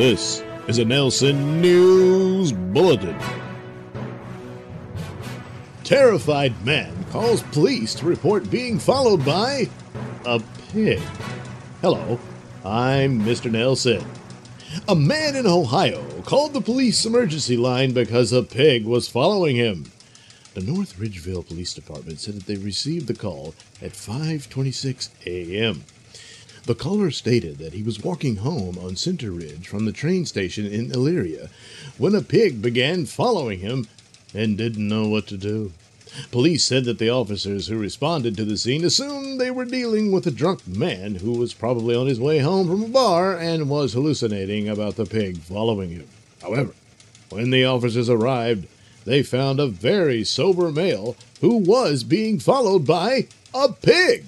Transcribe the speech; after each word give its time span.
This 0.00 0.42
is 0.66 0.78
a 0.78 0.84
Nailsin 0.86 1.60
News 1.60 2.52
Bulletin. 2.52 3.18
Terrified 5.84 6.54
man 6.64 7.04
calls 7.10 7.42
police 7.42 7.94
to 7.96 8.06
report 8.06 8.50
being 8.50 8.78
followed 8.78 9.22
by 9.26 9.68
a 10.24 10.40
pig. 10.72 11.00
Hello, 11.82 12.18
I'm 12.64 13.20
Mr. 13.20 13.50
Nailsin. 13.50 14.02
A 14.88 14.94
man 14.94 15.36
in 15.36 15.46
Ohio 15.46 16.02
called 16.22 16.54
the 16.54 16.62
police 16.62 17.04
emergency 17.04 17.58
line 17.58 17.92
because 17.92 18.32
a 18.32 18.42
pig 18.42 18.86
was 18.86 19.06
following 19.06 19.56
him. 19.56 19.92
The 20.54 20.62
North 20.62 20.98
Ridgeville 20.98 21.46
Police 21.46 21.74
Department 21.74 22.20
said 22.20 22.36
that 22.36 22.46
they 22.46 22.56
received 22.56 23.06
the 23.06 23.12
call 23.12 23.54
at 23.82 23.92
5:26 23.92 25.10
a.m. 25.26 25.84
The 26.70 26.76
caller 26.76 27.10
stated 27.10 27.58
that 27.58 27.72
he 27.72 27.82
was 27.82 28.04
walking 28.04 28.36
home 28.36 28.78
on 28.78 28.94
Center 28.94 29.32
Ridge 29.32 29.66
from 29.66 29.86
the 29.86 29.92
train 29.92 30.24
station 30.24 30.66
in 30.66 30.92
Elyria 30.92 31.48
when 31.98 32.14
a 32.14 32.22
pig 32.22 32.62
began 32.62 33.06
following 33.06 33.58
him 33.58 33.88
and 34.32 34.56
didn't 34.56 34.86
know 34.86 35.08
what 35.08 35.26
to 35.26 35.36
do. 35.36 35.72
Police 36.30 36.62
said 36.62 36.84
that 36.84 37.00
the 37.00 37.10
officers 37.10 37.66
who 37.66 37.76
responded 37.76 38.36
to 38.36 38.44
the 38.44 38.56
scene 38.56 38.84
assumed 38.84 39.40
they 39.40 39.50
were 39.50 39.64
dealing 39.64 40.12
with 40.12 40.28
a 40.28 40.30
drunk 40.30 40.64
man 40.64 41.16
who 41.16 41.32
was 41.32 41.54
probably 41.54 41.96
on 41.96 42.06
his 42.06 42.20
way 42.20 42.38
home 42.38 42.68
from 42.68 42.84
a 42.84 42.88
bar 42.88 43.36
and 43.36 43.68
was 43.68 43.94
hallucinating 43.94 44.68
about 44.68 44.94
the 44.94 45.06
pig 45.06 45.38
following 45.38 45.90
him. 45.90 46.06
However, 46.40 46.72
when 47.30 47.50
the 47.50 47.64
officers 47.64 48.08
arrived, 48.08 48.68
they 49.04 49.24
found 49.24 49.58
a 49.58 49.66
very 49.66 50.22
sober 50.22 50.70
male 50.70 51.16
who 51.40 51.56
was 51.56 52.04
being 52.04 52.38
followed 52.38 52.86
by 52.86 53.26
a 53.52 53.72
pig. 53.72 54.26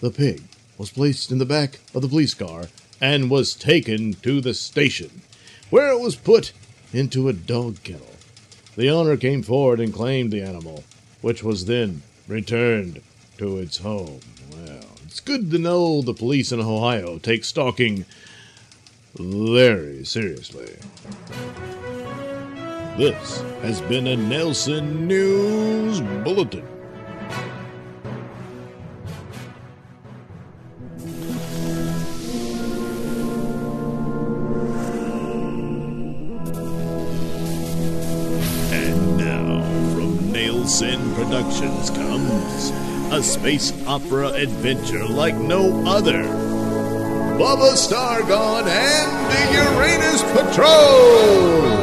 The 0.00 0.12
pig 0.12 0.42
was 0.78 0.90
placed 0.90 1.30
in 1.30 1.38
the 1.38 1.46
back 1.46 1.80
of 1.94 2.02
the 2.02 2.08
police 2.08 2.34
car 2.34 2.66
and 3.00 3.30
was 3.30 3.54
taken 3.54 4.14
to 4.14 4.40
the 4.40 4.54
station, 4.54 5.22
where 5.70 5.90
it 5.90 6.00
was 6.00 6.16
put 6.16 6.52
into 6.92 7.28
a 7.28 7.32
dog 7.32 7.82
kennel. 7.82 8.06
The 8.76 8.88
owner 8.88 9.16
came 9.16 9.42
forward 9.42 9.80
and 9.80 9.92
claimed 9.92 10.30
the 10.30 10.42
animal, 10.42 10.84
which 11.20 11.42
was 11.42 11.66
then 11.66 12.02
returned 12.28 13.02
to 13.38 13.58
its 13.58 13.78
home. 13.78 14.20
Well, 14.52 14.84
it's 15.04 15.20
good 15.20 15.50
to 15.50 15.58
know 15.58 16.00
the 16.00 16.14
police 16.14 16.52
in 16.52 16.60
Ohio 16.60 17.18
take 17.18 17.44
stalking 17.44 18.04
very 19.14 20.04
seriously. 20.04 20.76
This 22.96 23.40
has 23.62 23.80
been 23.82 24.06
a 24.06 24.16
Nailsin 24.16 25.06
News 25.06 26.00
Bulletin. 26.24 26.71
Space 43.42 43.72
opera 43.88 44.28
adventure 44.28 45.04
like 45.04 45.34
no 45.34 45.84
other. 45.84 46.22
Bubba 47.42 47.72
Stargone 47.74 48.68
and 48.68 49.32
the 49.32 49.42
Uranus 49.58 50.22
Patrol! 50.30 51.82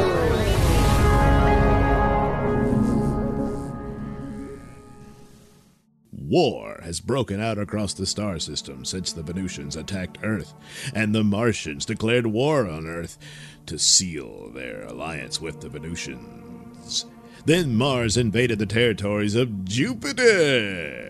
War 6.10 6.80
has 6.82 7.00
broken 7.00 7.42
out 7.42 7.58
across 7.58 7.92
the 7.92 8.06
star 8.06 8.38
system 8.38 8.86
since 8.86 9.12
the 9.12 9.22
Venusians 9.22 9.76
attacked 9.76 10.16
Earth, 10.22 10.54
and 10.94 11.14
the 11.14 11.24
Martians 11.24 11.84
declared 11.84 12.26
war 12.26 12.66
on 12.66 12.86
Earth 12.86 13.18
to 13.66 13.78
seal 13.78 14.48
their 14.54 14.84
alliance 14.84 15.42
with 15.42 15.60
the 15.60 15.68
Venusians. 15.68 17.04
Then 17.44 17.74
Mars 17.74 18.16
invaded 18.16 18.58
the 18.58 18.64
territories 18.64 19.34
of 19.34 19.66
Jupiter, 19.66 21.09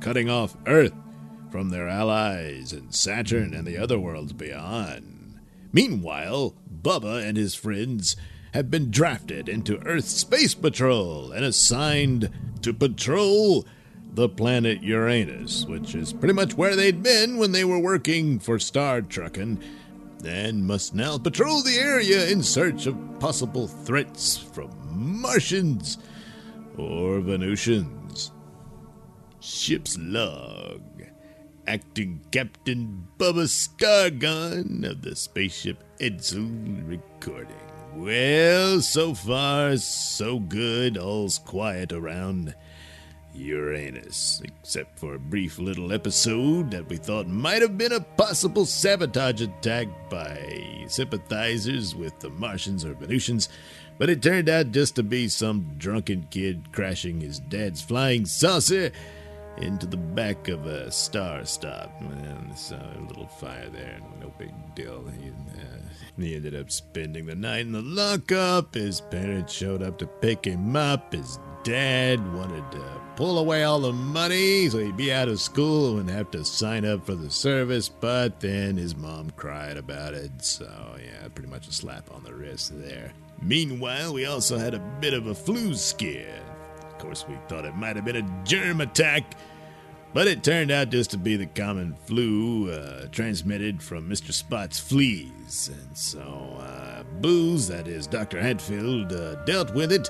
cutting 0.00 0.28
off 0.28 0.56
Earth 0.66 0.94
from 1.50 1.70
their 1.70 1.88
allies 1.88 2.72
and 2.72 2.94
Saturn 2.94 3.54
and 3.54 3.66
the 3.66 3.78
other 3.78 3.98
worlds 3.98 4.32
beyond. 4.32 5.40
Meanwhile, 5.72 6.54
Bubba 6.82 7.26
and 7.26 7.36
his 7.36 7.54
friends 7.54 8.16
have 8.54 8.70
been 8.70 8.90
drafted 8.90 9.48
into 9.48 9.82
Earth's 9.84 10.12
Space 10.12 10.54
Patrol 10.54 11.32
and 11.32 11.44
assigned 11.44 12.30
to 12.62 12.72
patrol 12.72 13.66
the 14.14 14.28
planet 14.28 14.82
Uranus, 14.82 15.66
which 15.66 15.94
is 15.94 16.12
pretty 16.12 16.34
much 16.34 16.54
where 16.54 16.74
they'd 16.74 17.02
been 17.02 17.36
when 17.36 17.52
they 17.52 17.64
were 17.64 17.78
working 17.78 18.38
for 18.38 18.58
Star 18.58 19.02
Truckin', 19.02 19.62
and 20.24 20.66
must 20.66 20.94
now 20.94 21.18
patrol 21.18 21.62
the 21.62 21.76
area 21.76 22.26
in 22.28 22.42
search 22.42 22.86
of 22.86 22.96
possible 23.20 23.68
threats 23.68 24.36
from 24.36 24.70
Martians 24.90 25.98
or 26.76 27.20
Venusians. 27.20 27.97
Ship's 29.48 29.96
log. 29.98 30.82
Acting 31.66 32.20
Captain 32.30 33.08
Bubba 33.18 33.48
Stargone 33.48 34.84
of 34.84 35.00
the 35.00 35.16
spaceship 35.16 35.82
Edsel 35.98 36.86
recording. 36.86 37.56
Well, 37.94 38.82
so 38.82 39.14
far, 39.14 39.78
so 39.78 40.38
good. 40.38 40.98
All's 40.98 41.38
quiet 41.38 41.92
around 41.92 42.54
Uranus, 43.34 44.42
except 44.44 44.98
for 44.98 45.14
a 45.14 45.18
brief 45.18 45.58
little 45.58 45.94
episode 45.94 46.70
that 46.70 46.88
we 46.88 46.98
thought 46.98 47.26
might 47.26 47.62
have 47.62 47.78
been 47.78 47.92
a 47.92 48.00
possible 48.00 48.66
sabotage 48.66 49.40
attack 49.40 49.88
by 50.10 50.84
sympathizers 50.88 51.94
with 51.94 52.18
the 52.20 52.30
Martians 52.30 52.84
or 52.84 52.92
Venusians, 52.92 53.48
but 53.96 54.10
it 54.10 54.22
turned 54.22 54.50
out 54.50 54.72
just 54.72 54.94
to 54.96 55.02
be 55.02 55.26
some 55.26 55.72
drunken 55.78 56.26
kid 56.30 56.70
crashing 56.70 57.22
his 57.22 57.38
dad's 57.38 57.80
flying 57.80 58.26
saucer 58.26 58.92
into 59.62 59.86
the 59.86 59.96
back 59.96 60.48
of 60.48 60.66
a 60.66 60.90
star 60.90 61.44
stop. 61.44 61.92
And 62.00 62.56
so 62.56 62.76
a 62.76 63.00
little 63.06 63.26
fire 63.26 63.68
there, 63.68 63.98
no 64.20 64.32
big 64.38 64.52
deal. 64.74 65.04
He, 65.20 65.28
uh, 65.30 65.78
he 66.18 66.36
ended 66.36 66.54
up 66.54 66.70
spending 66.70 67.26
the 67.26 67.34
night 67.34 67.60
in 67.60 67.72
the 67.72 67.82
lockup. 67.82 68.74
His 68.74 69.00
parents 69.00 69.52
showed 69.52 69.82
up 69.82 69.98
to 69.98 70.06
pick 70.06 70.44
him 70.44 70.76
up. 70.76 71.12
His 71.12 71.38
dad 71.64 72.32
wanted 72.34 72.70
to 72.72 73.00
pull 73.16 73.38
away 73.38 73.64
all 73.64 73.80
the 73.80 73.92
money 73.92 74.68
so 74.68 74.78
he'd 74.78 74.96
be 74.96 75.12
out 75.12 75.28
of 75.28 75.40
school 75.40 75.98
and 75.98 76.08
have 76.08 76.30
to 76.30 76.44
sign 76.44 76.84
up 76.84 77.04
for 77.04 77.14
the 77.16 77.30
service, 77.30 77.88
but 77.88 78.40
then 78.40 78.76
his 78.76 78.96
mom 78.96 79.30
cried 79.32 79.76
about 79.76 80.14
it. 80.14 80.30
So, 80.40 80.96
yeah, 80.98 81.28
pretty 81.34 81.50
much 81.50 81.68
a 81.68 81.72
slap 81.72 82.10
on 82.14 82.22
the 82.22 82.32
wrist 82.32 82.72
there. 82.80 83.12
Meanwhile, 83.42 84.14
we 84.14 84.26
also 84.26 84.56
had 84.58 84.74
a 84.74 84.78
bit 85.00 85.14
of 85.14 85.26
a 85.26 85.34
flu 85.34 85.74
scare. 85.74 86.40
Of 86.80 86.98
course, 86.98 87.24
we 87.28 87.36
thought 87.48 87.64
it 87.64 87.76
might 87.76 87.96
have 87.96 88.04
been 88.04 88.16
a 88.16 88.44
germ 88.44 88.80
attack, 88.80 89.34
but 90.14 90.26
it 90.26 90.42
turned 90.42 90.70
out 90.70 90.90
just 90.90 91.10
to 91.12 91.16
be 91.18 91.36
the 91.36 91.46
common 91.46 91.94
flu 92.06 92.70
uh, 92.70 93.06
transmitted 93.12 93.82
from 93.82 94.08
Mr. 94.08 94.32
Spot's 94.32 94.78
fleas. 94.78 95.70
And 95.72 95.96
so, 95.96 96.20
uh, 96.60 97.02
Booze, 97.20 97.68
that 97.68 97.86
is 97.88 98.06
Dr. 98.06 98.40
Hatfield, 98.40 99.12
uh, 99.12 99.36
dealt 99.44 99.74
with 99.74 99.92
it. 99.92 100.08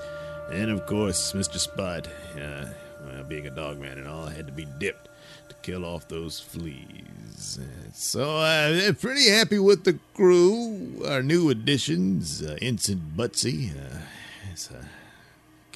And 0.50 0.70
of 0.70 0.86
course, 0.86 1.32
Mr. 1.32 1.58
Spot, 1.58 2.06
uh, 2.40 2.66
well, 3.04 3.24
being 3.24 3.46
a 3.46 3.50
dog 3.50 3.78
man 3.80 3.98
and 3.98 4.08
all, 4.08 4.26
had 4.26 4.46
to 4.46 4.52
be 4.52 4.66
dipped 4.78 5.08
to 5.48 5.54
kill 5.62 5.84
off 5.84 6.08
those 6.08 6.40
fleas. 6.40 7.58
Uh, 7.60 7.90
So 7.92 8.36
uh, 8.38 8.70
they're 8.72 8.94
pretty 8.94 9.28
happy 9.28 9.58
with 9.58 9.84
the 9.84 9.98
crew. 10.14 11.02
Our 11.06 11.22
new 11.22 11.50
additions, 11.50 12.42
uh, 12.42 12.56
Ensign 12.62 13.12
Butsy. 13.16 13.72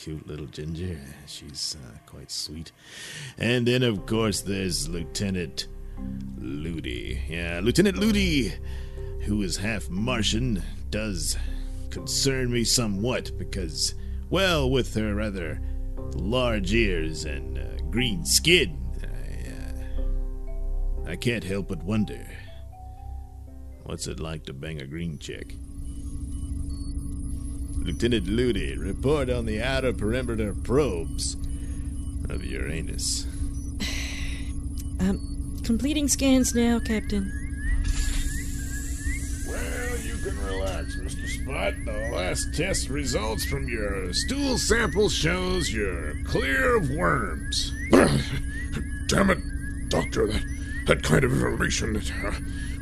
Cute 0.02 0.26
little 0.26 0.46
ginger. 0.46 0.98
She's 1.28 1.76
uh, 1.80 1.98
quite 2.06 2.28
sweet. 2.28 2.72
And 3.38 3.68
then, 3.68 3.84
of 3.84 4.04
course, 4.04 4.40
there's 4.40 4.88
Lieutenant 4.88 5.68
Ludi. 6.40 7.22
Yeah, 7.28 7.60
Lieutenant 7.62 7.98
Ludi, 7.98 8.52
who 9.20 9.42
is 9.42 9.56
half 9.56 9.88
Martian, 9.88 10.60
does 10.90 11.36
concern 11.90 12.50
me 12.50 12.64
somewhat 12.64 13.30
because, 13.38 13.94
well, 14.28 14.68
with 14.68 14.92
her 14.96 15.14
rather 15.14 15.60
large 16.16 16.74
ears 16.74 17.24
and 17.24 17.58
uh, 17.58 17.62
green 17.88 18.24
skin, 18.24 18.76
I, 19.04 20.00
uh, 21.06 21.10
I 21.12 21.14
can't 21.14 21.44
help 21.44 21.68
but 21.68 21.84
wonder 21.84 22.26
What's 23.84 24.08
it 24.08 24.18
like 24.18 24.46
to 24.46 24.52
bang 24.52 24.80
a 24.80 24.86
green 24.86 25.18
chick? 25.18 25.54
Lieutenant 27.84 28.28
Ludi, 28.28 28.76
report 28.76 29.28
on 29.28 29.44
the 29.44 29.60
outer 29.60 29.92
perimeter 29.92 30.54
probes 30.54 31.36
of 32.28 32.44
Uranus. 32.44 33.26
Um, 35.00 35.58
completing 35.64 36.06
scans 36.06 36.54
now, 36.54 36.78
Captain. 36.78 37.32
Well, 39.48 39.98
you 39.98 40.16
can 40.16 40.38
relax, 40.46 40.94
Mr. 40.96 41.28
Spot. 41.28 41.74
The 41.84 42.10
last 42.14 42.54
test 42.54 42.88
results 42.88 43.44
from 43.44 43.68
your 43.68 44.12
stool 44.12 44.58
sample 44.58 45.08
shows 45.08 45.72
you're 45.72 46.14
clear 46.24 46.76
of 46.76 46.90
worms. 46.90 47.72
Damn 49.08 49.30
it, 49.30 49.88
Doctor, 49.88 50.28
that, 50.28 50.42
that 50.86 51.02
kind 51.02 51.24
of 51.24 51.32
information, 51.32 51.96
it, 51.96 52.12
uh, 52.24 52.32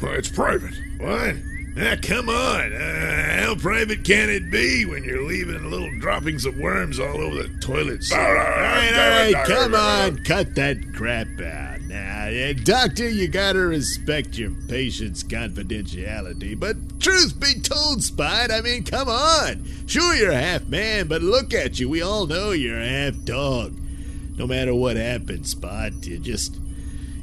well, 0.02 0.12
it's 0.12 0.28
private. 0.28 0.74
What? 0.98 1.36
Ah, 1.78 1.96
come 2.02 2.28
on. 2.28 2.72
Uh, 2.72 3.29
how 3.50 3.56
private 3.56 4.04
can 4.04 4.30
it 4.30 4.48
be 4.48 4.84
when 4.84 5.02
you're 5.02 5.24
leaving 5.24 5.68
little 5.68 5.90
droppings 5.98 6.44
of 6.44 6.56
worms 6.56 7.00
all 7.00 7.20
over 7.20 7.42
the 7.42 7.48
toilet 7.58 8.00
seat? 8.04 8.16
all 8.16 8.32
right, 8.32 8.92
all 8.94 9.32
right, 9.32 9.44
come 9.44 9.74
on. 9.74 10.22
Cut 10.22 10.54
that 10.54 10.94
crap 10.94 11.26
out. 11.40 11.80
Now, 11.80 12.28
yeah, 12.28 12.52
doctor, 12.52 13.08
you 13.08 13.26
gotta 13.26 13.58
respect 13.58 14.38
your 14.38 14.52
patient's 14.68 15.24
confidentiality. 15.24 16.60
But 16.60 17.00
truth 17.00 17.40
be 17.40 17.60
told, 17.60 18.04
Spot, 18.04 18.52
I 18.52 18.60
mean, 18.60 18.84
come 18.84 19.08
on. 19.08 19.64
Sure, 19.86 20.14
you're 20.14 20.30
a 20.30 20.40
half 20.40 20.68
man, 20.68 21.08
but 21.08 21.20
look 21.20 21.52
at 21.52 21.80
you. 21.80 21.88
We 21.88 22.02
all 22.02 22.28
know 22.28 22.52
you're 22.52 22.80
a 22.80 22.88
half 22.88 23.24
dog. 23.24 23.76
No 24.36 24.46
matter 24.46 24.76
what 24.76 24.96
happens, 24.96 25.50
Spot, 25.50 25.92
you 26.06 26.20
just. 26.20 26.56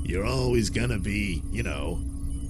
You're 0.04 0.26
always 0.26 0.70
gonna 0.70 1.00
be, 1.00 1.42
you 1.54 1.64
know, 1.64 2.00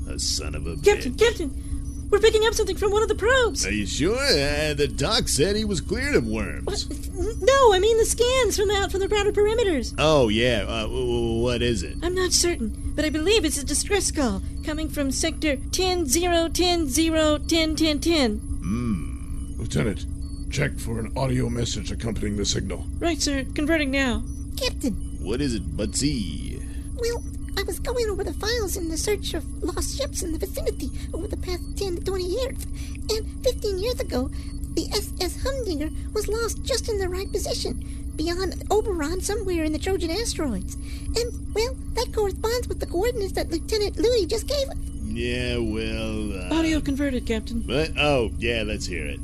a 0.10 0.18
son 0.18 0.56
of 0.56 0.66
a 0.66 0.78
Captain, 0.78 1.14
bitch. 1.14 1.20
Captain, 1.20 1.67
we're 2.10 2.20
picking 2.20 2.46
up 2.46 2.54
something 2.54 2.78
from 2.78 2.92
one 2.92 3.02
of 3.04 3.10
the 3.10 3.16
probes. 3.16 3.66
Are 3.66 3.72
you 3.72 3.86
sure? 3.86 4.16
Uh, 4.18 4.74
the 4.74 4.88
doc 4.88 5.28
said 5.28 5.56
he 5.56 5.66
was 5.66 5.82
cleared 5.82 6.16
of 6.16 6.26
worms. 6.28 6.90
No, 7.42 7.74
I 7.74 7.80
mean 7.80 7.98
the 7.98 8.06
scans 8.06 8.58
from 8.58 8.72
out 8.72 8.92
from 8.92 9.00
the 9.02 9.14
outer 9.16 9.32
perimeters. 9.32 9.94
Oh, 9.98 10.30
yeah. 10.30 10.66
Uh, 10.68 10.84
w- 10.84 11.06
w- 11.06 11.42
what 11.44 11.62
is 11.62 11.84
it? 11.84 11.98
I'm 12.04 12.16
not 12.16 12.32
certain, 12.32 12.94
but 12.96 13.04
I 13.06 13.10
believe 13.10 13.44
it's 13.46 13.58
a 13.58 13.66
distress 13.66 14.12
call 14.12 14.42
coming 14.66 14.90
from 14.90 15.12
sector 15.12 15.56
10 15.58 16.06
0 16.08 16.50
10 16.50 16.88
0 16.88 17.38
10 17.40 17.76
10 17.76 18.00
10. 18.00 18.42
Lieutenant, 19.58 20.06
check 20.52 20.78
for 20.78 21.00
an 21.00 21.12
audio 21.18 21.50
message 21.50 21.92
accompanying 21.92 22.38
the 22.38 22.46
signal. 22.46 22.86
Right, 23.00 23.22
sir. 23.22 23.44
Converting 23.56 23.92
now. 23.92 24.24
Captain, 24.56 24.94
What 25.22 25.42
is 25.42 25.54
it, 25.56 25.76
Butsy? 25.78 26.64
well, 26.96 27.24
I 27.58 27.64
was 27.64 27.80
going 27.80 28.08
over 28.08 28.24
the 28.24 28.34
files 28.34 28.78
in 28.78 28.88
the 28.88 28.98
search 28.98 29.34
of 29.34 29.64
lost 29.64 29.98
ships 29.98 30.22
in 30.22 30.32
the 30.32 30.38
vicinity 30.38 30.92
over 31.12 31.28
the 31.28 31.38
past 31.38 31.76
10 31.76 31.96
to 31.96 32.04
20 32.04 32.24
years. 32.24 32.68
And 33.10 33.44
15 33.44 33.80
years 33.80 34.00
ago, 34.00 34.30
the 34.76 34.88
SS 34.92 35.42
Humdinger 35.42 35.90
was 36.14 36.28
lost 36.28 36.64
just 36.64 36.88
in 36.88 37.00
the 37.00 37.10
right 37.10 37.32
position, 37.32 37.84
beyond 38.16 38.64
Oberon 38.70 39.22
somewhere 39.22 39.64
in 39.64 39.74
the 39.74 39.80
Trojan 39.80 40.12
asteroids. 40.12 40.76
And, 40.76 41.56
well, 41.56 41.76
that 41.96 42.14
corresponds 42.14 42.68
with 42.68 42.80
the 42.80 42.86
coordinates 42.86 43.34
that 43.34 43.50
Lieutenant 43.50 43.98
Louis 43.98 44.28
just 44.28 44.48
gave 44.48 44.70
us. 44.70 44.78
Yeah, 45.04 45.58
well. 45.58 46.34
Uh, 46.34 46.60
Audio 46.60 46.80
converted, 46.80 47.26
Captain. 47.26 47.64
What? 47.64 47.98
Oh, 47.98 48.30
yeah, 48.38 48.62
let's 48.64 48.86
hear 48.86 49.08
it. 49.08 49.20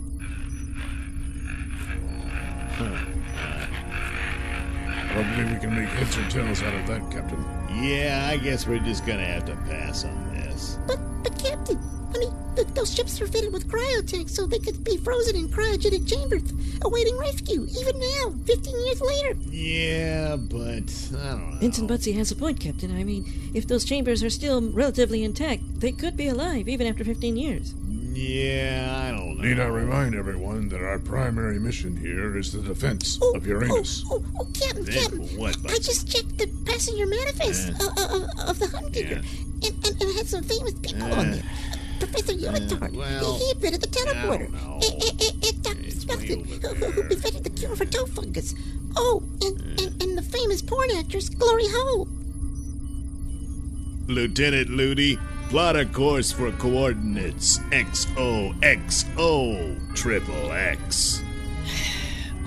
I 5.06 5.13
don't 5.13 5.29
believe 5.36 5.51
we 5.53 5.59
can 5.59 5.75
make 5.75 5.89
heads 5.89 6.18
or 6.18 6.27
tails 6.29 6.63
out 6.63 6.74
of 6.74 6.88
that, 6.88 7.12
Captain. 7.12 7.62
Yeah, 7.81 8.28
I 8.31 8.38
guess 8.38 8.68
we're 8.68 8.80
just 8.80 9.06
gonna 9.06 9.25
have 9.25 9.46
to 9.46 9.56
pass 9.68 10.06
on 10.06 10.34
this. 10.34 10.78
But, 10.88 11.00
but 11.24 11.38
Captain, 11.38 11.80
I 12.14 12.18
mean, 12.18 12.34
th- 12.56 12.68
those 12.70 12.94
ships 12.94 13.20
were 13.20 13.28
fitted 13.28 13.52
with 13.52 13.68
cryotanks 13.68 14.30
so 14.30 14.46
they 14.46 14.60
could 14.60 14.84
be 14.84 14.98
frozen 14.98 15.36
in 15.36 15.48
cryogenic 15.50 16.08
chambers, 16.08 16.44
awaiting 16.84 17.18
rescue, 17.18 17.66
even 17.80 18.00
now, 18.00 18.34
15 18.46 18.86
years 18.86 19.02
later. 19.02 19.34
Yeah, 19.50 20.36
but 20.36 20.92
I 21.18 21.31
don't 21.31 21.52
know. 21.54 21.58
Ensign 21.62 21.88
Butsy 21.88 22.16
has 22.16 22.31
a 22.31 22.36
point, 22.36 22.60
Captain. 22.60 22.96
I 22.96 23.04
mean, 23.04 23.25
if 23.54 23.68
those 23.68 23.86
chambers 23.86 24.24
are 24.24 24.30
still 24.30 24.62
relatively 24.72 25.24
intact, 25.24 25.64
they 25.80 25.92
could 25.92 26.16
be 26.16 26.28
alive 26.28 26.68
even 26.68 26.88
after 26.88 27.04
15 27.04 27.38
years. 27.38 27.74
Yeah, 28.13 29.04
I 29.07 29.12
don't 29.12 29.38
know. 29.38 29.44
Need 29.44 29.60
I 29.60 29.65
remind 29.65 30.13
everyone 30.15 30.69
that 30.69 30.81
our 30.81 31.00
primary 31.00 31.60
mission 31.60 31.98
here 31.98 32.38
is 32.38 32.51
the 32.51 32.62
defense 32.62 33.18
Oh, 33.21 33.36
of 33.36 33.48
Uranus? 33.48 34.04
Oh, 34.10 34.24
oh, 34.39 34.42
oh, 34.42 34.48
Captain, 34.54 34.86
Then 34.86 34.94
Captain. 35.01 35.39
what, 35.39 35.57
I, 35.68 35.74
I 35.74 35.77
just 35.80 36.07
checked 36.12 36.38
the 36.38 36.48
passenger 36.65 37.07
manifest 37.07 37.69
Yeah. 37.69 37.75
uh, 37.81 37.92
uh, 37.98 38.27
uh, 38.45 38.50
of 38.51 38.60
the 38.60 38.68
Humdinger, 38.68 39.10
Yeah. 39.10 39.68
and, 39.68 39.86
and, 39.86 40.01
and 40.01 40.01
it 40.01 40.15
had 40.15 40.27
some 40.27 40.44
famous 40.44 40.74
people 40.75 41.12
on 41.12 41.31
there. 41.31 41.44
Professor 42.00 42.33
Unitard, 42.33 42.94
well, 42.95 43.38
he 43.39 43.51
invented 43.51 43.81
the 43.81 43.88
teleporter, 43.88 44.51
know. 44.51 44.80
and, 44.83 45.63
Dr. 45.63 45.80
It's 45.81 46.06
way 46.06 46.15
Stuffton, 46.15 46.65
over 46.65 46.68
who, 46.68 46.86
who, 46.86 46.92
who 46.92 47.01
invented 47.10 47.44
the 47.45 47.50
cure 47.50 47.75
for 47.75 47.86
toe 47.86 48.06
fungus. 48.06 48.54
Oh, 48.95 49.24
and, 49.42 49.60
and, 49.80 50.01
and 50.04 50.18
the 50.18 50.21
famous 50.21 50.62
porn 50.62 50.89
actress 50.98 51.30
Glory 51.30 51.63
Hole. 51.68 52.07
Lieutenant 54.07 54.69
Ludi, 54.69 55.18
plot 55.53 55.75
a 55.75 55.85
course 55.85 56.31
for 56.31 56.51
coordinates 56.53 57.59
XOXO 57.69 58.57
triple 59.95 60.51
X. 60.51 61.21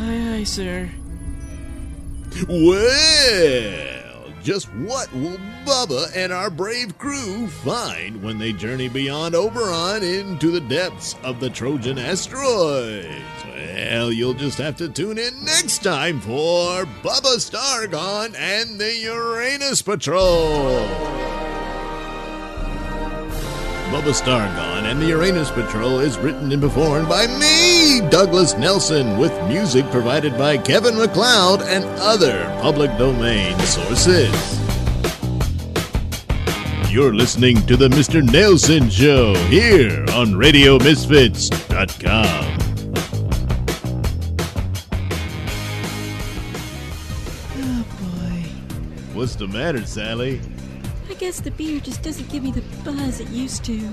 Aye, 0.00 0.38
aye, 0.38 0.42
sir. 0.42 0.90
Well, 2.48 4.24
just 4.42 4.66
what 4.74 5.14
will 5.14 5.38
Bubba 5.64 6.16
and 6.16 6.32
our 6.32 6.50
brave 6.50 6.98
crew 6.98 7.46
find 7.46 8.20
when 8.24 8.38
they 8.38 8.52
journey 8.52 8.88
beyond 8.88 9.36
Oberon 9.36 10.02
into 10.02 10.50
the 10.50 10.58
depths 10.62 11.14
of 11.22 11.38
the 11.38 11.48
Trojan 11.48 11.98
asteroids? 11.98 13.06
Well, 13.46 14.10
you'll 14.10 14.34
just 14.34 14.58
have 14.58 14.74
to 14.78 14.88
tune 14.88 15.18
in 15.18 15.44
next 15.44 15.84
time 15.84 16.18
for 16.18 16.86
Bubba 17.04 17.36
Stargone 17.38 18.34
and 18.36 18.80
the 18.80 18.96
Uranus 18.96 19.80
Patrol. 19.80 21.35
Bubba 23.90 24.12
Stargone 24.12 24.90
and 24.90 25.00
the 25.00 25.06
Uranus 25.06 25.50
Patrol 25.52 26.00
is 26.00 26.18
written 26.18 26.50
and 26.50 26.60
performed 26.60 27.08
by 27.08 27.28
me, 27.38 28.00
Douglas 28.10 28.56
Nelson, 28.56 29.16
with 29.16 29.30
music 29.46 29.88
provided 29.92 30.36
by 30.36 30.58
Kevin 30.58 30.96
MacLeod 30.96 31.62
and 31.62 31.84
other 32.00 32.44
public 32.60 32.90
domain 32.98 33.56
sources. 33.60 34.58
You're 36.90 37.14
listening 37.14 37.64
to 37.66 37.76
the 37.76 37.88
Mr. 37.88 38.20
Nailsin 38.26 38.90
Show 38.90 39.34
here 39.48 40.00
on 40.14 40.32
RadioMisfits.com. 40.32 42.58
Oh, 47.58 47.86
boy. 48.00 48.48
What's 49.14 49.36
the 49.36 49.46
matter, 49.46 49.86
Sally? 49.86 50.40
I 51.16 51.18
guess 51.18 51.40
the 51.40 51.50
beer 51.50 51.80
just 51.80 52.02
doesn't 52.02 52.28
give 52.28 52.42
me 52.42 52.52
the 52.52 52.60
buzz 52.84 53.20
it 53.20 53.28
used 53.28 53.64
to. 53.64 53.90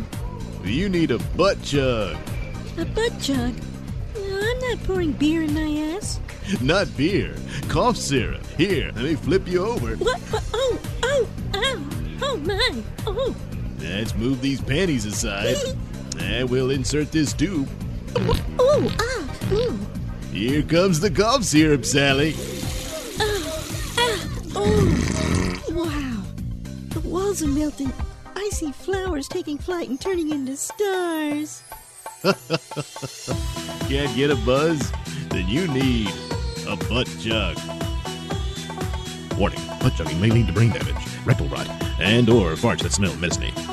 You 0.65 0.89
need 0.89 1.09
a 1.09 1.19
butt 1.37 1.61
jug. 1.61 2.17
A 2.77 2.83
butt 2.83 3.17
jug? 3.17 3.53
No, 4.13 4.39
I'm 4.41 4.59
not 4.59 4.83
pouring 4.83 5.13
beer 5.13 5.43
in 5.43 5.53
my 5.53 5.95
ass. 5.95 6.19
Not 6.59 6.97
beer, 6.97 7.33
cough 7.69 7.95
syrup. 7.95 8.45
Here, 8.57 8.91
let 8.93 9.05
me 9.05 9.15
flip 9.15 9.47
you 9.47 9.65
over. 9.65 9.95
What? 9.95 10.19
what? 10.19 10.43
Oh, 10.53 10.77
oh, 11.03 11.29
ow. 11.55 11.89
Oh, 12.23 12.37
my. 12.39 12.83
Oh. 13.07 13.33
Let's 13.79 14.13
move 14.15 14.41
these 14.41 14.59
panties 14.59 15.05
aside. 15.05 15.55
And 16.19 16.49
we'll 16.49 16.71
insert 16.71 17.13
this 17.13 17.31
tube. 17.31 17.69
Oh, 18.59 18.93
ah, 18.99 19.53
ooh. 19.53 19.79
Here 20.33 20.61
comes 20.61 20.99
the 20.99 21.09
cough 21.09 21.45
syrup, 21.45 21.85
Sally. 21.85 22.35
Oh. 24.55 25.09
Wow. 25.25 25.42
The 27.33 27.45
are 27.45 27.47
melting. 27.47 27.91
I 28.35 28.49
see 28.53 28.71
flowers 28.71 29.27
taking 29.27 29.57
flight 29.57 29.89
and 29.89 29.99
turning 29.99 30.29
into 30.29 30.55
stars. 30.55 31.63
Can't 33.89 34.15
get 34.15 34.29
a 34.29 34.35
buzz? 34.45 34.91
Then 35.29 35.47
you 35.47 35.67
need 35.67 36.09
a 36.67 36.75
butt 36.75 37.07
jug. 37.19 37.57
Warning, 39.35 39.59
butt 39.81 39.95
chugging 39.95 40.21
may 40.21 40.29
lead 40.29 40.45
to 40.45 40.53
brain 40.53 40.73
damage, 40.73 40.95
rectal 41.25 41.47
rot, 41.47 41.67
and 41.99 42.29
or 42.29 42.51
farts 42.51 42.83
that 42.83 42.91
smell 42.91 43.15
medicine 43.15 43.72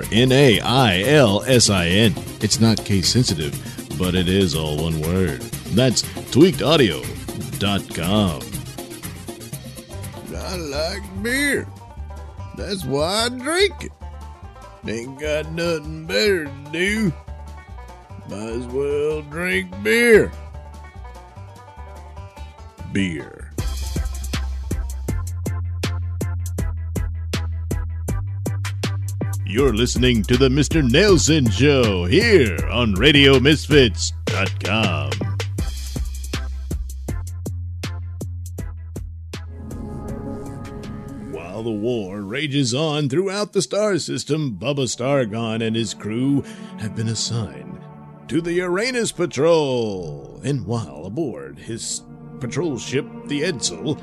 N 0.11 0.31
A 0.31 0.59
I 0.59 1.01
L 1.01 1.43
S 1.43 1.69
I 1.69 1.87
N. 1.87 2.13
It's 2.41 2.59
not 2.59 2.83
case 2.83 3.09
sensitive, 3.09 3.53
but 3.97 4.15
it 4.15 4.27
is 4.27 4.55
all 4.55 4.83
one 4.83 4.99
word. 5.01 5.41
That's 5.73 6.01
tweakedaudio.com. 6.31 8.41
I 10.35 10.55
like 10.55 11.23
beer. 11.23 11.67
That's 12.57 12.83
why 12.85 13.25
I 13.25 13.29
drink 13.29 13.85
it. 13.85 13.91
Ain't 14.87 15.19
got 15.19 15.51
nothing 15.51 16.05
better 16.05 16.45
to 16.45 16.51
do. 16.71 17.13
Might 18.29 18.37
as 18.37 18.65
well 18.67 19.21
drink 19.23 19.71
beer. 19.83 20.31
Beer. 22.91 23.40
You're 29.51 29.73
listening 29.73 30.23
to 30.23 30.37
the 30.37 30.47
Mr. 30.47 30.81
Nailsin 30.81 31.51
Show 31.51 32.05
here 32.05 32.57
on 32.69 32.95
RadioMisfits.com. 32.95 35.11
While 41.33 41.63
the 41.63 41.69
war 41.69 42.21
rages 42.21 42.73
on 42.73 43.09
throughout 43.09 43.51
the 43.51 43.61
star 43.61 43.97
system, 43.97 44.57
Bubba 44.57 44.87
Stargone 44.87 45.61
and 45.61 45.75
his 45.75 45.93
crew 45.93 46.45
have 46.79 46.95
been 46.95 47.09
assigned 47.09 47.77
to 48.29 48.39
the 48.39 48.53
Uranus 48.53 49.11
Patrol. 49.11 50.39
And 50.45 50.65
while 50.65 51.03
aboard 51.05 51.59
his 51.59 52.03
patrol 52.39 52.77
ship, 52.77 53.05
the 53.25 53.41
Edsel, 53.41 53.99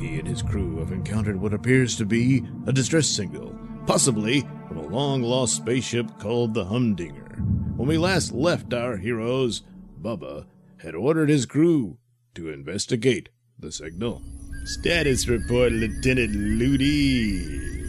he 0.00 0.18
and 0.18 0.26
his 0.26 0.40
crew 0.40 0.78
have 0.78 0.92
encountered 0.92 1.38
what 1.38 1.52
appears 1.52 1.94
to 1.96 2.06
be 2.06 2.42
a 2.66 2.72
distress 2.72 3.06
signal 3.06 3.55
possibly 3.86 4.46
from 4.68 4.78
a 4.78 4.86
long 4.86 5.22
lost 5.22 5.56
spaceship 5.56 6.18
called 6.18 6.54
the 6.54 6.64
Humdinger. 6.64 7.36
When 7.76 7.88
we 7.88 7.98
last 7.98 8.32
left 8.32 8.74
our 8.74 8.96
heroes, 8.96 9.62
Bubba 10.02 10.46
had 10.78 10.94
ordered 10.94 11.28
his 11.28 11.46
crew 11.46 11.98
to 12.34 12.50
investigate 12.50 13.28
the 13.58 13.70
signal. 13.70 14.22
Status 14.64 15.28
report, 15.28 15.72
Lieutenant 15.72 16.34
Ludi. 16.34 17.84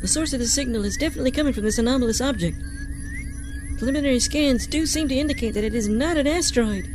The 0.00 0.08
source 0.08 0.32
of 0.32 0.40
the 0.40 0.46
signal 0.46 0.84
is 0.84 0.96
definitely 0.96 1.30
coming 1.32 1.52
from 1.52 1.64
this 1.64 1.78
anomalous 1.78 2.20
object. 2.20 2.56
Preliminary 3.78 4.20
scans 4.20 4.66
do 4.66 4.86
seem 4.86 5.08
to 5.08 5.14
indicate 5.14 5.54
that 5.54 5.64
it 5.64 5.74
is 5.74 5.88
not 5.88 6.16
an 6.16 6.26
asteroid, 6.26 6.94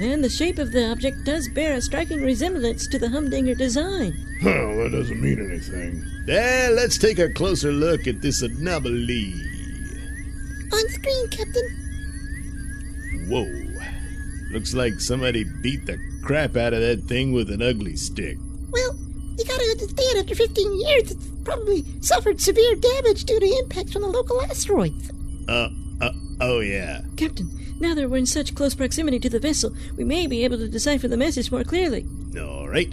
and 0.00 0.24
the 0.24 0.30
shape 0.30 0.58
of 0.58 0.72
the 0.72 0.90
object 0.90 1.24
does 1.24 1.48
bear 1.48 1.74
a 1.74 1.80
striking 1.80 2.22
resemblance 2.22 2.86
to 2.88 2.98
the 2.98 3.10
Humdinger 3.10 3.54
design. 3.54 4.14
Well, 4.42 4.76
that 4.78 4.92
doesn't 4.92 5.20
mean 5.20 5.38
anything. 5.38 6.02
Well, 6.26 6.72
let's 6.72 6.96
take 6.96 7.18
a 7.18 7.32
closer 7.32 7.70
look 7.70 8.06
at 8.06 8.22
this 8.22 8.40
anomaly. 8.40 9.34
On 10.72 10.88
screen, 10.88 11.28
Captain. 11.28 13.26
Whoa. 13.28 13.46
Looks 14.52 14.72
like 14.72 14.98
somebody 15.00 15.44
beat 15.62 15.84
the 15.84 15.98
crap 16.24 16.56
out 16.56 16.72
of 16.72 16.80
that 16.80 17.02
thing 17.02 17.32
with 17.32 17.50
an 17.50 17.60
ugly 17.60 17.96
stick. 17.96 18.38
Well, 18.70 18.96
you 19.36 19.44
gotta 19.44 19.64
understand, 19.70 20.18
after 20.18 20.34
15 20.34 20.80
years, 20.80 21.10
it's 21.10 21.28
probably 21.44 21.84
suffered 22.00 22.40
severe 22.40 22.74
damage 22.76 23.24
due 23.24 23.38
to 23.38 23.46
impacts 23.62 23.92
from 23.92 24.02
the 24.02 24.08
local 24.08 24.40
asteroids. 24.42 25.10
Uh, 25.48 25.52
uh, 25.52 25.68
oh 26.40 26.60
yeah. 26.60 27.02
Captain, 27.16 27.50
now 27.80 27.94
that 27.94 28.08
we're 28.08 28.16
in 28.18 28.26
such 28.26 28.54
close 28.54 28.74
proximity 28.74 29.18
to 29.20 29.28
the 29.28 29.38
vessel, 29.40 29.74
we 29.96 30.04
may 30.04 30.26
be 30.26 30.44
able 30.44 30.58
to 30.58 30.68
decipher 30.68 31.08
the 31.08 31.16
message 31.16 31.50
more 31.50 31.64
clearly. 31.64 32.06
All 32.38 32.68
right. 32.68 32.92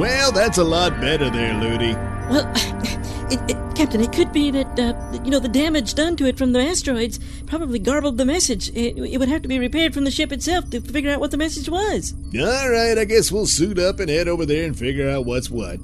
Well, 0.00 0.32
that's 0.32 0.56
a 0.56 0.64
lot 0.64 0.98
better 0.98 1.28
there, 1.28 1.52
Ludi. 1.60 1.94
Well, 2.30 2.50
it, 3.30 3.50
it, 3.50 3.76
Captain, 3.76 4.00
it 4.00 4.12
could 4.12 4.32
be 4.32 4.50
that, 4.50 4.78
uh, 4.78 5.22
you 5.24 5.30
know, 5.30 5.38
the 5.38 5.48
damage 5.48 5.94
done 5.94 6.16
to 6.16 6.26
it 6.26 6.36
from 6.36 6.52
the 6.52 6.60
asteroids 6.60 7.18
probably 7.46 7.78
garbled 7.78 8.18
the 8.18 8.24
message. 8.24 8.68
It, 8.70 8.98
it 8.98 9.18
would 9.18 9.28
have 9.28 9.42
to 9.42 9.48
be 9.48 9.58
repaired 9.58 9.94
from 9.94 10.04
the 10.04 10.10
ship 10.10 10.32
itself 10.32 10.68
to 10.70 10.80
figure 10.80 11.10
out 11.10 11.20
what 11.20 11.30
the 11.30 11.36
message 11.36 11.68
was. 11.68 12.14
All 12.34 12.70
right, 12.70 12.98
I 12.98 13.04
guess 13.04 13.30
we'll 13.30 13.46
suit 13.46 13.78
up 13.78 14.00
and 14.00 14.10
head 14.10 14.28
over 14.28 14.44
there 14.44 14.64
and 14.64 14.78
figure 14.78 15.08
out 15.08 15.26
what's 15.26 15.50
what. 15.50 15.78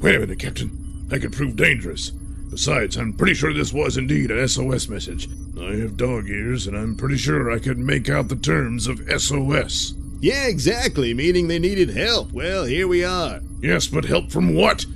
Wait 0.00 0.16
a 0.16 0.20
minute, 0.20 0.38
Captain. 0.38 1.06
That 1.08 1.20
could 1.20 1.32
prove 1.32 1.56
dangerous. 1.56 2.10
Besides, 2.50 2.96
I'm 2.96 3.12
pretty 3.12 3.34
sure 3.34 3.52
this 3.52 3.72
was 3.72 3.96
indeed 3.96 4.30
an 4.30 4.46
SOS 4.46 4.88
message. 4.88 5.28
I 5.60 5.74
have 5.76 5.96
dog 5.96 6.28
ears, 6.28 6.66
and 6.66 6.76
I'm 6.76 6.96
pretty 6.96 7.16
sure 7.16 7.50
I 7.50 7.58
could 7.58 7.78
make 7.78 8.08
out 8.08 8.28
the 8.28 8.36
terms 8.36 8.86
of 8.86 9.00
SOS. 9.20 9.94
Yeah, 10.20 10.46
exactly, 10.46 11.12
meaning 11.14 11.48
they 11.48 11.58
needed 11.58 11.90
help. 11.90 12.32
Well, 12.32 12.64
here 12.64 12.88
we 12.88 13.04
are. 13.04 13.40
Yes, 13.60 13.86
but 13.86 14.04
help 14.04 14.30
from 14.30 14.54
what? 14.54 14.86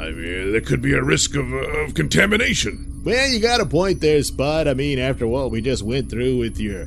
I 0.00 0.10
mean, 0.12 0.52
there 0.52 0.62
could 0.62 0.80
be 0.80 0.94
a 0.94 1.02
risk 1.02 1.36
of, 1.36 1.52
uh, 1.52 1.56
of 1.56 1.94
contamination. 1.94 3.02
Well, 3.04 3.28
you 3.28 3.38
got 3.38 3.60
a 3.60 3.66
point 3.66 4.00
there, 4.00 4.22
Spot. 4.22 4.66
I 4.66 4.74
mean, 4.74 4.98
after 4.98 5.26
what 5.26 5.50
we 5.50 5.60
just 5.60 5.82
went 5.82 6.08
through 6.08 6.38
with 6.38 6.58
your 6.58 6.86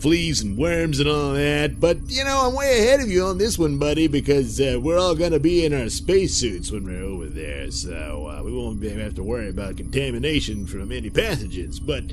fleas 0.00 0.40
and 0.40 0.58
worms 0.58 0.98
and 0.98 1.08
all 1.08 1.34
that. 1.34 1.78
But, 1.78 1.98
you 2.08 2.24
know, 2.24 2.48
I'm 2.48 2.54
way 2.54 2.80
ahead 2.80 3.00
of 3.00 3.08
you 3.08 3.24
on 3.24 3.38
this 3.38 3.58
one, 3.58 3.78
buddy, 3.78 4.08
because 4.08 4.60
uh, 4.60 4.78
we're 4.82 4.98
all 4.98 5.14
going 5.14 5.32
to 5.32 5.40
be 5.40 5.64
in 5.64 5.74
our 5.74 5.88
spacesuits 5.88 6.72
when 6.72 6.84
we're 6.84 7.02
over 7.02 7.26
there. 7.26 7.70
So 7.70 8.26
uh, 8.26 8.42
we 8.42 8.52
won't 8.52 8.82
have 8.82 9.14
to 9.16 9.22
worry 9.22 9.48
about 9.48 9.76
contamination 9.76 10.66
from 10.66 10.90
any 10.90 11.10
pathogens. 11.10 11.78
But 11.84 12.04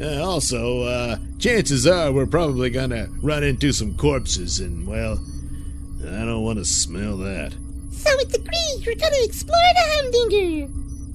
uh, 0.00 0.24
also, 0.24 0.82
uh, 0.82 1.18
chances 1.38 1.86
are 1.86 2.12
we're 2.12 2.26
probably 2.26 2.70
going 2.70 2.90
to 2.90 3.08
run 3.20 3.42
into 3.42 3.72
some 3.72 3.96
corpses, 3.96 4.60
and, 4.60 4.86
well, 4.86 5.20
I 6.00 6.24
don't 6.24 6.42
want 6.42 6.58
to 6.58 6.64
smell 6.64 7.16
that. 7.18 7.52
So 7.92 8.10
it's 8.18 8.34
agreed 8.34 8.86
you're 8.86 8.94
gonna 8.96 9.16
explore 9.22 9.56
the 9.74 9.84
Humdinger. 9.84 10.68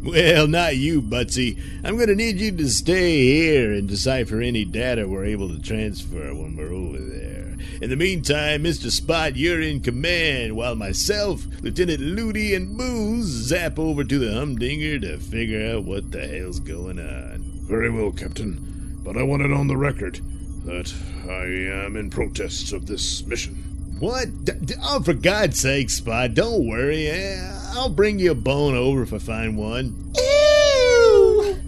Well, 0.03 0.47
not 0.47 0.77
you, 0.77 1.01
Butsy. 1.01 1.59
I'm 1.83 1.97
gonna 1.97 2.15
need 2.15 2.39
you 2.39 2.51
to 2.55 2.69
stay 2.69 3.25
here 3.25 3.73
and 3.73 3.87
decipher 3.87 4.39
any 4.39 4.63
data 4.63 5.07
we're 5.07 5.25
able 5.25 5.49
to 5.49 5.61
transfer 5.61 6.33
when 6.33 6.55
we're 6.55 6.73
over 6.73 6.99
there. 6.99 7.57
In 7.81 7.89
the 7.89 7.95
meantime, 7.95 8.63
Mr. 8.63 8.89
Spot, 8.91 9.35
you're 9.35 9.61
in 9.61 9.81
command, 9.81 10.55
while 10.55 10.75
myself, 10.75 11.45
Lieutenant 11.61 11.99
Ludi, 11.99 12.53
and 12.55 12.77
Booze 12.77 13.25
zap 13.25 13.77
over 13.77 14.03
to 14.03 14.19
the 14.19 14.33
Humdinger 14.33 14.99
to 14.99 15.17
figure 15.17 15.75
out 15.75 15.83
what 15.83 16.11
the 16.11 16.25
hell's 16.25 16.59
going 16.59 16.99
on. 16.99 17.43
Very 17.63 17.89
well, 17.89 18.11
Captain. 18.11 18.99
But 19.03 19.17
I 19.17 19.23
want 19.23 19.41
it 19.41 19.51
on 19.51 19.67
the 19.67 19.77
record 19.77 20.21
that 20.65 20.93
I 21.27 21.85
am 21.85 21.95
in 21.95 22.09
protest 22.09 22.71
of 22.73 22.85
this 22.85 23.25
mission. 23.25 23.66
What? 23.99 24.45
D- 24.45 24.51
d- 24.63 24.75
oh, 24.83 25.01
for 25.01 25.13
God's 25.13 25.59
sake, 25.59 25.89
Spot, 25.89 26.33
don't 26.33 26.67
worry. 26.67 27.07
Eh, 27.07 27.51
I'll 27.73 27.89
bring 27.89 28.19
you 28.19 28.31
a 28.31 28.35
bone 28.35 28.75
over 28.75 29.01
if 29.01 29.13
I 29.13 29.17
find 29.17 29.57
one. 29.57 30.13
Ew! 30.15 31.59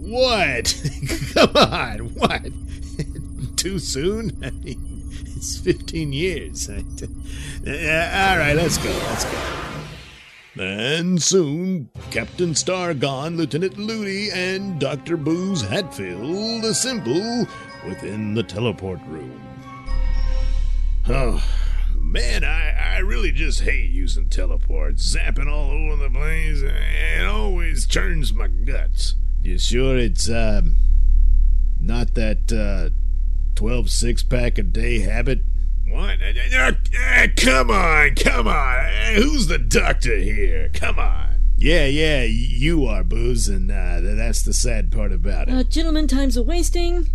What? 0.00 0.82
Come 1.34 1.56
on, 1.56 1.98
what? 2.14 2.46
Too 3.56 3.78
soon? 3.78 4.38
I 4.44 4.50
mean, 4.50 5.10
it's 5.36 5.58
15 5.58 6.12
years. 6.12 6.68
Eh, 6.68 6.76
all 6.76 8.38
right, 8.38 8.54
let's 8.54 8.78
go, 8.78 8.90
let's 8.90 9.24
go. 9.24 9.38
And 10.58 11.22
soon, 11.22 11.90
Captain 12.10 12.50
Stargone, 12.50 13.36
Lieutenant 13.36 13.76
Ludi, 13.78 14.30
and 14.30 14.78
Dr. 14.78 15.16
Booze 15.16 15.62
Hatfield 15.62 16.64
assemble 16.64 17.46
within 17.86 18.34
the 18.34 18.42
teleport 18.42 19.00
room. 19.06 19.45
Oh, 21.08 21.42
man, 21.94 22.42
I, 22.42 22.96
I 22.96 22.98
really 22.98 23.30
just 23.30 23.60
hate 23.60 23.90
using 23.90 24.28
teleports. 24.28 25.14
Zapping 25.14 25.50
all 25.50 25.70
over 25.70 25.96
the 26.02 26.10
place, 26.10 26.62
it 26.62 27.24
always 27.26 27.86
churns 27.86 28.32
my 28.32 28.48
guts. 28.48 29.14
You 29.42 29.58
sure 29.58 29.96
it's, 29.96 30.28
um, 30.28 30.76
not 31.80 32.14
that, 32.14 32.52
uh, 32.52 32.90
12 33.54 33.88
six 33.90 34.22
pack 34.22 34.58
a 34.58 34.62
day 34.62 34.98
habit? 35.00 35.40
What? 35.88 36.18
Uh, 36.20 36.56
uh, 36.58 36.72
uh, 36.98 37.26
come 37.36 37.70
on, 37.70 38.14
come 38.16 38.48
on. 38.48 39.14
Who's 39.14 39.46
the 39.46 39.58
doctor 39.58 40.16
here? 40.16 40.70
Come 40.74 40.98
on. 40.98 41.36
Yeah, 41.56 41.86
yeah, 41.86 42.24
you 42.24 42.84
are, 42.84 43.04
Booze, 43.04 43.48
and 43.48 43.70
uh, 43.70 44.00
that's 44.02 44.42
the 44.42 44.52
sad 44.52 44.90
part 44.92 45.12
about 45.12 45.48
it. 45.48 45.54
Uh, 45.54 45.62
gentlemen, 45.62 46.06
time's 46.08 46.36
a 46.36 46.42
wasting. 46.42 47.08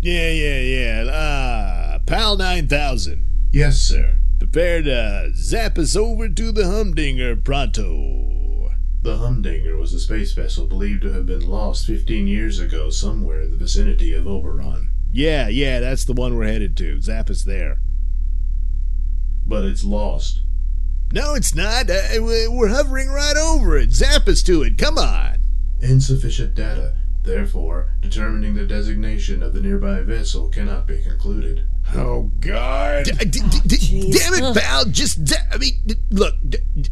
Yeah, 0.00 0.30
yeah, 0.30 0.60
yeah. 0.60 1.10
Ah, 1.12 1.98
Pal 2.06 2.36
9000. 2.36 3.24
Yes, 3.52 3.78
sir. 3.80 4.16
Prepare 4.38 4.82
to 4.82 5.32
zap 5.34 5.76
us 5.76 5.96
over 5.96 6.28
to 6.28 6.52
the 6.52 6.66
Humdinger 6.66 7.34
pronto. 7.36 8.70
The 9.02 9.16
Humdinger 9.16 9.76
was 9.76 9.92
a 9.92 9.98
space 9.98 10.32
vessel 10.32 10.66
believed 10.66 11.02
to 11.02 11.12
have 11.12 11.26
been 11.26 11.48
lost 11.48 11.86
15 11.86 12.28
years 12.28 12.60
ago 12.60 12.90
somewhere 12.90 13.40
in 13.40 13.50
the 13.50 13.56
vicinity 13.56 14.14
of 14.14 14.26
Oberon. 14.26 14.90
Yeah, 15.12 15.48
yeah, 15.48 15.80
that's 15.80 16.04
the 16.04 16.12
one 16.12 16.36
we're 16.36 16.46
headed 16.46 16.76
to. 16.76 17.00
Zap 17.00 17.28
us 17.28 17.42
there. 17.42 17.80
But 19.46 19.64
it's 19.64 19.82
lost. 19.82 20.42
No, 21.12 21.34
it's 21.34 21.54
not. 21.54 21.90
Uh, 21.90 22.20
we're 22.20 22.68
hovering 22.68 23.08
right 23.08 23.36
over 23.36 23.76
it. 23.76 23.90
Zap 23.90 24.28
us 24.28 24.42
to 24.44 24.62
it. 24.62 24.78
Come 24.78 24.96
on. 24.96 25.38
Insufficient 25.80 26.54
data. 26.54 26.94
Therefore, 27.22 27.94
determining 28.00 28.54
the 28.54 28.66
designation 28.66 29.42
of 29.42 29.52
the 29.52 29.60
nearby 29.60 30.00
vessel 30.00 30.48
cannot 30.48 30.86
be 30.86 31.02
concluded. 31.02 31.66
Oh, 31.94 32.30
God! 32.40 33.04
D- 33.04 33.12
d- 33.12 33.40
d- 33.66 34.10
damn 34.12 34.34
it, 34.34 34.56
pal! 34.56 34.84
Just, 34.86 35.26
za- 35.26 35.36
I 35.52 35.58
mean, 35.58 35.80
look, 36.10 36.34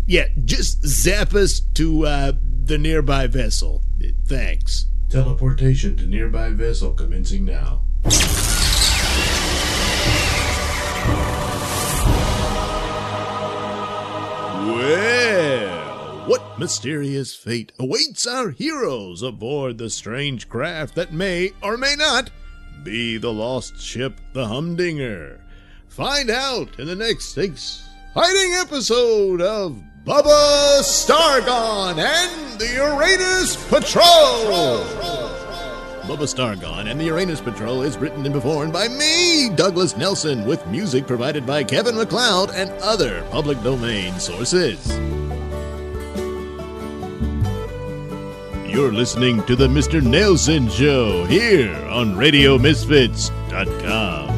yeah, 0.06 0.28
just 0.44 0.84
zap 0.86 1.34
us 1.34 1.60
to 1.74 2.04
uh, 2.06 2.32
the 2.64 2.78
nearby 2.78 3.26
vessel. 3.26 3.82
Thanks. 4.26 4.86
Teleportation 5.08 5.96
to 5.96 6.06
nearby 6.06 6.50
vessel 6.50 6.92
commencing 6.92 7.44
now. 7.44 7.82
Mysterious 16.58 17.36
fate 17.36 17.70
awaits 17.78 18.26
our 18.26 18.50
heroes 18.50 19.22
aboard 19.22 19.78
the 19.78 19.88
strange 19.88 20.48
craft 20.48 20.96
that 20.96 21.12
may 21.12 21.52
or 21.62 21.76
may 21.76 21.94
not 21.96 22.30
be 22.82 23.16
the 23.16 23.32
lost 23.32 23.80
ship, 23.80 24.20
the 24.32 24.44
Humdinger? 24.44 25.40
Find 25.86 26.30
out 26.30 26.80
in 26.80 26.88
the 26.88 26.96
next 26.96 27.38
exciting 27.38 28.54
episode 28.54 29.40
of 29.40 29.80
Bubba 30.04 30.80
Stargone 30.82 32.00
and 32.00 32.58
the 32.58 32.72
Uranus 32.74 33.54
Patrol. 33.68 34.82
Bubba 36.08 36.26
Stargone 36.26 36.90
and 36.90 36.98
the 36.98 37.04
Uranus 37.04 37.40
Patrol 37.40 37.82
is 37.82 37.96
written 37.98 38.26
and 38.26 38.34
performed 38.34 38.72
by 38.72 38.88
me, 38.88 39.48
Douglas 39.54 39.96
Nelson, 39.96 40.44
with 40.44 40.66
music 40.66 41.06
provided 41.06 41.46
by 41.46 41.62
Kevin 41.62 41.94
MacLeod 41.94 42.50
and 42.50 42.72
other 42.82 43.22
public 43.30 43.62
domain 43.62 44.18
sources. 44.18 44.88
You're 48.78 48.92
listening 48.92 49.42
to 49.46 49.56
the 49.56 49.66
Mr. 49.66 50.00
Nailsin 50.00 50.70
Show 50.70 51.24
here 51.24 51.74
on 51.86 52.14
RadioMisfits.com. 52.14 54.28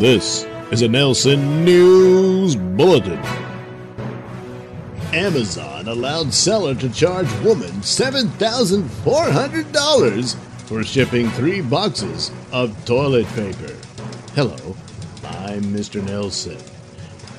This 0.00 0.44
is 0.72 0.82
a 0.82 0.88
Nailsin 0.88 1.62
News 1.62 2.56
Bulletin. 2.56 3.22
Amazon 5.12 5.86
allowed 5.86 6.34
seller 6.34 6.74
to 6.74 6.88
charge 6.88 7.32
woman 7.42 7.70
$7,400 7.82 10.34
for 10.66 10.82
shipping 10.82 11.30
three 11.30 11.60
boxes 11.60 12.32
of 12.50 12.84
toilet 12.84 13.28
paper. 13.28 13.76
Hello, 14.34 14.74
I'm 15.22 15.62
Mr. 15.66 16.02
Nailsin. 16.02 16.75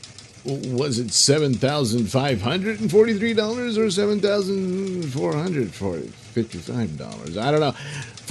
Was 0.44 0.98
it 0.98 1.10
$7,543 1.10 3.78
or 3.78 3.88
$7,440? 3.88 6.12
$55. 6.34 7.38
I 7.38 7.52
don't 7.52 7.60
know. 7.60 7.76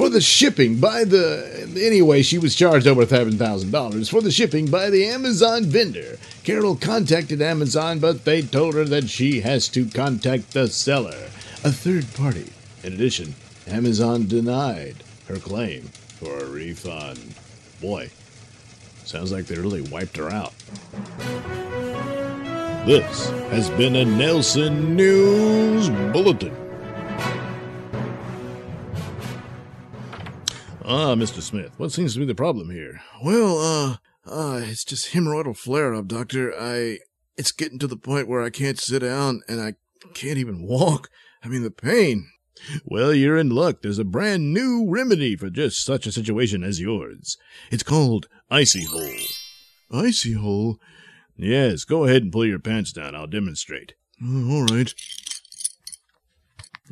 For 0.01 0.09
the 0.09 0.23
shipping 0.23 0.81
by 0.81 1.05
the. 1.05 1.69
Anyway, 1.77 2.23
she 2.23 2.39
was 2.39 2.55
charged 2.55 2.87
over 2.87 3.05
$7,000 3.05 4.11
for 4.11 4.23
the 4.23 4.31
shipping 4.31 4.71
by 4.71 4.89
the 4.89 5.05
Amazon 5.05 5.65
vendor. 5.65 6.17
Carol 6.43 6.75
contacted 6.75 7.43
Amazon, 7.43 7.99
but 7.99 8.25
they 8.25 8.41
told 8.41 8.77
her 8.77 8.85
that 8.85 9.11
she 9.11 9.43
has 9.43 9.69
to 9.69 9.85
contact 9.85 10.55
the 10.55 10.69
seller, 10.69 11.29
a 11.63 11.71
third 11.71 12.15
party. 12.15 12.51
In 12.83 12.95
addition, 12.95 13.35
Amazon 13.67 14.27
denied 14.27 15.05
her 15.29 15.37
claim 15.37 15.83
for 16.19 16.39
a 16.39 16.47
refund. 16.47 17.35
Boy, 17.83 18.09
sounds 19.05 19.31
like 19.31 19.45
they 19.45 19.57
really 19.57 19.83
wiped 19.83 20.17
her 20.17 20.31
out. 20.31 20.55
This 22.87 23.29
has 23.51 23.69
been 23.69 23.97
a 23.97 24.05
Nailsin 24.07 24.95
News 24.95 25.91
Bulletin. 26.11 26.70
Ah, 30.93 31.15
Mr. 31.15 31.41
Smith, 31.41 31.71
what 31.77 31.93
seems 31.93 32.15
to 32.15 32.19
be 32.19 32.27
the 32.27 32.35
problem 32.35 32.69
here? 32.69 33.01
Well, 33.23 33.61
uh, 33.61 33.97
uh, 34.29 34.61
it's 34.65 34.83
just 34.83 35.13
hemorrhoidal 35.13 35.57
flare 35.57 35.95
up, 35.95 36.09
Doctor. 36.09 36.53
I, 36.53 36.99
it's 37.37 37.53
getting 37.53 37.79
to 37.79 37.87
the 37.87 37.97
point 37.97 38.27
where 38.27 38.43
I 38.43 38.51
can't 38.51 38.77
sit 38.77 38.99
down 38.99 39.43
and 39.47 39.61
I 39.61 39.75
can't 40.15 40.37
even 40.37 40.67
walk. 40.67 41.09
I 41.45 41.49
mean, 41.49 41.63
the 41.63 41.71
pain. 41.71 42.29
Well, 42.85 43.15
you're 43.15 43.39
in 43.39 43.51
luck. 43.51 43.83
There's 43.83 44.01
a 44.01 44.05
brand 44.05 44.53
new 44.53 44.85
remedy 44.85 45.37
for 45.37 45.49
just 45.49 45.85
such 45.85 46.09
a 46.09 46.13
situation 46.13 46.65
as 46.65 46.81
yours. 46.81 47.37
It's 47.71 47.85
called 47.85 48.27
Icy 48.51 48.83
Hole. 48.83 49.29
Icy 49.93 50.33
Hole? 50.33 50.81
Yes, 51.37 51.85
go 51.85 52.03
ahead 52.03 52.25
and 52.25 52.33
pull 52.33 52.47
your 52.47 52.59
pants 52.59 52.91
down. 52.91 53.15
I'll 53.15 53.29
demonstrate. 53.29 53.93
Uh, 54.21 54.51
all 54.51 54.65
right. 54.65 54.93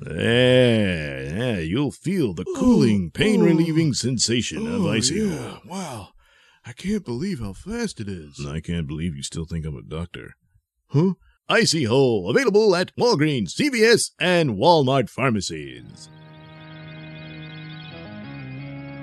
There, 0.01 1.25
yeah, 1.25 1.59
you'll 1.59 1.91
feel 1.91 2.33
the 2.33 2.45
cooling, 2.57 3.11
pain 3.11 3.43
relieving 3.43 3.93
sensation 3.95 4.67
of 4.67 4.85
Oh, 4.85 4.91
icy 4.93 5.17
yeah. 5.17 5.37
hole. 5.37 5.59
Wow. 5.67 6.09
I 6.65 6.73
can't 6.73 7.05
believe 7.05 7.41
how 7.41 7.53
fast 7.53 7.99
it 8.01 8.09
is. 8.09 8.45
I 8.47 8.61
can't 8.61 8.87
believe 8.87 9.17
you 9.17 9.23
still 9.25 9.45
think 9.45 9.65
I'm 9.67 9.77
a 9.77 9.83
doctor. 9.83 10.35
Huh? 10.89 11.15
Icy 11.49 11.85
Hole, 11.85 12.29
available 12.31 12.77
at 12.77 12.95
Walgreens, 12.97 13.55
CVS, 13.59 14.11
and 14.21 14.51
Walmart 14.51 15.09
pharmacies. 15.09 16.09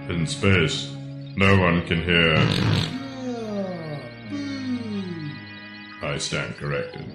In 0.07 0.25
space, 0.27 0.91
no 1.35 1.57
one 1.59 1.85
can 1.87 2.03
hear. 2.03 2.35
I 6.03 6.17
stand 6.19 6.55
corrected. 6.57 7.05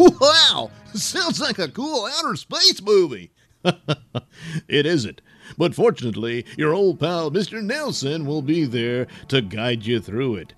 Wow! 0.00 0.70
Sounds 0.94 1.40
like 1.40 1.58
a 1.58 1.68
cool 1.68 2.08
outer 2.16 2.34
space 2.34 2.80
movie. 2.80 3.32
it 4.66 4.86
isn't. 4.86 5.20
But 5.58 5.74
fortunately, 5.74 6.46
your 6.56 6.72
old 6.72 6.98
pal 6.98 7.30
Mr. 7.30 7.62
Nailsin 7.62 8.24
will 8.24 8.40
be 8.40 8.64
there 8.64 9.06
to 9.28 9.42
guide 9.42 9.84
you 9.84 10.00
through 10.00 10.36
it. 10.36 10.54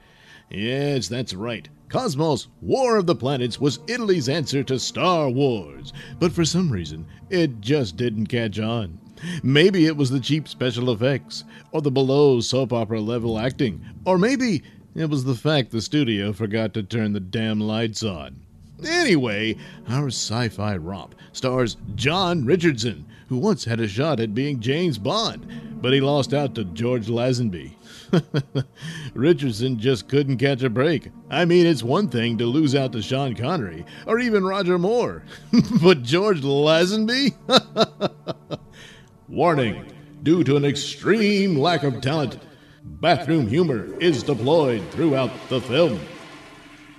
Yes, 0.49 1.09
that's 1.09 1.35
right. 1.35 1.69
Cosmos 1.89 2.47
War 2.61 2.97
of 2.97 3.07
the 3.07 3.17
Planets 3.17 3.61
was 3.61 3.81
Italy's 3.89 4.29
answer 4.29 4.63
to 4.63 4.79
Star 4.79 5.29
Wars, 5.29 5.93
but 6.21 6.31
for 6.31 6.45
some 6.45 6.71
reason, 6.71 7.05
it 7.29 7.61
just 7.61 7.97
didn't 7.97 8.29
catch 8.29 8.61
on. 8.61 9.01
Maybe 9.43 9.87
it 9.87 9.97
was 9.97 10.11
the 10.11 10.21
cheap 10.21 10.47
special 10.47 10.91
effects, 10.93 11.43
or 11.73 11.83
the 11.83 11.91
below 11.91 12.41
soap 12.41 12.73
opera 12.73 13.01
level 13.01 13.39
acting, 13.41 13.85
or 14.05 14.19
maybe 14.19 14.63
it 14.95 15.11
was 15.11 15.25
the 15.25 15.35
fact 15.35 15.73
the 15.73 15.83
studio 15.83 16.33
forgot 16.33 16.75
to 16.75 16.83
turn 16.85 17.13
the 17.13 17.21
damn 17.21 17.59
lights 17.59 18.05
on. 18.05 18.42
Anyway, 18.87 19.57
our 19.89 20.09
sci 20.09 20.49
fi 20.49 20.77
romp 20.77 21.15
stars 21.33 21.77
John 21.95 22.45
Richardson, 22.45 23.07
who 23.29 23.39
once 23.39 23.65
had 23.65 23.81
a 23.81 23.89
shot 23.89 24.21
at 24.21 24.35
being 24.35 24.61
James 24.61 24.99
Bond, 24.99 25.81
but 25.81 25.93
he 25.93 26.01
lost 26.01 26.33
out 26.35 26.55
to 26.55 26.65
George 26.65 27.07
Lazenby. 27.07 27.75
Richardson 29.15 29.79
just 29.79 30.09
couldn't 30.09 30.39
catch 30.39 30.63
a 30.63 30.71
break. 30.71 31.11
I 31.31 31.45
mean, 31.45 31.67
it's 31.67 31.83
one 31.83 32.09
thing 32.09 32.39
to 32.39 32.47
lose 32.47 32.75
out 32.75 32.93
to 32.93 33.03
Sean 33.03 33.35
Connery 33.35 33.85
or 34.07 34.19
even 34.19 34.45
Roger 34.45 34.79
Moore, 34.79 35.25
but 35.83 36.03
George 36.03 36.43
Lazenby? 36.43 37.35
Warning 39.29 39.93
due 40.23 40.45
to 40.45 40.57
an 40.57 40.65
extreme 40.65 41.59
lack 41.59 41.83
of 41.83 42.01
talent, 42.01 42.39
bathroom 42.85 43.49
humor 43.49 43.89
is 43.99 44.23
deployed 44.23 44.83
throughout 44.91 45.31
the 45.49 45.61
film. 45.61 45.99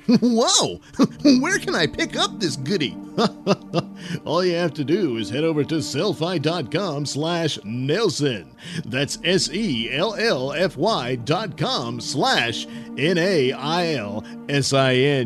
Whoa! 0.22 0.82
Where 1.40 1.60
can 1.60 1.76
I 1.76 1.88
pick 1.88 2.18
up 2.18 2.40
this 2.40 2.58
goodie? 2.58 2.98
All 4.26 4.44
you 4.44 4.56
have 4.56 4.74
to 4.74 4.84
do 4.84 5.16
is 5.18 5.30
head 5.30 5.46
over 5.46 5.64
to 5.64 5.76
sellfy.com 5.76 7.06
slash 7.06 7.58
Nailsin. 7.60 8.48
That's 8.86 9.20
S-E-L-L-F-Y 9.24 11.16
dot 11.18 11.58
com 11.58 12.02
slash 12.02 12.68
N-A-I-L-S-I-N. 12.98 13.52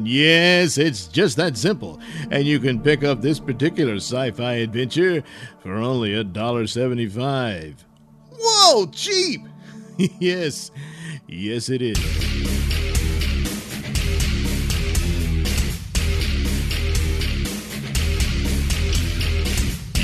Yes, 0.05 0.77
it's 0.77 1.07
just 1.07 1.37
that 1.37 1.57
simple. 1.57 1.99
And 2.29 2.45
you 2.45 2.59
can 2.59 2.79
pick 2.81 3.03
up 3.03 3.21
this 3.21 3.39
particular 3.39 3.95
sci-fi 3.95 4.53
adventure 4.53 5.23
for 5.59 5.73
only 5.75 6.13
a 6.13 6.23
dollar 6.23 6.67
seventy-five. 6.67 7.83
Whoa, 8.39 8.85
cheap! 8.91 9.41
yes, 10.19 10.69
yes 11.27 11.69
it 11.69 11.81
is. 11.81 12.56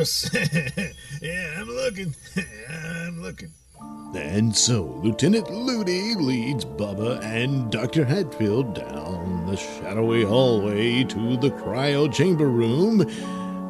ass. 0.00 0.30
yeah, 1.22 1.60
I'm 1.60 1.68
looking. 1.68 2.14
I'm 2.68 3.20
looking. 3.20 3.50
And 4.14 4.56
so, 4.56 4.84
Lieutenant 5.02 5.50
Ludi 5.50 6.14
leads 6.14 6.64
Bubba 6.64 7.22
and 7.22 7.70
Dr. 7.70 8.04
Hatfield 8.04 8.74
down 8.74 9.46
the 9.46 9.56
shadowy 9.56 10.24
hallway 10.24 11.02
to 11.04 11.36
the 11.36 11.50
cryo 11.50 12.12
chamber 12.12 12.48
room. 12.48 13.00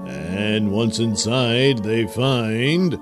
And 0.07 0.71
once 0.71 0.99
inside, 0.99 1.79
they 1.83 2.07
find. 2.07 3.01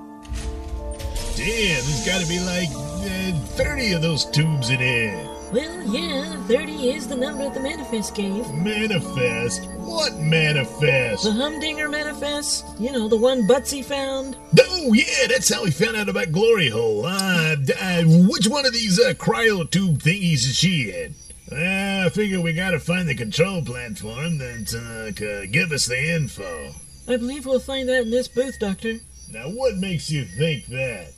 Damn, 1.36 1.84
there's 1.84 2.06
gotta 2.06 2.26
be 2.26 2.40
like 2.40 2.68
uh, 2.70 3.38
30 3.56 3.92
of 3.94 4.02
those 4.02 4.24
tubes 4.26 4.68
in 4.68 4.78
here. 4.80 5.28
Well, 5.52 5.82
yeah, 5.82 6.36
30 6.44 6.90
is 6.90 7.08
the 7.08 7.16
number 7.16 7.44
that 7.44 7.54
the 7.54 7.60
manifest 7.60 8.14
gave. 8.14 8.50
Manifest? 8.52 9.68
What 9.76 10.14
manifest? 10.16 11.24
The 11.24 11.32
Humdinger 11.32 11.88
manifest? 11.88 12.66
You 12.78 12.92
know, 12.92 13.08
the 13.08 13.16
one 13.16 13.46
Butsy 13.46 13.84
found? 13.84 14.36
Oh, 14.58 14.92
yeah, 14.92 15.26
that's 15.28 15.52
how 15.52 15.64
we 15.64 15.70
found 15.70 15.96
out 15.96 16.08
about 16.08 16.32
Glory 16.32 16.68
Hole. 16.68 17.06
Uh, 17.06 17.56
uh, 17.80 18.02
which 18.28 18.46
one 18.46 18.66
of 18.66 18.72
these 18.72 18.98
uh, 19.00 19.12
cryo 19.14 19.70
tube 19.70 19.98
thingies 19.98 20.44
is 20.46 20.56
she 20.56 20.90
in? 20.90 21.14
Uh, 21.50 22.06
I 22.06 22.08
figure 22.10 22.40
we 22.40 22.52
gotta 22.52 22.80
find 22.80 23.08
the 23.08 23.14
control 23.14 23.62
platform 23.62 24.38
that 24.38 24.74
uh, 24.74 25.12
could 25.14 25.52
give 25.52 25.72
us 25.72 25.86
the 25.86 26.14
info. 26.14 26.72
I 27.08 27.16
believe 27.16 27.46
we'll 27.46 27.60
find 27.60 27.88
that 27.88 28.02
in 28.02 28.10
this 28.10 28.28
booth, 28.28 28.58
Doctor. 28.58 28.94
Now, 29.30 29.48
what 29.48 29.76
makes 29.76 30.10
you 30.10 30.24
think 30.24 30.66
that? 30.66 31.12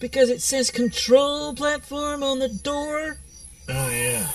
Because 0.00 0.30
it 0.30 0.40
says 0.40 0.70
control 0.70 1.54
platform 1.54 2.22
on 2.22 2.38
the 2.38 2.48
door. 2.48 3.18
Oh, 3.68 3.90
yeah. 3.90 4.26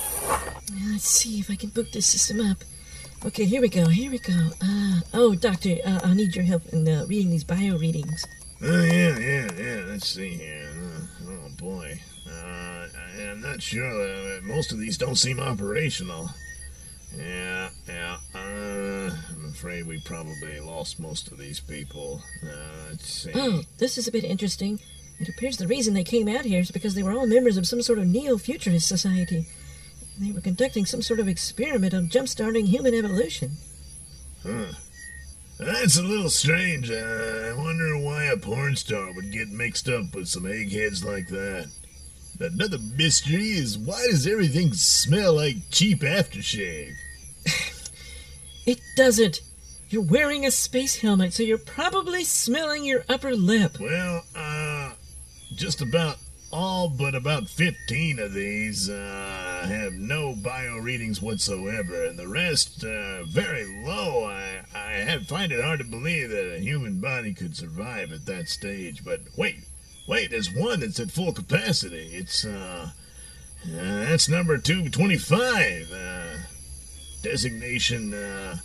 Let's 0.92 1.10
see 1.10 1.40
if 1.40 1.50
I 1.50 1.56
can 1.56 1.70
book 1.70 1.92
this 1.92 2.06
system 2.06 2.40
up. 2.40 2.58
Okay, 3.26 3.46
here 3.46 3.62
we 3.62 3.70
go. 3.70 3.88
Here 3.88 4.12
we 4.12 4.20
go. 4.20 4.52
Uh, 4.64 5.02
oh, 5.14 5.34
Doctor, 5.36 5.78
uh, 5.84 6.00
I 6.04 6.14
need 6.14 6.36
your 6.36 6.46
help 6.46 6.68
in 6.72 6.88
uh, 6.88 7.06
reading 7.08 7.32
these 7.32 7.44
bio 7.44 7.78
readings. 7.78 8.24
Oh, 8.62 8.84
yeah, 8.84 9.18
yeah, 9.18 9.50
yeah. 9.58 9.86
Let's 9.88 10.08
see 10.08 10.36
here. 10.36 10.70
Uh, 10.72 11.32
oh, 11.32 11.50
boy. 11.58 12.00
Uh, 12.28 12.32
I, 12.32 13.32
I'm 13.32 13.42
not 13.42 13.62
sure. 13.62 13.84
Uh, 13.84 14.42
most 14.44 14.72
of 14.72 14.78
these 14.78 14.98
don't 14.98 15.18
seem 15.18 15.40
operational. 15.40 16.30
Yeah, 17.18 17.70
yeah. 17.88 18.18
Uh, 18.36 19.16
I'm 19.32 19.50
afraid 19.50 19.88
we 19.88 20.00
probably 20.02 20.60
lost 20.60 21.00
most 21.00 21.32
of 21.32 21.40
these 21.40 21.60
people. 21.60 22.22
Uh, 22.44 22.90
let's 22.92 23.10
see. 23.12 23.32
Oh, 23.34 23.64
this 23.80 23.98
is 23.98 24.08
a 24.08 24.12
bit 24.12 24.24
interesting. 24.24 24.80
It 25.20 25.30
appears 25.30 25.58
the 25.58 25.68
reason 25.68 25.94
they 25.94 26.04
came 26.04 26.28
out 26.28 26.46
here 26.46 26.60
is 26.60 26.72
because 26.72 26.96
they 26.96 27.04
were 27.04 27.14
all 27.14 27.28
members 27.28 27.58
of 27.58 27.68
some 27.68 27.82
sort 27.82 28.00
of 28.00 28.08
neo-futurist 28.08 28.88
society. 28.88 29.48
They 30.20 30.32
were 30.32 30.42
conducting 30.42 30.86
some 30.86 31.02
sort 31.02 31.20
of 31.20 31.28
experiment 31.28 31.94
on 31.94 32.10
jump-starting 32.10 32.66
human 32.66 32.94
evolution. 32.94 33.52
Huh. 34.44 34.74
That's 35.58 35.98
a 35.98 36.04
little 36.04 36.30
strange. 36.30 36.92
Uh, 36.92 36.96
I 36.96 37.54
wonder 37.58 37.98
why 37.98 38.26
a 38.26 38.38
porn 38.38 38.76
star 38.76 39.14
would 39.14 39.32
get 39.32 39.50
mixed 39.50 39.88
up 39.88 40.14
with 40.14 40.28
some 40.28 40.46
eggheads 40.46 41.04
like 41.04 41.30
that. 41.30 41.70
Another 42.40 42.78
mystery 42.78 43.52
is 43.52 43.78
why 43.78 44.06
does 44.10 44.28
everything 44.28 44.74
smell 44.74 45.34
like 45.36 45.56
cheap 45.72 46.02
aftershave? 46.02 46.94
It 48.66 48.82
doesn't. 48.96 49.42
You're 49.90 50.02
wearing 50.02 50.44
a 50.44 50.50
space 50.50 50.98
helmet, 50.98 51.34
so 51.34 51.44
you're 51.44 51.60
probably 51.60 52.24
smelling 52.24 52.84
your 52.84 53.06
upper 53.08 53.36
lip. 53.36 53.78
Well, 53.80 54.24
uh, 54.36 54.75
just 55.56 55.82
about 55.82 56.18
all 56.52 56.88
but 56.88 57.16
about 57.16 57.50
15 57.50 58.20
of 58.20 58.34
these 58.34 58.90
uh, 58.90 59.66
have 59.68 59.94
no 59.94 60.34
bio 60.36 60.78
readings 60.78 61.22
whatsoever, 61.22 62.06
and 62.06 62.18
the 62.18 62.28
rest 62.28 62.84
uh, 62.84 63.24
very 63.26 63.66
low. 63.66 64.26
I, 64.26 64.62
I 64.74 64.92
have, 65.04 65.28
find 65.28 65.52
it 65.52 65.64
hard 65.64 65.80
to 65.80 65.86
believe 65.86 66.30
that 66.30 66.56
a 66.56 66.60
human 66.60 67.02
body 67.02 67.34
could 67.34 67.58
survive 67.58 68.12
at 68.12 68.26
that 68.26 68.48
stage. 68.48 69.04
But 69.04 69.22
wait, 69.38 69.58
wait, 70.08 70.32
there's 70.32 70.54
one 70.54 70.80
that's 70.80 71.00
at 71.00 71.12
full 71.12 71.34
capacity. 71.34 72.10
It's, 72.14 72.46
uh, 72.46 72.90
uh 73.66 74.06
that's 74.06 74.30
number 74.30 74.58
225. 74.58 75.92
Uh, 75.92 76.38
designation, 77.22 78.14
uh, 78.14 78.58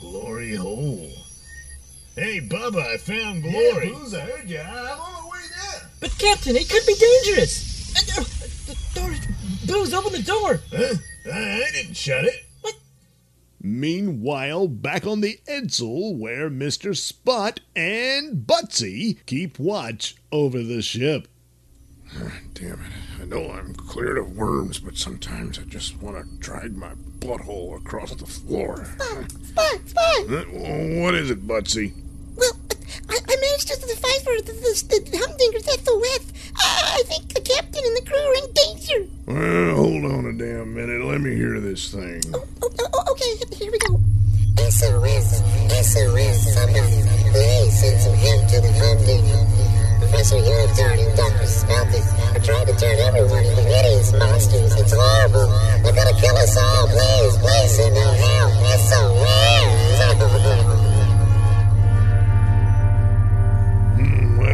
Glory 0.00 0.54
Hole. 0.54 1.10
Hey, 2.14 2.40
Bubba, 2.40 2.94
I 2.94 2.96
found 2.98 3.42
Glory. 3.42 3.88
Yeah, 3.88 3.98
Booze, 3.98 4.14
I 4.14 4.20
heard 4.20 4.50
you. 4.50 4.60
I'm 4.60 5.00
on 5.00 5.12
my 5.12 5.17
way 5.17 5.17
there. 5.17 5.17
But 6.00 6.16
Captain, 6.18 6.56
it 6.56 6.68
could 6.68 6.86
be 6.86 6.94
dangerous. 6.94 7.94
Uh, 7.96 8.22
The 8.66 9.00
door. 9.00 9.14
Booze, 9.66 9.94
open 9.94 10.12
the 10.12 10.22
door. 10.22 10.60
Huh? 10.74 10.94
I, 11.32 11.62
I 11.66 11.70
didn't 11.72 11.96
shut 11.96 12.24
it. 12.24 12.44
What? 12.60 12.74
Meanwhile, 13.60 14.68
back 14.68 15.06
on 15.06 15.20
the 15.20 15.38
Edsel, 15.48 16.16
where 16.16 16.48
Mr. 16.48 16.96
Spot 16.96 17.60
and 17.74 18.46
Butsy 18.46 19.18
keep 19.26 19.58
watch 19.58 20.16
over 20.30 20.62
the 20.62 20.80
ship. 20.82 21.28
Damn 22.54 22.80
it. 22.80 22.92
I 23.20 23.24
know 23.24 23.50
I'm 23.50 23.74
cleared 23.74 24.16
of 24.16 24.36
worms, 24.36 24.78
but 24.78 24.96
sometimes 24.96 25.58
I 25.58 25.62
just 25.62 26.00
want 26.00 26.16
to 26.16 26.36
drag 26.38 26.74
my 26.76 26.94
butthole 27.18 27.76
across 27.76 28.14
the 28.14 28.26
floor. 28.26 28.86
Spot, 28.98 29.30
Spot! 29.30 29.88
Spot! 29.88 30.26
What 30.52 31.14
is 31.14 31.30
it, 31.30 31.46
Butsy? 31.46 31.92
I, 33.08 33.16
I 33.16 33.36
managed 33.36 33.68
to 33.68 33.76
decipher 33.80 34.36
the, 34.44 34.52
the, 34.52 35.00
the 35.10 35.18
Humdinger's 35.18 35.64
SOS. 35.64 36.32
Uh, 36.56 36.98
I 36.98 37.02
think 37.06 37.28
the 37.32 37.40
captain 37.40 37.82
and 37.84 37.96
the 37.96 38.02
crew 38.08 38.18
are 38.18 38.34
in 38.40 38.52
danger. 38.54 39.06
Well, 39.26 39.76
hold 39.76 40.04
on 40.12 40.26
a 40.26 40.32
damn 40.32 40.74
minute. 40.74 41.02
Let 41.04 41.20
me 41.20 41.34
hear 41.34 41.60
this 41.60 41.90
thing. 41.92 42.22
Oh, 42.34 42.44
oh, 42.62 42.70
oh, 42.94 43.04
okay, 43.12 43.36
here 43.56 43.70
we 43.72 43.78
go. 43.78 44.00
SOS, 44.68 45.40
SOS, 45.70 46.54
somebody, 46.54 47.02
please 47.30 47.78
send 47.78 48.00
some 48.00 48.14
help 48.14 48.48
to 48.50 48.60
the 48.60 48.72
Humdinger. 48.74 49.46
Professor 50.00 50.36
Unitard 50.36 50.98
and 50.98 51.16
Dr. 51.16 51.46
Smeltis 51.46 52.12
are 52.34 52.40
trying 52.40 52.66
to 52.66 52.74
turn 52.76 52.98
everyone 52.98 53.44
into 53.44 53.62
hideous 53.62 54.12
monsters. 54.12 54.74
It's 54.76 54.92
horrible. 54.92 55.46
They're 55.82 55.94
gonna 55.94 56.14
kill 56.20 56.36
us 56.36 56.56
all. 56.56 56.88
Please, 56.88 57.36
please 57.38 57.76
send 57.76 57.94
no 57.94 58.00
help. 58.00 58.52
SOS. 58.80 59.28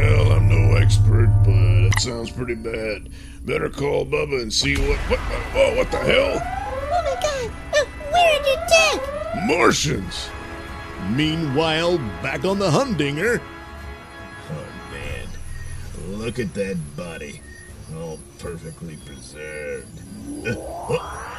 well, 0.00 0.33
I'm 0.33 0.48
no 0.48 0.76
expert, 0.76 1.28
but 1.44 1.52
it 1.52 2.00
sounds 2.00 2.30
pretty 2.30 2.54
bad. 2.54 3.09
Better 3.44 3.68
call 3.68 4.07
Bubba 4.07 4.40
and 4.42 4.52
see 4.52 4.76
what. 4.76 4.98
What? 5.11 5.20
Oh, 5.54 5.74
what 5.76 5.90
the 5.90 5.98
hell? 5.98 6.40
oh 6.40 7.02
my 7.04 7.20
god, 7.20 7.50
uh, 7.76 7.85
we're 8.12 8.37
under 8.37 8.62
attack. 8.64 9.46
Martians! 9.46 10.28
Meanwhile, 11.11 11.98
back 12.22 12.44
on 12.44 12.59
the 12.59 12.70
Humdinger, 12.70 13.40
Oh 14.50 14.66
man, 14.92 15.28
look 16.18 16.38
at 16.38 16.54
that 16.54 16.78
body. 16.96 17.40
All 17.96 18.18
perfectly 18.38 18.96
preserved. 19.04 20.00
Oh. 20.46 21.20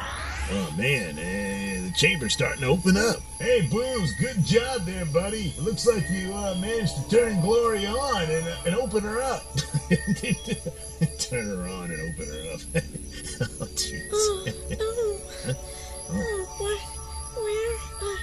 Oh, 0.48 0.72
man, 0.78 1.18
uh, 1.18 1.75
the 1.86 1.92
chamber's 1.92 2.32
starting 2.32 2.62
to 2.62 2.66
open 2.66 2.96
up. 2.96 3.16
Hey, 3.38 3.66
Booze, 3.70 4.12
good 4.14 4.44
job 4.44 4.82
there, 4.82 5.04
buddy. 5.04 5.54
Looks 5.60 5.86
like 5.86 6.08
you 6.10 6.32
uh, 6.34 6.56
managed 6.60 6.96
to 6.96 7.16
turn 7.16 7.40
Glory 7.40 7.86
on 7.86 8.22
and, 8.22 8.46
uh, 8.46 8.56
and 8.66 8.74
open 8.74 9.02
her 9.04 9.22
up. 9.22 9.44
turn 11.18 11.46
her 11.46 11.68
on 11.68 11.90
and 11.90 12.00
open 12.10 12.26
her 12.26 12.54
up. 12.54 12.60
oh, 13.60 13.68
jeez. 13.76 14.08
Oh, 14.12 14.46
no. 14.70 15.54
Oh, 16.08 16.46
what? 16.58 16.80
Where? 17.42 17.74
Uh, 18.00 18.16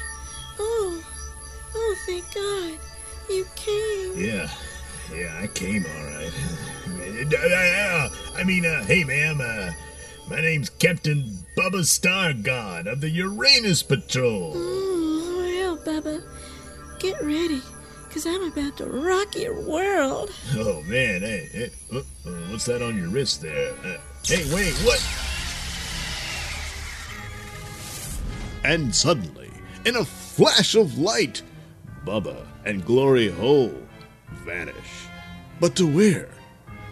oh. 0.60 1.04
Oh, 1.76 1.96
thank 2.06 2.34
God. 2.34 2.80
You 3.30 3.46
came. 3.58 4.26
Yeah, 4.26 4.50
yeah, 5.14 5.42
I 5.42 5.48
came 5.48 5.86
all 5.86 6.06
right. 6.06 6.32
Uh, 6.88 8.10
I 8.38 8.44
mean, 8.46 8.66
uh, 8.66 8.86
hey, 8.86 9.04
ma'am, 9.04 9.42
uh, 9.42 9.72
my 10.30 10.42
name's 10.42 10.70
Captain 10.70 11.46
Bubba 11.58 11.82
Stargone 11.82 12.88
of 12.92 13.02
the 13.02 13.10
Uranus 13.10 13.84
Patrol. 13.84 14.54
Oh, 14.56 15.36
well, 15.38 15.78
Bubba. 15.78 16.24
Get 17.00 17.22
ready, 17.22 17.62
because 18.08 18.26
I'm 18.26 18.44
about 18.44 18.78
to 18.78 18.86
rock 18.86 19.36
your 19.36 19.60
world. 19.60 20.32
Oh 20.56 20.82
man, 20.84 21.22
hey, 21.22 21.50
hey 21.52 21.72
uh, 21.92 21.98
uh, 22.00 22.32
what's 22.50 22.66
that 22.66 22.82
on 22.82 22.98
your 22.98 23.10
wrist 23.10 23.42
there? 23.42 23.74
Uh, 23.84 23.98
hey, 24.24 24.46
wait, 24.54 24.74
what? 24.86 25.02
and 28.64 28.96
suddenly, 28.96 29.52
in 29.86 29.98
a 29.98 30.06
flash 30.06 30.76
of 30.76 30.98
light, 30.98 31.42
Bubba 32.06 32.46
and 32.66 32.86
Glory 32.86 33.30
Hole 33.30 33.74
vanish. 34.46 35.08
But 35.60 35.76
to 35.78 35.88
where? 35.88 36.30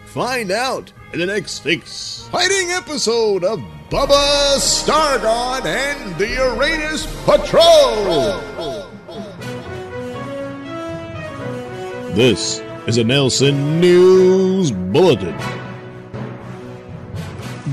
Find 0.06 0.50
out 0.50 0.92
in 1.12 1.18
the 1.18 1.26
next 1.26 1.66
exciting 1.66 2.70
episode 2.70 3.44
of 3.44 3.58
Bubba 3.90 4.56
Stargone 4.56 5.66
and 5.66 6.16
the 6.16 6.26
Uranus 6.26 7.04
Patrol! 7.26 8.40
This 12.14 12.60
is 12.86 12.96
a 12.96 13.04
Nailsin 13.04 13.78
News 13.78 14.70
Bulletin. 14.70 15.36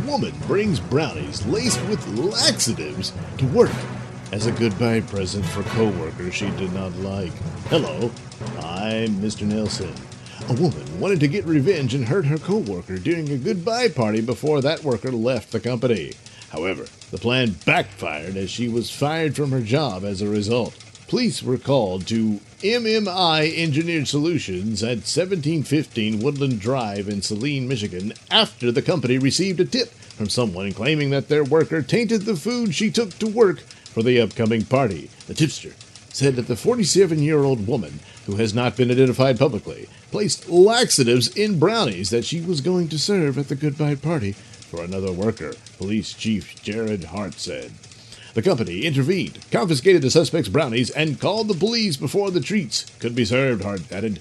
Woman 0.05 0.33
brings 0.45 0.81
brownies 0.81 1.45
laced 1.45 1.81
with 1.87 2.05
laxatives 2.17 3.13
to 3.37 3.45
work 3.47 3.71
as 4.33 4.47
a 4.47 4.51
goodbye 4.51 4.99
present 5.01 5.45
for 5.45 5.63
coworkers 5.63 6.33
she 6.33 6.49
did 6.51 6.73
not 6.73 6.93
like. 6.97 7.31
Hello, 7.69 8.11
I'm 8.59 9.15
Mr. 9.21 9.47
Nailsin. 9.47 9.95
A 10.47 10.53
woman 10.53 10.99
wanted 10.99 11.19
to 11.19 11.27
get 11.27 11.45
revenge 11.45 11.93
and 11.93 12.05
hurt 12.07 12.25
her 12.25 12.37
coworker 12.37 12.97
during 12.97 13.29
a 13.29 13.37
goodbye 13.37 13.89
party 13.89 14.21
before 14.21 14.61
that 14.61 14.83
worker 14.83 15.11
left 15.11 15.51
the 15.51 15.59
company. 15.59 16.13
However, 16.49 16.85
the 17.11 17.17
plan 17.17 17.55
backfired 17.65 18.35
as 18.35 18.49
she 18.49 18.67
was 18.67 18.89
fired 18.89 19.35
from 19.35 19.51
her 19.51 19.61
job 19.61 20.03
as 20.03 20.21
a 20.21 20.27
result. 20.27 20.73
Police 21.07 21.43
were 21.43 21.57
called 21.57 22.07
to 22.07 22.39
MMI 22.61 23.57
Engineered 23.57 24.07
Solutions 24.07 24.81
at 24.81 25.05
1715 25.05 26.19
Woodland 26.19 26.59
Drive 26.59 27.07
in 27.09 27.21
Saline, 27.21 27.67
Michigan, 27.67 28.13
after 28.31 28.71
the 28.71 28.81
company 28.81 29.17
received 29.17 29.59
a 29.59 29.65
tip 29.65 29.89
from 29.89 30.29
someone 30.29 30.73
claiming 30.73 31.09
that 31.11 31.27
their 31.27 31.43
worker 31.43 31.81
tainted 31.81 32.23
the 32.23 32.35
food 32.35 32.73
she 32.73 32.89
took 32.89 33.17
to 33.19 33.27
work 33.27 33.59
for 33.59 34.03
the 34.03 34.19
upcoming 34.19 34.65
party. 34.65 35.09
The 35.27 35.33
tipster 35.33 35.73
said 36.11 36.35
that 36.35 36.47
the 36.47 36.55
47 36.55 37.19
year 37.19 37.43
old 37.43 37.67
woman, 37.67 37.99
who 38.25 38.35
has 38.35 38.53
not 38.53 38.75
been 38.75 38.91
identified 38.91 39.37
publicly, 39.37 39.87
placed 40.11 40.49
laxatives 40.49 41.27
in 41.35 41.59
brownies 41.59 42.09
that 42.09 42.25
she 42.25 42.41
was 42.41 42.61
going 42.61 42.87
to 42.89 42.99
serve 42.99 43.37
at 43.37 43.47
the 43.47 43.55
goodbye 43.55 43.95
party 43.95 44.33
for 44.33 44.83
another 44.83 45.11
worker, 45.11 45.53
Police 45.77 46.13
Chief 46.13 46.61
Jared 46.61 47.05
Hart 47.05 47.35
said. 47.35 47.71
The 48.35 48.41
company 48.41 48.85
intervened, 48.85 49.39
confiscated 49.51 50.01
the 50.01 50.11
suspect's 50.11 50.49
brownies, 50.49 50.91
and 50.91 51.19
called 51.19 51.47
the 51.47 51.55
police 51.55 51.97
before 51.97 52.29
the 52.29 52.39
treats 52.39 52.85
could 52.99 53.15
be 53.15 53.25
served, 53.25 53.63
Hart 53.63 53.91
added. 53.91 54.19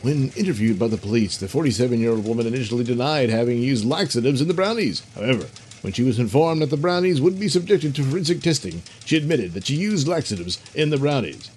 When 0.00 0.30
interviewed 0.30 0.78
by 0.78 0.88
the 0.88 0.96
police, 0.96 1.36
the 1.36 1.48
47 1.48 2.00
year 2.00 2.10
old 2.10 2.26
woman 2.26 2.46
initially 2.46 2.84
denied 2.84 3.30
having 3.30 3.58
used 3.58 3.84
laxatives 3.84 4.40
in 4.40 4.48
the 4.48 4.54
brownies. 4.54 5.02
However, 5.14 5.46
when 5.82 5.92
she 5.92 6.02
was 6.02 6.18
informed 6.18 6.62
that 6.62 6.70
the 6.70 6.78
brownies 6.78 7.20
would 7.20 7.38
be 7.38 7.48
subjected 7.48 7.94
to 7.94 8.02
forensic 8.02 8.40
testing, 8.40 8.82
she 9.04 9.18
admitted 9.18 9.52
that 9.52 9.66
she 9.66 9.76
used 9.76 10.08
laxatives 10.08 10.58
in 10.74 10.88
the 10.90 10.96
brownies. 10.96 11.50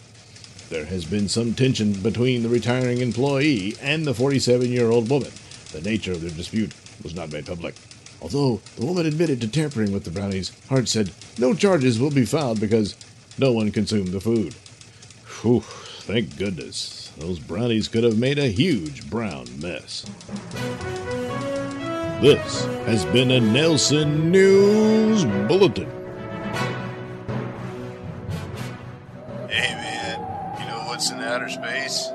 There 0.70 0.86
has 0.86 1.06
been 1.06 1.30
some 1.30 1.54
tension 1.54 1.94
between 1.94 2.44
the 2.44 2.50
retiring 2.50 2.98
employee 2.98 3.76
and 3.82 4.06
the 4.06 4.14
47 4.14 4.70
year 4.70 4.92
old 4.92 5.10
woman. 5.10 5.32
The 5.72 5.82
nature 5.82 6.12
of 6.12 6.22
their 6.22 6.32
dispute 6.32 6.74
was 7.04 7.16
not 7.16 7.32
made 7.32 7.46
public. 7.46 7.76
Although 8.22 8.62
the 8.76 8.86
woman 8.86 9.06
admitted 9.06 9.40
to 9.42 9.48
tampering 9.48 9.94
with 9.94 10.04
the 10.04 10.12
brownies, 10.12 10.52
Hart 10.68 10.90
said 10.90 11.12
no 11.38 11.54
charges 11.54 12.00
will 12.00 12.12
be 12.12 12.26
filed 12.26 12.60
because 12.60 12.96
no 13.38 13.54
one 13.54 13.72
consumed 13.72 14.10
the 14.10 14.20
food. 14.20 14.56
Whew, 15.42 15.62
thank 15.62 16.36
goodness. 16.38 17.12
Those 17.18 17.40
brownies 17.40 17.88
could 17.88 18.04
have 18.04 18.18
made 18.18 18.38
a 18.38 18.50
huge 18.50 19.10
brown 19.10 19.48
mess. 19.62 20.06
This 22.22 22.66
has 22.86 23.06
been 23.06 23.32
a 23.32 23.40
Nailsin 23.40 24.32
News 24.32 25.24
Bulletin. 25.48 25.97
Outer 31.38 31.50
space? 31.50 32.10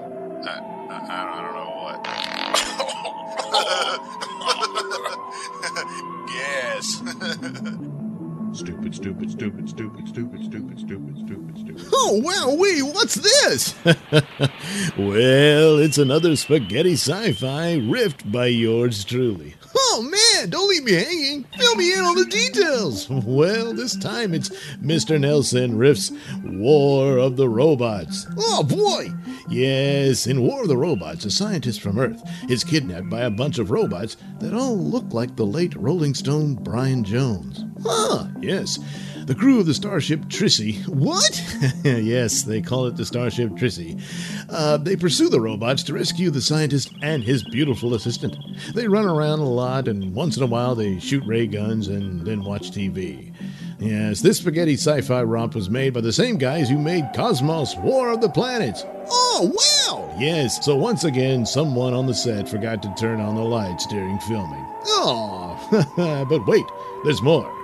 I, 0.44 0.58
I, 0.90 0.98
I 1.08 1.42
don't 1.42 1.54
know 1.54 1.70
what. 1.78 2.02
Gas. 6.26 7.02
Stupid, 8.52 8.94
stupid, 8.94 9.30
stupid, 9.30 9.66
stupid, 9.68 10.06
stupid, 10.08 10.44
stupid, 10.44 10.78
stupid, 10.78 11.16
stupid, 11.18 11.58
stupid. 11.58 11.86
oh, 11.94 12.20
wow, 12.22 12.54
wee, 12.54 12.82
what's 12.82 13.14
this? 13.14 13.74
well, 14.98 15.78
it's 15.78 15.96
another 15.96 16.36
spaghetti 16.36 16.92
sci 16.92 17.32
fi 17.32 17.78
riffed 17.78 18.30
by 18.30 18.44
yours 18.46 19.04
truly. 19.04 19.54
Oh, 19.74 20.02
man, 20.02 20.31
don't 20.50 20.68
leave 20.68 20.84
me 20.84 20.92
hanging. 20.92 21.44
Fill 21.58 21.76
me 21.76 21.92
in 21.92 22.00
on 22.00 22.16
the 22.16 22.24
details. 22.24 23.08
Well, 23.32 23.72
this 23.72 23.96
time 23.96 24.34
it's 24.34 24.50
Mr. 24.80 25.18
Nailsin 25.18 25.78
Riff's 25.78 26.12
War 26.44 27.16
of 27.18 27.36
the 27.36 27.48
Robots. 27.48 28.26
Oh, 28.36 28.62
boy. 28.62 29.08
Yes, 29.48 30.26
in 30.26 30.42
War 30.42 30.62
of 30.62 30.68
the 30.68 30.76
Robots, 30.76 31.24
a 31.24 31.30
scientist 31.30 31.80
from 31.80 31.98
Earth 31.98 32.22
is 32.48 32.64
kidnapped 32.64 33.08
by 33.10 33.20
a 33.22 33.30
bunch 33.30 33.58
of 33.58 33.70
robots 33.70 34.16
that 34.40 34.54
all 34.54 34.76
look 34.76 35.12
like 35.12 35.36
the 35.36 35.46
late 35.46 35.74
Rolling 35.76 36.14
Stone 36.14 36.56
Brian 36.56 37.04
Jones. 37.04 37.64
Huh, 37.84 38.26
yes. 38.40 38.78
The 39.26 39.36
crew 39.36 39.60
of 39.60 39.66
the 39.66 39.74
starship 39.74 40.20
Trissy. 40.22 40.86
What? 40.88 41.40
yes, 41.84 42.42
they 42.42 42.60
call 42.60 42.86
it 42.86 42.96
the 42.96 43.06
starship 43.06 43.50
Trissy. 43.50 44.02
Uh, 44.50 44.76
they 44.78 44.96
pursue 44.96 45.28
the 45.28 45.40
robots 45.40 45.84
to 45.84 45.94
rescue 45.94 46.30
the 46.30 46.40
scientist 46.40 46.92
and 47.02 47.22
his 47.22 47.44
beautiful 47.44 47.94
assistant. 47.94 48.36
They 48.74 48.88
run 48.88 49.06
around 49.06 49.38
a 49.38 49.48
lot, 49.48 49.86
and 49.86 50.12
once 50.12 50.36
in 50.36 50.42
a 50.42 50.46
while 50.46 50.74
they 50.74 50.98
shoot 50.98 51.24
ray 51.24 51.46
guns 51.46 51.86
and 51.86 52.26
then 52.26 52.42
watch 52.42 52.72
TV. 52.72 53.32
Yes, 53.78 54.20
this 54.20 54.38
spaghetti 54.38 54.74
sci 54.74 55.00
fi 55.02 55.22
romp 55.22 55.54
was 55.54 55.70
made 55.70 55.94
by 55.94 56.00
the 56.00 56.12
same 56.12 56.36
guys 56.36 56.68
who 56.68 56.78
made 56.78 57.10
Cosmos 57.14 57.76
War 57.76 58.10
of 58.10 58.20
the 58.20 58.28
Planets. 58.28 58.84
Oh, 59.08 59.52
wow! 59.88 60.16
Yes, 60.18 60.64
so 60.64 60.76
once 60.76 61.04
again, 61.04 61.46
someone 61.46 61.94
on 61.94 62.06
the 62.06 62.14
set 62.14 62.48
forgot 62.48 62.82
to 62.82 62.94
turn 62.98 63.20
on 63.20 63.34
the 63.34 63.42
lights 63.42 63.86
during 63.86 64.18
filming. 64.20 64.66
Oh, 64.86 66.26
but 66.28 66.46
wait, 66.46 66.64
there's 67.04 67.22
more. 67.22 67.61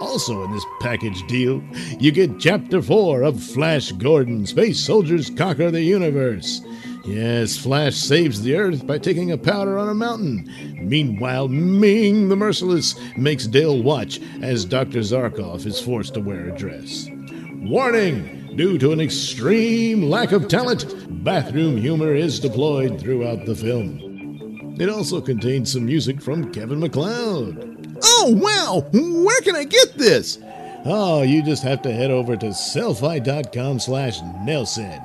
Also, 0.00 0.42
in 0.44 0.52
this 0.52 0.64
package 0.80 1.26
deal, 1.26 1.62
you 1.98 2.10
get 2.10 2.40
Chapter 2.40 2.80
4 2.80 3.22
of 3.22 3.42
Flash 3.42 3.92
Gordon 3.92 4.46
Space 4.46 4.80
Soldiers 4.80 5.28
Conquer 5.30 5.70
the 5.70 5.82
Universe. 5.82 6.62
Yes, 7.04 7.56
Flash 7.56 7.96
saves 7.96 8.42
the 8.42 8.56
Earth 8.56 8.86
by 8.86 8.98
taking 8.98 9.30
a 9.30 9.38
powder 9.38 9.78
on 9.78 9.88
a 9.88 9.94
mountain. 9.94 10.50
Meanwhile, 10.80 11.48
Ming 11.48 12.28
the 12.28 12.36
Merciless 12.36 12.94
makes 13.16 13.46
Dale 13.46 13.82
watch 13.82 14.20
as 14.42 14.64
Dr. 14.64 15.00
Zarkov 15.00 15.66
is 15.66 15.80
forced 15.80 16.14
to 16.14 16.20
wear 16.20 16.48
a 16.48 16.56
dress. 16.56 17.08
Warning! 17.56 18.38
Due 18.56 18.78
to 18.78 18.92
an 18.92 19.00
extreme 19.00 20.02
lack 20.02 20.32
of 20.32 20.48
talent, 20.48 21.24
bathroom 21.24 21.76
humor 21.76 22.14
is 22.14 22.40
deployed 22.40 23.00
throughout 23.00 23.44
the 23.46 23.54
film. 23.54 24.76
It 24.80 24.88
also 24.88 25.20
contains 25.20 25.72
some 25.72 25.86
music 25.86 26.20
from 26.20 26.52
Kevin 26.52 26.80
MacLeod. 26.80 27.79
Oh, 28.02 28.34
wow! 28.36 28.84
Where 28.92 29.40
can 29.42 29.56
I 29.56 29.64
get 29.64 29.94
this? 29.96 30.38
Oh, 30.84 31.22
you 31.22 31.42
just 31.42 31.62
have 31.62 31.82
to 31.82 31.92
head 31.92 32.10
over 32.10 32.36
to 32.36 32.46
sellfy.com 32.46 33.80
slash 33.80 34.20
Nailsin. 34.20 35.00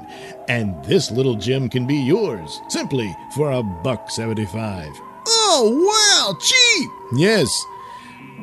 And 0.47 0.83
this 0.85 1.11
little 1.11 1.35
gem 1.35 1.69
can 1.69 1.85
be 1.85 1.95
yours, 1.95 2.61
simply 2.69 3.13
for 3.35 3.51
a 3.51 3.61
buck 3.61 4.09
seventy-five. 4.09 4.91
Oh, 5.27 5.85
wow! 5.85 6.37
Cheap! 6.39 6.91
Yes. 7.19 7.49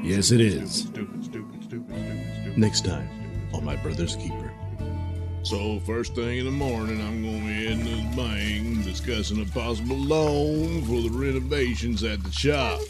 Yes, 0.03 0.31
it 0.31 0.41
is. 0.41 0.81
Stupid, 0.81 1.25
stupid, 1.25 1.25
stupid, 1.25 1.65
stupid, 1.65 2.33
stupid. 2.35 2.59
Next 2.59 2.85
time 2.85 3.09
on 3.55 3.65
My 3.65 3.77
Brother's 3.77 4.17
Keeper. 4.17 4.53
So 5.45 5.81
first 5.81 6.15
thing 6.15 6.39
in 6.39 6.45
the 6.45 6.53
morning, 6.53 7.01
I'm 7.01 7.23
gonna 7.23 7.45
be 7.47 7.67
in 7.67 7.85
the 7.85 8.17
bank 8.17 8.85
discussing 8.85 9.43
a 9.43 9.47
possible 9.47 9.97
loan 9.97 10.83
for 10.83 11.01
the 11.01 11.11
renovations 11.11 12.05
at 12.05 12.23
the 12.23 12.31
shop. 12.31 12.81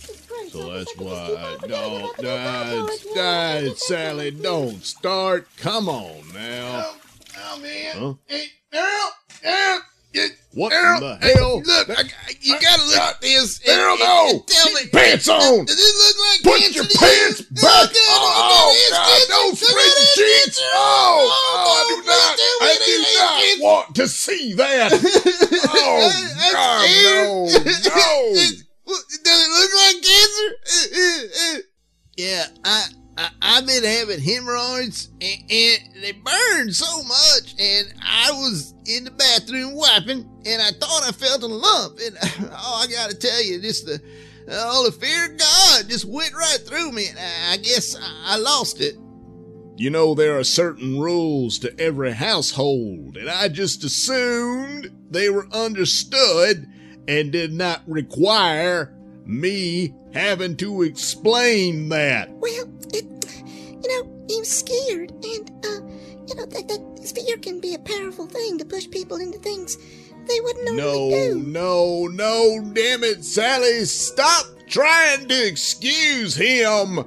So 0.52 0.70
that's 0.70 0.94
why, 0.98 1.56
don't, 1.66 2.16
Dad, 2.18 2.86
Dad, 3.14 3.76
Sally, 3.78 4.30
don't 4.32 4.84
start. 4.84 5.48
Come 5.56 5.88
on 5.88 6.22
now. 6.34 6.90
Oh, 7.38 7.58
man. 7.62 7.96
Huh? 7.96 8.14
Hey, 8.26 8.44
Daryl! 8.72 9.08
Daryl! 9.42 9.78
What 10.52 10.72
Daryl, 10.74 10.94
in 10.96 11.00
the 11.00 11.16
hey, 11.26 11.32
hell? 11.32 11.62
Look, 11.64 11.88
I, 11.88 12.02
I- 12.02 12.34
you 12.42 12.60
gotta 12.60 12.84
look 12.84 12.96
at 12.98 13.20
this. 13.22 13.60
Daryl, 13.60 13.98
no! 13.98 14.28
and 14.32 14.46
Tell 14.46 14.72
me. 14.74 14.80
pants 14.92 15.26
on! 15.30 15.64
Does 15.64 15.78
it 15.80 15.96
look 15.96 16.16
like 16.28 16.42
Put 16.42 16.60
cancer 16.60 16.74
your 16.76 16.84
you? 16.84 16.98
pants 17.00 17.40
back! 17.40 17.88
Oh, 17.96 18.20
oh, 18.36 18.90
God, 18.90 19.08
it's 19.16 19.28
don't 19.28 19.56
cancer. 19.56 19.64
spread 19.64 19.86
Look 19.86 19.94
the 19.94 20.02
at 20.02 20.18
it, 20.18 20.44
cheeks! 20.44 20.48
it's 20.48 20.60
Oh, 20.60 21.16
cancer. 21.16 21.56
oh, 21.56 21.72
I 21.72 21.88
do 21.88 21.96
not, 22.06 22.36
I 22.60 23.56
do 23.56 23.60
not 23.62 23.64
want 23.66 23.94
to 23.96 24.06
see 24.08 24.52
that! 24.52 24.92
Oh, 25.74 26.12
God, 26.52 26.84
no, 27.02 27.48
no! 27.96 28.44
Does 29.24 29.40
it 29.46 29.50
look 29.50 29.72
like 29.74 30.02
cancer? 30.02 31.68
Yeah, 32.14 32.44
I, 32.62 32.88
I 33.16 33.30
I've 33.40 33.66
been 33.66 33.82
having 33.82 34.20
hemorrhoids 34.20 35.08
and, 35.20 35.50
and 35.50 36.02
they 36.02 36.12
burn 36.12 36.72
so 36.72 37.02
much, 37.02 37.54
and 37.58 37.94
I 38.02 38.30
was 38.32 38.74
in 38.84 39.04
the 39.04 39.10
bathroom 39.10 39.74
wiping, 39.74 40.28
and 40.44 40.60
I 40.60 40.72
thought 40.72 41.04
I 41.08 41.12
felt 41.12 41.42
a 41.42 41.46
lump, 41.46 41.98
and 42.04 42.16
oh, 42.52 42.84
I 42.84 42.92
gotta 42.92 43.14
tell 43.14 43.42
you, 43.42 43.62
just 43.62 43.86
the 43.86 44.00
all 44.50 44.84
the 44.84 44.92
fear 44.92 45.32
of 45.32 45.38
God 45.38 45.88
just 45.88 46.04
went 46.04 46.34
right 46.34 46.58
through 46.66 46.92
me, 46.92 47.08
and 47.08 47.18
I, 47.18 47.56
guess 47.58 47.96
I 48.26 48.36
lost 48.36 48.80
it. 48.80 48.96
You 49.76 49.90
know, 49.90 50.14
there 50.14 50.38
are 50.38 50.44
certain 50.44 51.00
rules 51.00 51.58
to 51.60 51.80
every 51.80 52.12
household, 52.12 53.16
and 53.16 53.30
I 53.30 53.48
just 53.48 53.84
assumed 53.84 54.90
they 55.10 55.30
were 55.30 55.46
understood 55.52 56.68
and 57.08 57.32
did 57.32 57.52
not 57.52 57.82
require 57.86 58.92
me 59.24 59.94
having 60.14 60.56
to 60.56 60.82
explain 60.82 61.88
that. 61.90 62.30
Well, 62.30 62.68
it, 62.92 63.04
you 63.82 63.88
know, 63.88 64.24
he 64.28 64.38
was 64.38 64.48
scared, 64.50 65.10
and, 65.10 65.50
uh, 65.64 65.80
you 66.28 66.34
know, 66.34 66.46
that, 66.46 66.68
that 66.68 67.12
fear 67.14 67.36
can 67.38 67.60
be 67.60 67.74
a 67.74 67.78
powerful 67.78 68.26
thing 68.26 68.58
to 68.58 68.64
push 68.64 68.88
people 68.90 69.16
into 69.18 69.38
things 69.38 69.76
they 70.28 70.40
wouldn't 70.40 70.64
normally 70.76 71.10
No, 71.10 71.32
do. 71.34 71.38
no, 71.42 72.06
no, 72.06 72.72
damn 72.72 73.02
it, 73.02 73.24
Sally, 73.24 73.84
stop 73.84 74.46
trying 74.68 75.26
to 75.28 75.46
excuse 75.48 76.34
him. 76.36 77.04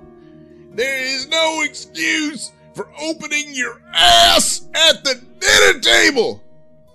There 0.73 0.99
is 1.05 1.27
no 1.29 1.61
excuse 1.63 2.51
for 2.73 2.89
opening 3.01 3.53
your 3.55 3.81
ass 3.93 4.67
at 4.73 5.03
the 5.05 5.21
dinner 5.39 5.79
table. 5.79 6.43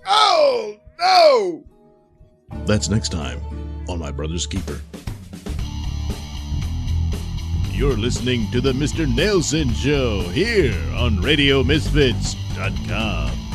Oh, 0.05 0.75
no. 0.99 1.63
That's 2.65 2.89
next 2.89 3.09
time 3.09 3.39
on 3.87 3.99
My 3.99 4.11
Brother's 4.11 4.45
Keeper. 4.45 4.81
You're 7.71 7.97
listening 7.97 8.51
to 8.51 8.61
the 8.61 8.73
Mr. 8.73 9.07
Nailsin 9.07 9.73
Show 9.75 10.21
here 10.29 10.75
on 10.95 11.17
RadioMisfits.com. 11.17 13.50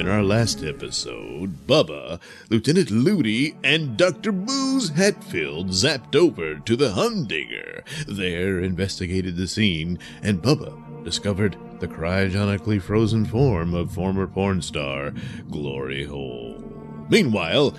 In 0.00 0.08
our 0.08 0.22
last 0.22 0.64
episode, 0.64 1.66
Bubba, 1.66 2.20
Lieutenant 2.48 2.90
Ludi, 2.90 3.54
and 3.62 3.98
Dr. 3.98 4.32
Booze 4.32 4.88
Hatfield 4.88 5.68
zapped 5.68 6.16
over 6.16 6.54
to 6.54 6.74
the 6.74 6.92
Humdinger. 6.92 7.84
There, 8.08 8.60
investigated 8.60 9.36
the 9.36 9.46
scene, 9.46 9.98
and 10.22 10.40
Bubba 10.40 11.04
discovered 11.04 11.58
the 11.80 11.86
cryogenically 11.86 12.80
frozen 12.80 13.26
form 13.26 13.74
of 13.74 13.92
former 13.92 14.26
porn 14.26 14.62
star 14.62 15.12
Glory 15.50 16.04
Hole. 16.04 16.64
Meanwhile, 17.10 17.74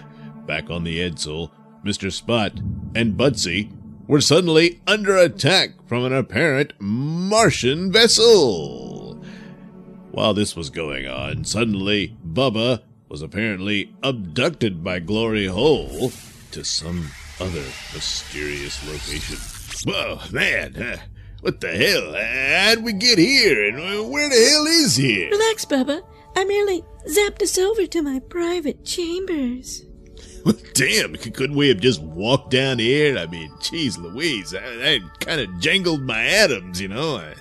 back 0.46 0.70
on 0.70 0.84
the 0.84 1.00
Edsel, 1.00 1.50
Mr. 1.84 2.12
Spot 2.12 2.54
and 2.94 3.18
Budsy 3.18 3.72
were 4.06 4.22
suddenly 4.22 4.80
under 4.86 5.18
attack 5.18 5.72
from 5.88 6.06
an 6.06 6.14
apparent 6.14 6.74
Martian 6.80 7.92
vessel. 7.92 9.11
While 10.12 10.34
this 10.34 10.58
was 10.58 10.70
going 10.70 11.08
on, 11.08 11.46
suddenly 11.46 12.18
Bubba 12.26 12.82
was 13.08 13.22
apparently 13.22 13.94
abducted 14.04 14.84
by 14.84 15.00
Glory 15.00 15.48
Hole 15.48 16.12
to 16.52 16.66
some 16.66 17.08
other 17.40 17.64
mysterious 17.94 18.86
location. 18.86 19.38
Whoa, 19.86 20.20
man, 20.32 21.00
what 21.40 21.62
the 21.62 21.72
hell? 21.72 22.14
How'd 22.14 22.84
we 22.84 22.92
get 22.92 23.18
here? 23.18 23.70
And 23.70 24.12
where 24.12 24.30
the 24.30 24.50
hell 24.52 24.66
is 24.66 24.98
here? 24.98 25.30
Relax, 25.30 25.64
Bubba. 25.64 26.02
I 26.36 26.44
merely 26.44 26.84
zapped 27.08 27.42
us 27.42 27.58
over 27.58 27.86
to 27.88 28.02
my 28.02 28.20
private 28.20 28.84
chambers. 28.84 29.86
Well, 30.44 30.56
damn, 30.74 31.16
couldn't 31.16 31.56
we 31.56 31.70
have 31.70 31.80
just 31.80 32.02
walked 32.02 32.52
down 32.52 32.80
here? 32.80 33.18
I 33.18 33.28
mean, 33.28 33.52
geez 33.62 33.98
Louise, 33.98 34.54
I, 34.54 34.60
I 34.60 35.00
kind 35.20 35.40
of 35.40 35.60
jangled 35.60 36.02
my 36.02 36.24
atoms, 36.26 36.82
you 36.82 36.90
know? 36.90 37.18
I, 37.18 37.34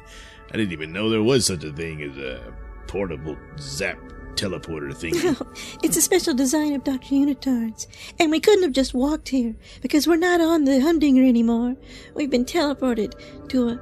I 0.52 0.56
didn't 0.56 0.72
even 0.72 0.92
know 0.92 1.08
there 1.08 1.22
was 1.22 1.46
such 1.46 1.64
a 1.64 1.72
thing 1.72 2.02
as 2.02 2.16
a 2.16 2.49
portable 2.90 3.36
zap 3.60 3.96
teleporter 4.34 4.92
thing. 4.92 5.12
It's 5.84 5.96
a 5.96 6.02
special 6.02 6.34
design 6.34 6.74
of 6.74 6.82
Dr. 6.82 7.14
Unitard's. 7.14 7.86
And 8.18 8.32
we 8.32 8.40
couldn't 8.40 8.64
have 8.64 8.72
just 8.72 8.94
walked 8.94 9.28
here 9.28 9.54
because 9.80 10.08
we're 10.08 10.16
not 10.16 10.40
on 10.40 10.64
the 10.64 10.80
Humdinger 10.80 11.22
anymore. 11.22 11.76
We've 12.14 12.30
been 12.30 12.44
teleported 12.44 13.14
to 13.50 13.68
a 13.68 13.80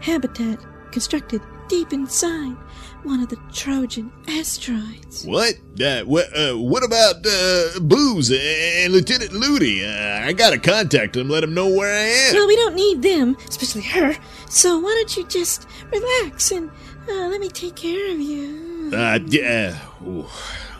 habitat 0.00 0.64
constructed 0.92 1.42
deep 1.68 1.92
inside 1.92 2.56
one 3.02 3.20
of 3.20 3.28
the 3.28 3.36
Trojan 3.52 4.12
asteroids. 4.28 5.24
what? 5.24 5.54
Uh, 5.80 6.02
what, 6.02 6.26
uh, 6.36 6.54
what 6.54 6.84
about 6.84 7.26
uh, 7.26 7.80
Booze 7.80 8.30
and 8.32 8.92
Lieutenant 8.92 9.32
Ludi? 9.32 9.84
Uh, 9.84 10.26
I 10.26 10.32
gotta 10.32 10.58
contact 10.58 11.14
them, 11.14 11.28
let 11.28 11.40
them 11.40 11.54
know 11.54 11.68
where 11.68 11.92
I 11.92 12.08
am. 12.28 12.34
Well, 12.34 12.46
we 12.46 12.56
don't 12.56 12.74
need 12.74 13.02
them, 13.02 13.36
especially 13.48 13.82
her. 13.82 14.16
So 14.48 14.78
why 14.78 14.94
don't 14.96 15.16
you 15.16 15.26
just 15.26 15.68
relax 15.92 16.50
and 16.50 16.70
uh, 17.08 17.28
let 17.28 17.40
me 17.40 17.48
take 17.48 17.76
care 17.76 18.12
of 18.12 18.20
you? 18.20 18.90
Uh, 18.94 19.18
yeah. 19.26 19.78
Ooh. 20.06 20.26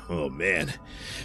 Oh, 0.08 0.28
man. 0.28 0.72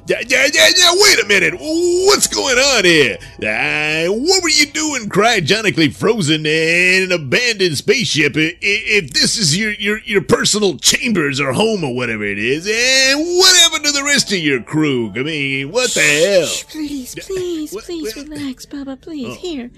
Yeah, 0.08 0.22
yeah, 0.28 0.48
yeah, 0.52 0.68
yeah, 0.76 0.92
wait 0.94 1.24
a 1.24 1.28
minute. 1.28 1.54
What's 1.60 2.26
going 2.26 2.58
on 2.58 2.84
here? 2.84 3.18
Uh, 3.36 4.12
what 4.12 4.42
were 4.42 4.50
you 4.50 4.66
doing 4.66 5.08
cryogenically 5.08 5.94
frozen 5.94 6.44
in 6.48 7.04
an 7.04 7.12
abandoned 7.12 7.78
spaceship 7.78 8.34
if 8.36 9.12
this 9.14 9.38
is 9.38 9.56
your, 9.56 9.74
your, 9.74 10.00
your 10.00 10.22
personal 10.24 10.78
chambers 10.80 11.40
or 11.40 11.54
home 11.54 11.84
or 11.84 11.94
whatever 11.94 12.24
it 12.24 12.40
is? 12.40 12.66
And 12.68 13.20
what 13.38 13.56
happened 13.60 13.86
to 13.86 13.92
the 13.92 14.04
rest 14.04 14.32
of 14.32 14.40
your 14.40 14.64
crew? 14.64 15.12
I 15.16 15.22
mean, 15.22 15.72
what 15.72 15.92
the 15.92 16.02
hell? 16.02 16.48
Shh, 16.48 16.64
please, 16.64 17.14
please, 17.22 17.76
please 17.76 18.16
relax, 18.16 18.66
Bubba. 18.66 19.00
Please, 19.00 19.28
Oh. 19.30 19.36
here, 19.36 19.70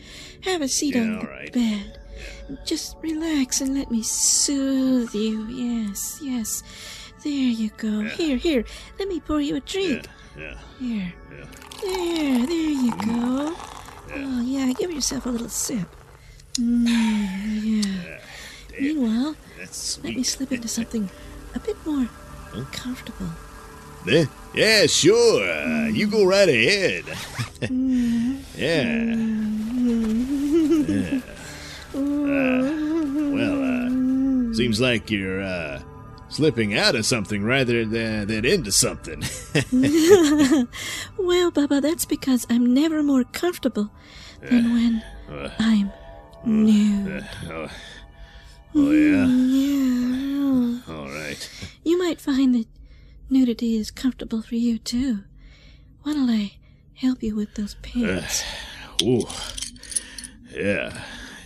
have 0.44 0.62
a 0.62 0.70
seat 0.70 0.96
Yeah, 0.96 1.02
on 1.02 1.20
the 1.20 1.26
right. 1.28 1.52
bed. 1.52 2.00
Just 2.66 2.98
relax 3.02 3.62
and 3.62 3.74
let 3.74 3.92
me 3.92 4.02
soothe 4.04 5.14
you. 5.14 5.46
Yes, 5.48 6.20
yes. 6.22 6.64
There 7.24 7.32
you 7.32 7.70
go. 7.78 8.02
Here, 8.02 8.38
here. 8.38 8.66
Let 9.00 9.08
me 9.08 9.20
pour 9.20 9.40
you 9.40 9.56
a 9.56 9.60
drink. 9.62 10.08
Yeah. 10.38 10.58
Here. 10.80 11.14
Yeah. 11.32 11.46
There, 11.82 12.46
there 12.46 12.70
you 12.86 12.92
mm. 12.92 13.06
go. 13.06 13.56
Oh, 14.16 14.42
yeah, 14.42 14.72
give 14.74 14.92
yourself 14.92 15.26
a 15.26 15.30
little 15.30 15.50
sip. 15.50 15.88
Mm, 16.56 17.86
yeah. 17.86 18.20
Meanwhile, 18.80 19.36
let 20.04 20.16
me 20.16 20.24
slip 20.24 20.52
into 20.52 20.68
something 20.68 21.10
a 21.56 21.60
bit 21.60 21.78
more 21.86 22.08
comfortable. 22.72 23.30
Yeah, 24.06 24.26
yeah, 24.54 24.86
sure. 24.86 25.44
Uh, 25.44 25.88
mm. 25.88 25.96
you 25.96 26.08
go 26.08 26.26
right 26.26 26.50
ahead. 26.50 27.06
Mm. 27.64 28.44
yeah. 28.58 28.84
yeah. 30.92 31.22
Uh, 31.96 32.00
well, 33.34 33.64
uh, 33.64 34.54
seems 34.54 34.80
like 34.82 35.12
you're 35.12 35.42
uh, 35.42 35.82
slipping 36.30 36.78
out 36.78 36.96
of 36.96 37.06
something 37.06 37.44
rather 37.44 37.86
than, 37.86 38.28
than 38.28 38.46
into 38.46 38.72
something. 38.72 39.24
Well, 41.18 41.52
Bubba, 41.52 41.82
that's 41.82 42.06
because 42.06 42.46
I'm 42.50 42.74
never 42.74 43.02
more 43.04 43.24
comfortable 43.24 43.90
than 44.42 44.74
when 44.74 45.04
I'm 45.60 45.92
nude. 46.46 47.26
oh, 47.50 47.70
oh, 48.76 48.92
yeah. 48.92 49.26
Yeah. 49.26 50.94
All 50.94 51.08
right. 51.10 51.50
You 51.84 51.98
might 51.98 52.20
find 52.20 52.54
that 52.56 52.68
nudity 53.30 53.78
is 53.78 53.90
comfortable 53.92 54.42
for 54.42 54.56
you, 54.56 54.78
too. 54.78 55.24
Why'll 56.04 56.30
I 56.30 56.54
help 56.96 57.24
you 57.24 57.36
with 57.36 57.56
those 57.56 57.76
pants? 57.76 58.44
Ooh. 59.02 59.26
Yeah. 60.54 61.04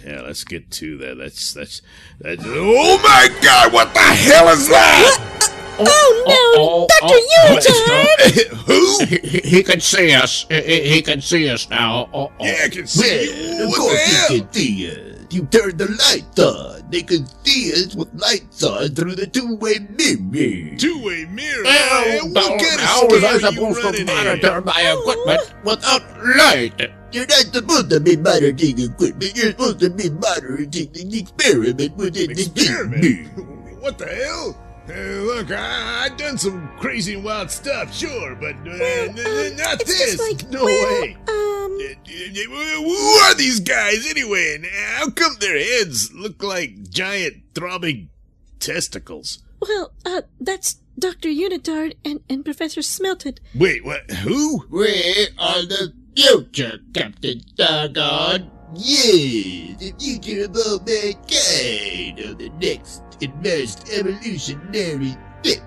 Yeah, 0.08 0.22
let's 0.22 0.45
get 0.45 0.72
to 0.72 0.97
that. 0.99 1.18
That's 1.18 1.51
that's 1.53 1.82
that's 2.22 2.41
Oh 2.45 2.97
my 3.03 3.28
god, 3.41 3.74
what 3.74 3.93
the 3.93 3.99
hell 3.99 4.47
is 4.47 4.70
that? 4.70 5.47
Oh, 5.80 6.24
no! 6.26 6.88
Dr. 7.01 7.20
Unitard! 7.43 8.47
Who? 8.68 9.05
He, 9.05 9.58
he 9.58 9.64
can 9.64 9.82
see 9.82 10.14
us. 10.14 10.45
He, 10.47 10.62
he 10.62 10.89
he 10.93 11.01
can 11.01 11.20
see 11.20 11.49
us 11.49 11.70
now. 11.70 12.10
Oh, 12.14 12.32
oh. 12.39 12.45
Yeah, 12.45 12.55
I 12.64 12.70
can 12.70 12.88
see 12.88 13.58
you. 13.58 13.68
Of 13.68 13.76
course 13.76 13.91
the 13.91 14.16
hell? 14.16 14.30
they 14.30 14.39
can 14.39 14.53
see 14.53 14.86
You 15.30 15.45
turn 15.45 15.75
the 15.75 15.88
lights 15.91 16.39
on. 16.39 16.89
They 16.89 17.01
can 17.01 17.28
see 17.43 17.73
us 17.73 17.95
with 17.95 18.07
lights 18.15 18.63
on 18.63 18.95
through 18.95 19.15
the 19.15 19.28
two-way 19.28 19.80
mirror. 19.91 20.78
Two-way 20.78 21.25
mirror. 21.25 21.65
How, 21.67 22.05
man. 22.05 22.34
What 22.34 22.61
kind 22.61 22.80
of 22.80 22.80
how 22.80 23.07
was 23.07 23.23
I 23.23 23.38
supposed 23.39 23.82
to 23.82 24.05
monitor 24.05 24.61
my 24.61 24.95
equipment 24.95 25.53
without 25.65 26.03
light? 26.38 26.91
You're 27.11 27.28
not 27.28 27.51
supposed 27.51 27.89
to 27.89 27.99
be 27.99 28.15
monitoring 28.15 28.80
equipment. 28.80 29.36
You're 29.36 29.51
supposed 29.51 29.80
to 29.80 29.89
be 29.89 30.09
monitoring 30.09 30.69
the 30.71 31.19
experiment 31.19 31.97
within 31.97 32.32
the 32.32 32.41
Experiment? 32.43 33.28
What 33.82 33.97
the 33.97 34.07
hell? 34.07 34.66
Hey, 34.88 35.19
look, 35.19 35.51
I, 35.51 36.05
I've 36.05 36.17
done 36.17 36.38
some 36.38 36.69
crazy 36.79 37.15
and 37.15 37.23
wild 37.23 37.51
stuff, 37.51 37.93
sure, 37.93 38.35
but 38.35 38.55
uh, 38.65 38.71
n- 38.71 39.17
n- 39.19 39.55
not 39.57 39.79
this. 39.79 40.17
like, 40.19 40.49
no 40.49 40.63
well, 40.63 41.01
way. 41.01 41.17
um, 41.27 41.77
Uh, 41.77 42.81
Who 42.81 42.95
are 43.25 43.33
these 43.35 43.59
guys 43.59 44.07
anyway? 44.09 44.55
And 44.55 44.65
how 44.65 45.09
come 45.09 45.35
their 45.39 45.57
heads 45.59 46.11
look 46.13 46.41
like 46.41 46.89
giant 46.89 47.43
throbbing 47.53 48.09
testicles? 48.59 49.39
Well, 49.61 49.91
uh, 50.05 50.21
that's 50.39 50.77
Dr. 50.97 51.29
Unitard 51.29 51.95
and, 52.05 52.21
and 52.29 52.45
Professor 52.45 52.81
Smelted. 52.81 53.41
Wait, 53.53 53.83
what? 53.83 54.09
Who? 54.09 54.65
We 54.71 55.27
are 55.38 55.63
the 55.63 55.93
future, 56.15 56.79
Captain 56.93 57.41
Stargard. 57.41 58.49
Yes, 58.73 59.77
the 59.79 59.93
future 59.99 60.45
of 60.45 60.55
all 60.55 60.79
mankind 60.79 62.19
on 62.25 62.38
the 62.38 62.49
next 62.59 63.01
advanced 63.22 63.89
evolutionary 63.91 65.15
step. 65.43 65.63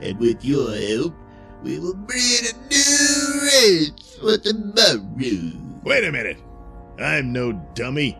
And 0.00 0.18
with 0.18 0.44
your 0.44 0.74
help, 0.76 1.14
we 1.62 1.78
will 1.78 1.94
breed 1.94 2.40
a 2.52 2.56
new 2.68 3.40
race 3.42 4.18
for 4.20 4.36
tomorrow. 4.38 5.02
Wait 5.82 6.04
a 6.04 6.12
minute. 6.12 6.38
I'm 6.98 7.32
no 7.32 7.52
dummy. 7.74 8.18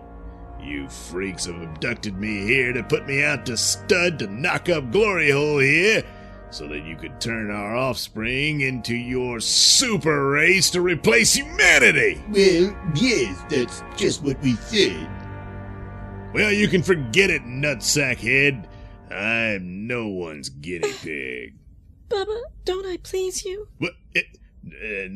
You 0.62 0.88
freaks 0.88 1.44
have 1.44 1.60
abducted 1.60 2.18
me 2.18 2.46
here 2.46 2.72
to 2.72 2.82
put 2.82 3.06
me 3.06 3.22
out 3.22 3.44
to 3.46 3.56
stud 3.56 4.18
to 4.20 4.26
knock 4.26 4.70
up 4.70 4.90
Glory 4.90 5.30
Hole 5.30 5.58
here, 5.58 6.02
so 6.50 6.66
that 6.68 6.84
you 6.86 6.96
could 6.96 7.20
turn 7.20 7.50
our 7.50 7.76
offspring 7.76 8.62
into 8.62 8.94
your 8.94 9.40
super 9.40 10.30
race 10.30 10.70
to 10.70 10.80
replace 10.80 11.34
humanity. 11.34 12.22
Well, 12.30 12.74
yes, 12.94 13.42
that's 13.50 13.82
just 13.94 14.22
what 14.22 14.40
we 14.40 14.54
said. 14.54 15.06
Well, 16.34 16.50
you 16.52 16.66
can 16.68 16.82
forget 16.82 17.30
it, 17.30 17.42
nutsack 17.42 18.16
head. 18.16 18.66
I'm 19.10 19.86
no 19.86 20.08
one's 20.08 20.48
guinea 20.48 20.92
pig. 21.02 21.54
Bubba, 22.08 22.40
don't 22.64 22.84
I 22.86 22.96
please 22.98 23.44
you? 23.44 23.68
What? 23.78 23.92
It, 24.14 24.26
uh, 24.66 25.08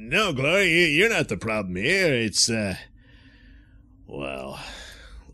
no, 0.00 0.32
Glory, 0.32 0.70
you- 0.70 0.86
you're 0.86 1.10
not 1.10 1.28
the 1.28 1.36
problem 1.36 1.76
here. 1.76 2.14
It's, 2.14 2.48
uh. 2.50 2.76
Well, 4.06 4.58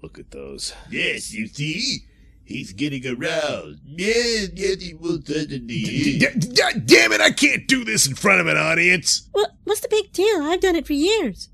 look 0.02 0.18
at 0.18 0.30
those. 0.32 0.74
Yes, 0.90 1.32
you 1.32 1.46
see? 1.46 2.00
He's 2.44 2.72
getting 2.72 3.06
aroused. 3.06 3.80
Yes, 3.84 4.48
yes, 4.54 4.80
he 4.82 4.94
will 4.94 5.20
certainly. 5.24 5.82
D- 5.82 6.18
d- 6.18 6.28
d- 6.38 6.80
damn 6.84 7.12
it, 7.12 7.20
I 7.20 7.30
can't 7.30 7.68
do 7.68 7.84
this 7.84 8.08
in 8.08 8.14
front 8.14 8.40
of 8.40 8.46
an 8.46 8.56
audience. 8.56 9.28
What, 9.32 9.50
what's 9.68 9.80
the 9.80 9.88
big 9.88 10.12
deal? 10.12 10.42
I've 10.42 10.60
done 10.60 10.76
it 10.76 10.86
for 10.86 10.92
years. 10.94 11.48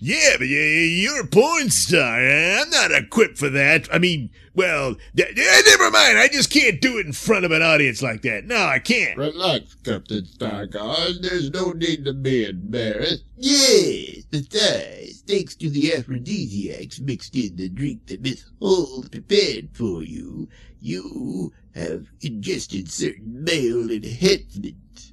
Yeah, 0.00 0.32
but 0.38 0.46
y- 0.48 0.54
y- 0.54 1.00
you're 1.02 1.20
a 1.20 1.26
porn 1.26 1.70
star. 1.70 2.20
Eh? 2.24 2.60
I'm 2.60 2.70
not 2.70 2.90
equipped 2.92 3.38
for 3.38 3.48
that. 3.50 3.88
I 3.92 3.98
mean, 3.98 4.30
well, 4.54 4.94
d- 5.14 5.24
d- 5.34 5.42
eh, 5.42 5.62
never 5.66 5.90
mind. 5.90 6.18
I 6.18 6.28
just 6.28 6.50
can't 6.50 6.80
do 6.80 6.98
it 6.98 7.06
in 7.06 7.12
front 7.12 7.44
of 7.44 7.50
an 7.52 7.62
audience 7.62 8.02
like 8.02 8.22
that. 8.22 8.44
No, 8.46 8.56
I 8.56 8.78
can't. 8.78 9.16
Relax, 9.16 9.74
Captain 9.84 10.24
Stargard. 10.24 11.22
There's 11.22 11.50
no 11.50 11.72
need 11.72 12.04
to 12.06 12.12
be 12.12 12.44
embarrassed. 12.46 13.24
Yes, 13.36 14.24
besides, 14.30 15.22
thanks 15.26 15.54
to 15.56 15.70
the 15.70 15.94
aphrodisiacs 15.94 17.00
mixed 17.00 17.36
in 17.36 17.56
the 17.56 17.68
drink 17.68 18.06
that 18.06 18.22
Miss 18.22 18.44
Hull 18.60 19.04
prepared 19.10 19.68
for 19.72 20.02
you, 20.02 20.48
you 20.80 21.52
have 21.74 22.06
ingested 22.22 22.90
certain 22.90 23.44
male 23.44 23.90
enhancements. 23.90 25.09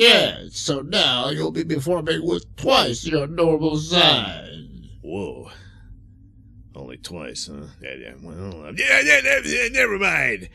Yes, 0.00 0.56
so 0.56 0.80
now 0.80 1.28
you'll 1.28 1.50
be 1.50 1.62
performing 1.62 2.26
with 2.26 2.56
twice 2.56 3.04
your 3.04 3.26
normal 3.26 3.76
size. 3.76 4.64
Whoa. 5.02 5.50
Only 6.74 6.96
twice, 6.96 7.50
huh? 7.52 7.66
Yeah, 7.82 7.96
yeah. 8.00 8.14
Well, 8.22 8.64
uh, 8.64 8.72
yeah, 8.74 9.02
yeah, 9.04 9.20
yeah, 9.22 9.40
yeah, 9.44 9.68
never 9.68 9.98
mind. 9.98 10.48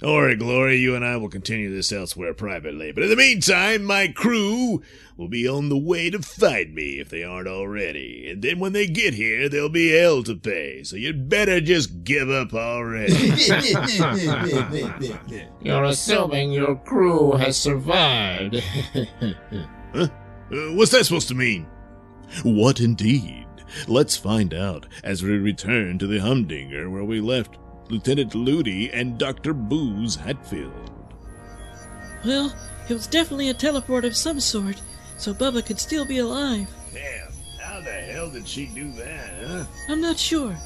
Don't 0.00 0.14
worry, 0.14 0.34
Glory. 0.34 0.78
You 0.78 0.94
and 0.94 1.04
I 1.04 1.18
will 1.18 1.28
continue 1.28 1.74
this 1.74 1.92
elsewhere 1.92 2.32
privately. 2.32 2.90
But 2.90 3.02
in 3.02 3.10
the 3.10 3.16
meantime, 3.16 3.84
my 3.84 4.08
crew 4.08 4.80
will 5.18 5.28
be 5.28 5.46
on 5.46 5.68
the 5.68 5.76
way 5.76 6.08
to 6.08 6.20
find 6.20 6.74
me 6.74 6.98
if 6.98 7.10
they 7.10 7.22
aren't 7.22 7.48
already. 7.48 8.26
And 8.30 8.40
then 8.40 8.58
when 8.58 8.72
they 8.72 8.86
get 8.86 9.12
here, 9.12 9.50
there'll 9.50 9.68
be 9.68 9.90
hell 9.90 10.22
to 10.22 10.34
pay. 10.34 10.82
So 10.84 10.96
you'd 10.96 11.28
better 11.28 11.60
just 11.60 12.02
give 12.02 12.30
up 12.30 12.54
already. 12.54 13.12
You're 15.60 15.84
assuming 15.84 16.52
your 16.52 16.76
crew 16.76 17.32
has 17.32 17.58
survived. 17.58 18.62
Uh, 19.92 20.06
what's 20.74 20.90
that 20.90 21.04
supposed 21.04 21.28
to 21.28 21.34
mean? 21.34 21.66
What 22.42 22.80
indeed? 22.80 23.46
Let's 23.86 24.16
find 24.16 24.52
out 24.52 24.86
as 25.04 25.22
we 25.22 25.38
return 25.38 25.98
to 25.98 26.06
the 26.06 26.18
Humdinger 26.18 26.90
where 26.90 27.04
we 27.04 27.20
left 27.20 27.56
Lieutenant 27.90 28.34
Ludi 28.34 28.90
and 28.92 29.18
Dr. 29.18 29.52
Booze 29.52 30.16
Hatfield. 30.16 30.90
Well, 32.24 32.54
it 32.88 32.94
was 32.94 33.06
definitely 33.06 33.48
a 33.48 33.54
teleport 33.54 34.04
of 34.04 34.16
some 34.16 34.40
sort, 34.40 34.80
so 35.16 35.34
Bubba 35.34 35.64
could 35.64 35.80
still 35.80 36.04
be 36.04 36.18
alive. 36.18 36.68
Damn, 36.92 37.32
how 37.60 37.80
the 37.80 37.90
hell 37.90 38.30
did 38.30 38.46
she 38.46 38.66
do 38.66 38.92
that, 38.92 39.34
huh? 39.46 39.64
I'm 39.88 40.00
not 40.00 40.18
sure, 40.18 40.56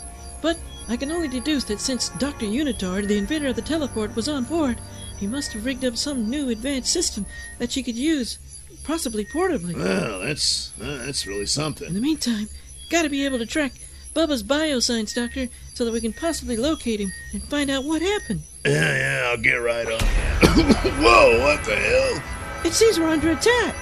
but 0.43 0.59
I 0.89 0.97
can 0.97 1.11
only 1.11 1.29
deduce 1.29 1.65
that 1.65 1.81
since 1.81 2.11
Dr. 2.11 2.47
Unitard, 2.47 3.09
the 3.09 3.19
inventor 3.19 3.49
of 3.49 3.57
the 3.57 3.63
teleport, 3.63 4.15
was 4.15 4.29
on 4.29 4.45
board, 4.45 4.81
he 5.19 5.27
must 5.27 5.53
have 5.53 5.65
rigged 5.65 5.85
up 5.85 5.97
some 5.97 6.29
new 6.29 6.51
advanced 6.51 6.93
system 6.93 7.25
that 7.59 7.73
she 7.73 7.83
could 7.83 7.97
use, 7.97 8.39
possibly 8.85 9.25
portably. 9.25 9.75
Well, 9.75 10.21
that's 10.21 10.73
uh, 10.81 11.05
that's 11.07 11.27
really 11.27 11.47
something. 11.47 11.89
In 11.89 11.95
the 11.95 12.01
meantime, 12.01 12.49
gotta 12.91 13.09
be 13.09 13.25
able 13.25 13.39
to 13.39 13.47
track 13.47 13.73
Bubba's 14.15 14.45
bioscience 14.45 15.15
doctor 15.15 15.49
so 15.75 15.85
that 15.85 15.93
we 15.93 16.01
can 16.01 16.13
possibly 16.13 16.57
locate 16.57 17.01
him 17.01 17.13
and 17.33 17.43
find 17.43 17.69
out 17.69 17.85
what 17.85 18.01
happened. 18.01 18.43
Yeah, 18.65 18.97
yeah, 18.97 19.29
I'll 19.31 19.43
get 19.43 19.57
right 19.57 19.87
on 19.87 19.99
that. 19.99 20.95
Whoa, 21.01 21.41
what 21.41 21.65
the 21.65 21.75
hell? 21.75 22.23
It 22.65 22.73
seems 22.73 22.99
we're 22.99 23.09
under 23.09 23.33
attack. 23.33 23.75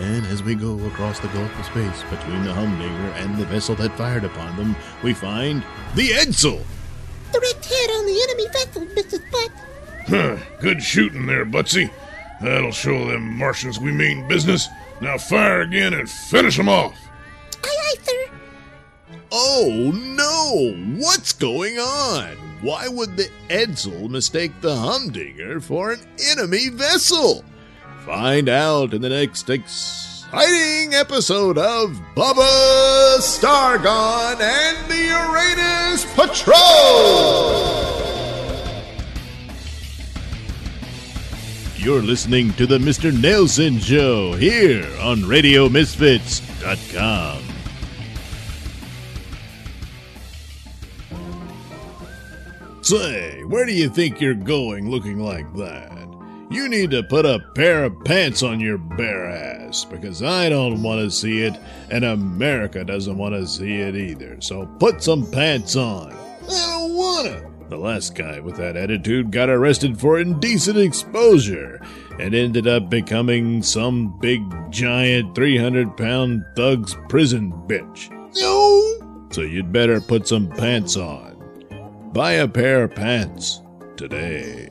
And 0.00 0.26
as 0.26 0.42
we 0.42 0.54
go 0.54 0.78
across 0.86 1.20
the 1.20 1.28
gulf 1.28 1.58
of 1.58 1.66
space 1.66 2.02
between 2.10 2.44
the 2.44 2.54
Humdinger 2.54 3.10
and 3.16 3.36
the 3.36 3.44
vessel 3.44 3.74
that 3.76 3.96
fired 3.98 4.24
upon 4.24 4.56
them, 4.56 4.74
we 5.02 5.12
find 5.12 5.62
the 5.94 6.08
Edsel. 6.08 6.62
Direct 7.32 7.64
hit 7.64 7.90
on 7.90 8.06
the 8.06 8.22
enemy 8.22 8.46
vessel, 8.48 8.86
Mrs. 8.86 9.30
Butt. 9.30 9.50
Huh, 10.08 10.36
good 10.60 10.82
shooting 10.82 11.26
there, 11.26 11.44
Butsy. 11.44 11.90
That'll 12.40 12.72
show 12.72 13.06
them 13.06 13.36
Martians 13.36 13.78
we 13.78 13.92
mean 13.92 14.26
business. 14.26 14.68
Now 15.00 15.18
fire 15.18 15.60
again 15.60 15.92
and 15.92 16.08
finish 16.08 16.56
them 16.56 16.68
off. 16.68 16.98
Oh 19.42 19.90
no! 19.94 20.74
What's 20.98 21.32
going 21.32 21.78
on? 21.78 22.36
Why 22.60 22.88
would 22.88 23.16
the 23.16 23.30
Edsel 23.48 24.10
mistake 24.10 24.52
the 24.60 24.76
Humdinger 24.76 25.60
for 25.60 25.92
an 25.92 26.00
enemy 26.30 26.68
vessel? 26.68 27.42
Find 28.04 28.50
out 28.50 28.92
in 28.92 29.00
the 29.00 29.08
next 29.08 29.48
exciting 29.48 30.92
episode 30.92 31.56
of 31.56 31.98
Bubba 32.14 33.16
Stargone 33.20 34.42
and 34.42 34.90
the 34.90 35.04
Uranus 35.06 36.04
Patrol! 36.14 37.78
You're 41.78 42.02
listening 42.02 42.52
to 42.54 42.66
the 42.66 42.76
Mr. 42.76 43.10
Nailsin 43.10 43.80
Show 43.80 44.34
here 44.34 44.84
on 45.00 45.20
RadioMisfits.com. 45.20 47.49
Say, 52.82 53.44
where 53.44 53.66
do 53.66 53.72
you 53.72 53.88
think 53.88 54.20
you're 54.20 54.34
going 54.34 54.90
looking 54.90 55.20
like 55.20 55.52
that? 55.54 56.08
You 56.50 56.68
need 56.68 56.90
to 56.90 57.02
put 57.04 57.26
a 57.26 57.38
pair 57.54 57.84
of 57.84 58.04
pants 58.04 58.42
on 58.42 58.58
your 58.58 58.78
bare 58.78 59.30
ass 59.30 59.84
because 59.84 60.22
I 60.22 60.48
don't 60.48 60.82
want 60.82 61.00
to 61.00 61.10
see 61.10 61.42
it 61.42 61.56
and 61.90 62.04
America 62.04 62.82
doesn't 62.82 63.16
want 63.16 63.34
to 63.34 63.46
see 63.46 63.76
it 63.76 63.94
either. 63.94 64.40
So 64.40 64.66
put 64.80 65.02
some 65.02 65.30
pants 65.30 65.76
on. 65.76 66.12
I 66.12 66.46
don't 66.48 66.94
want 66.94 67.26
to. 67.28 67.50
The 67.68 67.76
last 67.76 68.16
guy 68.16 68.40
with 68.40 68.56
that 68.56 68.76
attitude 68.76 69.30
got 69.30 69.48
arrested 69.48 70.00
for 70.00 70.18
indecent 70.18 70.76
exposure 70.76 71.80
and 72.18 72.34
ended 72.34 72.66
up 72.66 72.90
becoming 72.90 73.62
some 73.62 74.18
big 74.18 74.42
giant 74.72 75.36
300 75.36 75.96
pound 75.96 76.44
thug's 76.56 76.96
prison 77.08 77.52
bitch. 77.68 78.10
No! 78.34 79.26
So 79.30 79.42
you'd 79.42 79.72
better 79.72 80.00
put 80.00 80.26
some 80.26 80.48
pants 80.48 80.96
on. 80.96 81.29
Buy 82.12 82.32
a 82.32 82.48
pair 82.48 82.82
of 82.82 82.94
pants 82.96 83.62
today. 83.96 84.68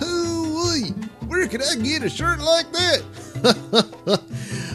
Hooey! 0.00 0.90
Where 1.28 1.46
could 1.46 1.62
I 1.62 1.76
get 1.76 2.02
a 2.02 2.10
shirt 2.10 2.40
like 2.40 2.72
that? 2.72 4.18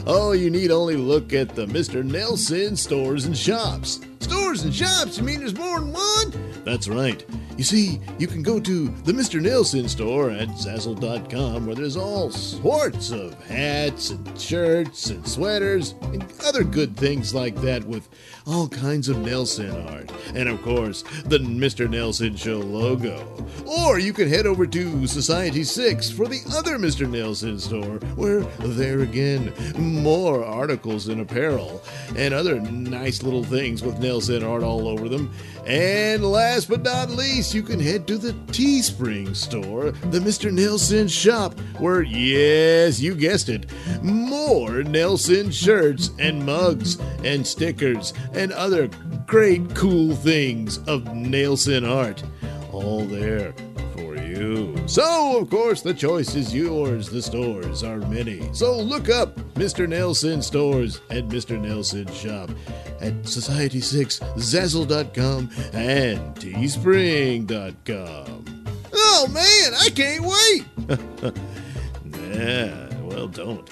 oh, 0.07 0.31
you 0.31 0.49
need 0.49 0.71
only 0.71 0.95
look 0.95 1.33
at 1.33 1.55
the 1.55 1.65
Mr. 1.65 2.09
Nailsin 2.09 2.77
stores 2.77 3.25
and 3.25 3.37
shops. 3.37 3.99
Stores 4.21 4.63
and 4.63 4.73
shops? 4.73 5.17
You 5.17 5.23
mean 5.23 5.39
there's 5.39 5.55
more 5.55 5.79
than 5.79 5.91
one? 5.93 6.53
That's 6.63 6.87
right. 6.87 7.25
You 7.57 7.63
see, 7.63 7.99
you 8.17 8.27
can 8.27 8.43
go 8.43 8.59
to 8.59 8.87
the 8.87 9.11
Mr. 9.11 9.39
Nailsin 9.41 9.89
store 9.89 10.31
at 10.31 10.47
Zazzle.com 10.49 11.65
where 11.65 11.75
there's 11.75 11.97
all 11.97 12.31
sorts 12.31 13.11
of 13.11 13.33
hats 13.45 14.11
and 14.11 14.39
shirts 14.39 15.09
and 15.09 15.27
sweaters 15.27 15.95
and 16.01 16.23
other 16.45 16.63
good 16.63 16.95
things 16.95 17.33
like 17.33 17.55
that 17.61 17.83
with 17.83 18.09
all 18.47 18.67
kinds 18.67 19.09
of 19.09 19.17
Nailsin 19.17 19.73
art. 19.91 20.11
And 20.33 20.49
of 20.49 20.61
course, 20.61 21.03
the 21.25 21.39
Mr. 21.39 21.87
Nailsin 21.87 22.37
Show 22.37 22.59
logo. 22.59 23.27
Or 23.65 23.99
you 23.99 24.13
can 24.13 24.27
head 24.27 24.45
over 24.45 24.65
to 24.67 25.07
Society 25.07 25.63
6 25.63 26.09
for 26.11 26.27
the 26.27 26.41
other 26.55 26.77
Mr. 26.77 27.07
Nailsin 27.07 27.59
store 27.59 27.97
where 28.15 28.41
there 28.59 29.01
again, 29.01 29.53
more 29.77 30.43
articles 30.43 31.07
and 31.07 31.21
apparel 31.21 31.83
and 32.15 32.33
other 32.33 32.59
nice 32.59 33.23
little 33.23 33.43
things 33.43 33.83
with 33.83 33.99
Nailsin 33.99 34.10
art 34.11 34.63
all 34.63 34.87
over 34.87 35.07
them. 35.07 35.31
And 35.65 36.23
last 36.23 36.69
but 36.69 36.81
not 36.81 37.09
least, 37.09 37.53
you 37.53 37.63
can 37.63 37.79
head 37.79 38.07
to 38.07 38.17
the 38.17 38.33
Teespring 38.51 39.35
store, 39.35 39.91
the 39.91 40.19
Mr. 40.19 40.51
Nailsin 40.51 41.09
shop, 41.09 41.57
where, 41.79 42.01
yes, 42.01 42.99
you 42.99 43.15
guessed 43.15 43.49
it, 43.49 43.71
more 44.01 44.83
Nailsin 44.83 45.53
shirts 45.53 46.11
and 46.19 46.45
mugs 46.45 46.99
and 47.23 47.45
stickers 47.45 48.13
and 48.33 48.51
other 48.51 48.89
great 49.25 49.73
cool 49.75 50.15
things 50.15 50.77
of 50.79 51.03
Nailsin 51.03 51.87
art. 51.89 52.21
All 52.71 53.05
there 53.05 53.53
you. 54.41 54.75
So, 54.87 55.37
of 55.39 55.49
course, 55.49 55.81
the 55.81 55.93
choice 55.93 56.35
is 56.35 56.53
yours. 56.53 57.09
The 57.09 57.21
stores 57.21 57.83
are 57.83 57.97
many. 57.97 58.49
So 58.53 58.77
look 58.77 59.09
up 59.09 59.35
Mr. 59.55 59.87
Nailsin 59.87 60.43
Stores 60.43 61.01
and 61.09 61.31
Mr. 61.31 61.59
Nailsin 61.59 62.11
Shop 62.13 62.49
at 62.99 63.13
Society6, 63.23 64.19
Zazzle.com, 64.37 65.49
and 65.73 66.35
Teespring.com. 66.35 67.47
Oh 68.93 69.27
man, 69.27 69.73
I 69.79 69.89
can't 69.89 70.23
wait! 70.25 70.65
yeah, 72.35 72.89
well, 73.03 73.27
don't. 73.27 73.69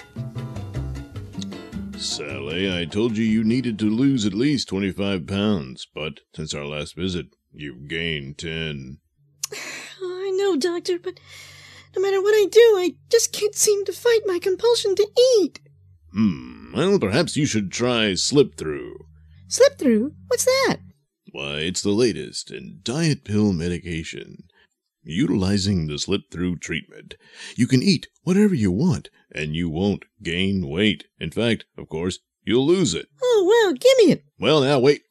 Sally, 1.98 2.74
I 2.74 2.86
told 2.86 3.18
you 3.18 3.26
you 3.26 3.44
needed 3.44 3.78
to 3.80 3.90
lose 3.90 4.26
at 4.26 4.34
least 4.34 4.70
25 4.70 5.28
pounds, 5.28 5.88
but 5.94 6.22
since 6.34 6.54
our 6.54 6.66
last 6.66 6.96
visit, 6.96 7.36
you've 7.52 7.90
gained 7.90 8.38
10. 8.38 9.00
Oh, 10.40 10.54
know, 10.54 10.58
Doctor, 10.58 10.98
but 10.98 11.20
no 11.96 12.02
matter 12.02 12.22
what 12.22 12.34
I 12.34 12.48
do, 12.50 12.60
I 12.78 12.96
just 13.12 13.34
can't 13.34 13.56
seem 13.56 13.84
to 13.86 13.92
fight 13.92 14.22
my 14.26 14.40
compulsion 14.40 14.96
to 14.96 15.08
eat. 15.38 15.60
Hmm, 16.14 16.74
well, 16.74 16.98
perhaps 16.98 17.36
you 17.36 17.46
should 17.46 17.72
try 17.72 18.14
Slip 18.14 18.56
Through. 18.56 19.06
Slip 19.50 19.78
Through? 19.78 20.14
What's 20.28 20.46
that? 20.46 20.78
Why, 21.32 21.58
it's 21.58 21.82
the 21.82 21.90
latest 21.90 22.52
in 22.52 22.80
diet 22.84 23.26
pill 23.26 23.54
medication. 23.54 24.46
Utilizing 25.04 25.88
the 25.88 25.98
slip 25.98 26.30
through 26.32 26.58
treatment, 26.58 27.16
you 27.56 27.68
can 27.68 27.82
eat 27.82 28.08
whatever 28.24 28.54
you 28.54 28.72
want 28.72 29.10
and 29.34 29.56
you 29.56 29.70
won't 29.70 30.06
gain 30.22 30.68
weight. 30.68 31.06
In 31.20 31.32
fact, 31.32 31.66
of 31.78 31.90
course, 31.90 32.20
you'll 32.44 32.66
lose 32.68 32.94
it. 32.94 33.08
Oh, 33.22 33.46
well, 33.48 33.74
give 33.74 33.98
me 34.06 34.12
it. 34.14 34.24
Well, 34.40 34.62
now 34.62 34.80
wait. 34.80 35.02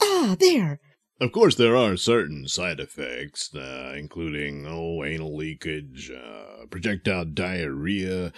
Ah, 0.00 0.36
there. 0.38 0.80
Of 1.18 1.32
course, 1.32 1.54
there 1.54 1.76
are 1.76 1.96
certain 1.96 2.46
side 2.46 2.78
effects, 2.78 3.54
uh, 3.54 3.94
including, 3.96 4.66
oh, 4.68 5.02
anal 5.02 5.34
leakage, 5.34 6.10
uh, 6.10 6.66
projectile 6.66 7.24
diarrhea, 7.24 8.32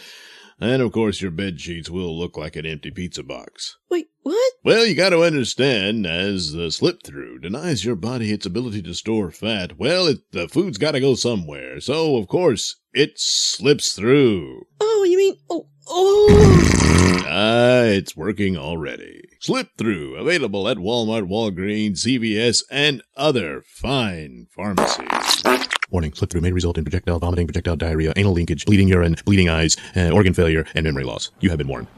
and 0.61 0.83
of 0.83 0.93
course, 0.93 1.21
your 1.21 1.31
bed 1.31 1.61
sheets 1.61 1.91
will 1.91 2.17
look 2.17 2.37
like 2.37 2.55
an 2.57 2.67
empty 2.67 2.91
pizza 2.91 3.23
box. 3.23 3.79
Wait, 3.91 4.09
what? 4.23 4.53
Well, 4.65 4.87
you 4.87 4.95
got 4.95 5.11
to 5.11 5.23
understand, 5.23 6.07
as 6.07 6.53
the 6.53 6.71
slip 6.71 7.03
through 7.03 7.41
denies 7.41 7.85
your 7.85 7.97
body 7.97 8.33
its 8.33 8.47
ability 8.47 8.83
to 8.83 8.95
store 8.95 9.31
fat, 9.31 9.79
well, 9.79 10.07
it, 10.07 10.19
the 10.33 10.49
food's 10.49 10.79
got 10.79 10.93
to 10.93 11.01
go 11.01 11.15
somewhere. 11.15 11.81
So, 11.81 12.17
of 12.17 12.29
course, 12.29 12.77
it 12.93 13.13
slips 13.17 13.93
through. 13.93 14.67
Oh, 14.81 15.07
you 15.09 15.17
mean, 15.17 15.37
oh, 15.49 15.69
Ah, 15.91 17.83
it's 17.83 18.17
working 18.17 18.57
already. 18.57 19.23
Slip 19.41 19.71
through, 19.77 20.15
available 20.17 20.69
at 20.69 20.77
Walmart, 20.77 21.29
Walgreens, 21.29 21.99
CVS, 21.99 22.63
and 22.71 23.03
other 23.17 23.63
fine 23.67 24.47
pharmacies. 24.51 25.43
Warning, 25.91 26.13
slip 26.13 26.29
through 26.31 26.43
may 26.43 26.53
result 26.53 26.77
in 26.77 26.85
projectile 26.85 27.19
vomiting, 27.19 27.47
projectile 27.47 27.77
diarrhea, 27.77 28.13
anal 28.17 28.33
leakage, 28.33 28.67
bleeding 28.67 28.89
urine, 28.89 29.17
bleeding 29.25 29.49
eyes, 29.49 29.77
uh, 29.97 30.11
organ 30.11 30.35
failure, 30.35 30.67
and 30.75 30.85
memory 30.85 31.05
loss. 31.05 31.31
You 31.41 31.49
have 31.51 31.59
been 31.59 31.69
warned. 31.69 31.89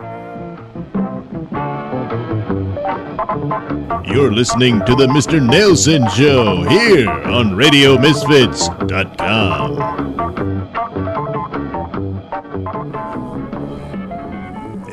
You're 4.06 4.32
listening 4.32 4.78
to 4.86 4.94
the 4.94 5.06
Mr. 5.08 5.40
Nailsin 5.40 6.08
Show 6.10 6.62
here 6.68 7.10
on 7.10 7.50
RadioMisfits.com. 7.56 10.19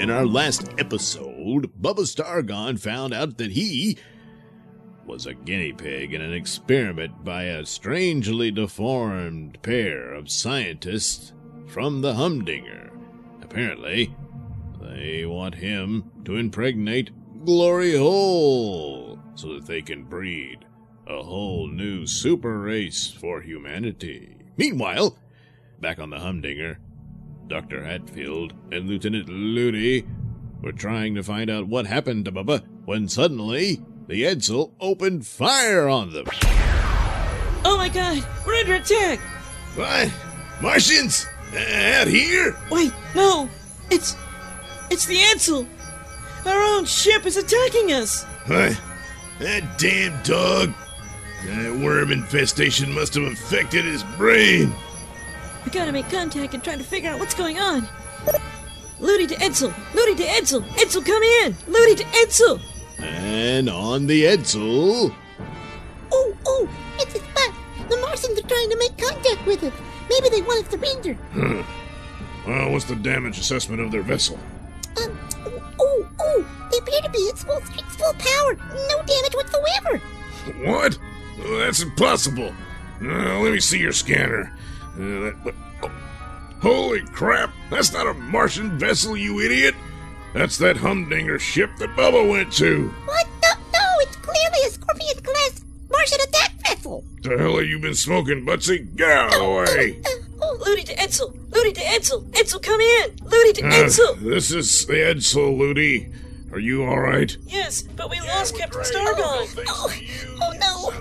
In 0.07 0.13
our 0.13 0.25
last 0.25 0.69
episode, 0.77 1.69
Bubba 1.81 2.05
Stargone 2.05 2.79
found 2.79 3.13
out 3.13 3.37
that 3.39 3.51
he 3.51 3.97
was 5.05 5.25
a 5.25 5.33
guinea 5.33 5.73
pig 5.73 6.13
in 6.13 6.21
an 6.21 6.31
experiment 6.31 7.25
by 7.25 7.43
a 7.43 7.65
strangely 7.65 8.49
deformed 8.49 9.61
pair 9.61 10.13
of 10.13 10.31
scientists 10.31 11.33
from 11.65 11.99
the 11.99 12.13
Humdinger. 12.13 12.89
Apparently, 13.41 14.15
they 14.79 15.25
want 15.25 15.55
him 15.55 16.09
to 16.23 16.37
impregnate 16.37 17.11
Glory 17.43 17.97
Hole 17.97 19.19
so 19.35 19.55
that 19.55 19.65
they 19.65 19.81
can 19.81 20.05
breed 20.05 20.63
a 21.05 21.21
whole 21.21 21.67
new 21.67 22.07
super 22.07 22.59
race 22.59 23.11
for 23.11 23.41
humanity. 23.41 24.37
Meanwhile, 24.55 25.17
back 25.81 25.99
on 25.99 26.11
the 26.11 26.19
Humdinger, 26.19 26.79
Dr. 27.47 27.83
Hatfield 27.83 28.53
and 28.71 28.87
Lieutenant 28.87 29.29
Looney 29.29 30.05
were 30.61 30.71
trying 30.71 31.15
to 31.15 31.23
find 31.23 31.49
out 31.49 31.67
what 31.67 31.85
happened 31.85 32.25
to 32.25 32.31
Bubba 32.31 32.63
when 32.85 33.07
suddenly 33.07 33.81
the 34.07 34.23
Edsel 34.23 34.73
opened 34.79 35.25
fire 35.25 35.87
on 35.87 36.11
them. 36.11 36.25
Oh 37.63 37.75
my 37.77 37.89
god, 37.89 38.25
we're 38.45 38.55
under 38.55 38.75
attack! 38.75 39.19
What? 39.75 40.11
Martians? 40.61 41.27
Out 41.55 42.07
here? 42.07 42.55
Wait, 42.69 42.91
no! 43.15 43.49
It's. 43.89 44.15
It's 44.89 45.05
the 45.05 45.17
Edsel! 45.17 45.67
Our 46.45 46.77
own 46.77 46.85
ship 46.85 47.25
is 47.25 47.37
attacking 47.37 47.91
us! 47.91 48.23
What? 48.45 48.79
That 49.39 49.77
damn 49.77 50.21
dog! 50.23 50.73
That 51.45 51.77
worm 51.77 52.11
infestation 52.11 52.93
must 52.93 53.13
have 53.13 53.23
affected 53.23 53.85
his 53.85 54.03
brain. 54.17 54.73
We 55.67 55.71
gotta 55.71 55.91
make 55.91 56.09
contact 56.09 56.53
and 56.53 56.63
try 56.63 56.77
to 56.77 56.83
figure 56.83 57.09
out 57.09 57.19
what's 57.19 57.33
going 57.33 57.59
on. 57.59 57.85
Ludi 59.01 59.27
to 59.27 59.35
Edsel! 59.35 59.73
Ludi 59.93 60.15
to 60.15 60.23
Edsel! 60.23 60.65
Edsel, 60.77 61.05
come 61.05 61.21
in! 61.21 61.57
Ludi 61.67 61.95
to 61.95 62.05
Edsel! 62.05 62.61
And 62.99 63.69
on 63.69 64.07
the 64.07 64.23
Edsel, 64.23 65.13
Oh, 66.09 66.37
oh, 66.45 66.69
it's 66.99 67.11
his 67.11 67.21
butt. 67.21 67.53
The 67.89 67.97
Martians 67.97 68.39
are 68.39 68.47
trying 68.47 68.69
to 68.69 68.77
make 68.77 68.97
contact 68.97 69.45
with 69.45 69.59
him. 69.59 69.73
Maybe 70.09 70.29
they 70.29 70.41
want 70.41 70.63
us 70.63 70.71
to 70.71 70.79
surrender. 70.79 71.17
Well, 72.47 72.71
what's 72.71 72.85
the 72.85 72.95
damage 72.95 73.37
assessment 73.37 73.81
of 73.81 73.91
their 73.91 74.03
vessel? 74.03 74.39
Um, 75.03 75.19
oh, 75.81 76.07
oh, 76.17 76.67
they 76.71 76.77
appear 76.77 77.01
to 77.01 77.09
be 77.09 77.29
at 77.29 77.37
full, 77.39 77.57
its 77.57 77.95
full 77.97 78.13
power. 78.13 78.55
No 78.87 79.03
damage 79.03 79.33
whatsoever. 79.35 79.97
What? 80.63 80.97
That's 81.59 81.81
impossible. 81.81 82.53
Uh, 83.01 83.39
let 83.41 83.51
me 83.51 83.59
see 83.59 83.79
your 83.79 83.91
scanner. 83.91 84.53
Uh, 84.97 85.19
that, 85.25 85.35
what- 85.43 85.55
oh, 85.83 85.91
holy 86.61 87.01
crap! 87.01 87.51
That's 87.69 87.93
not 87.93 88.07
a 88.07 88.13
Martian 88.13 88.77
vessel, 88.79 89.15
you 89.15 89.39
idiot! 89.41 89.75
That's 90.33 90.57
that 90.57 90.77
humdinger 90.77 91.39
ship 91.39 91.69
that 91.79 91.89
Bubba 91.95 92.27
went 92.29 92.51
to. 92.53 92.89
What? 93.05 93.27
No, 93.43 93.49
no, 93.73 93.79
it's 94.01 94.15
clearly 94.17 94.67
a 94.67 94.69
Scorpion 94.69 95.23
class 95.23 95.63
Martian 95.89 96.19
attack 96.21 96.51
vessel. 96.67 97.03
The 97.23 97.37
hell 97.37 97.57
have 97.57 97.65
you 97.67 97.79
been 97.79 97.95
smoking, 97.95 98.45
Butsy? 98.45 98.95
Get 98.95 99.09
out 99.09 99.33
of 99.33 99.39
the 99.41 99.49
way! 99.49 100.01
Uh, 100.05 100.09
oh, 100.41 100.57
Ludi 100.65 100.83
to 100.83 100.95
Edsel! 100.95 101.33
Ludi 101.51 101.73
to 101.73 101.81
Edsel! 101.81 102.23
Edsel, 102.31 102.61
come 102.61 102.79
in! 102.81 103.15
Ludi 103.23 103.53
to 103.61 103.67
Uh, 103.67 103.71
Edsel! 103.71 104.19
this 104.19 104.51
is 104.51 104.85
the 104.87 104.93
Edsel, 104.95 105.57
Ludi. 105.57 106.11
Are 106.51 106.59
you 106.59 106.85
all 106.85 106.99
right? 106.99 107.35
Yes, 107.47 107.81
but 107.83 108.09
we 108.09 108.19
lost 108.21 108.57
Captain 108.57 108.81
Stargone! 108.81 109.63
oh, 109.67 109.93
oh 110.41 110.51
no. 110.59 110.91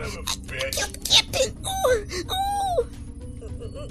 I 0.54 0.70
killed 0.70 0.92
the 0.94 1.08
captain. 1.08 1.56
Oh, 1.64 2.04
oh. 2.30 2.86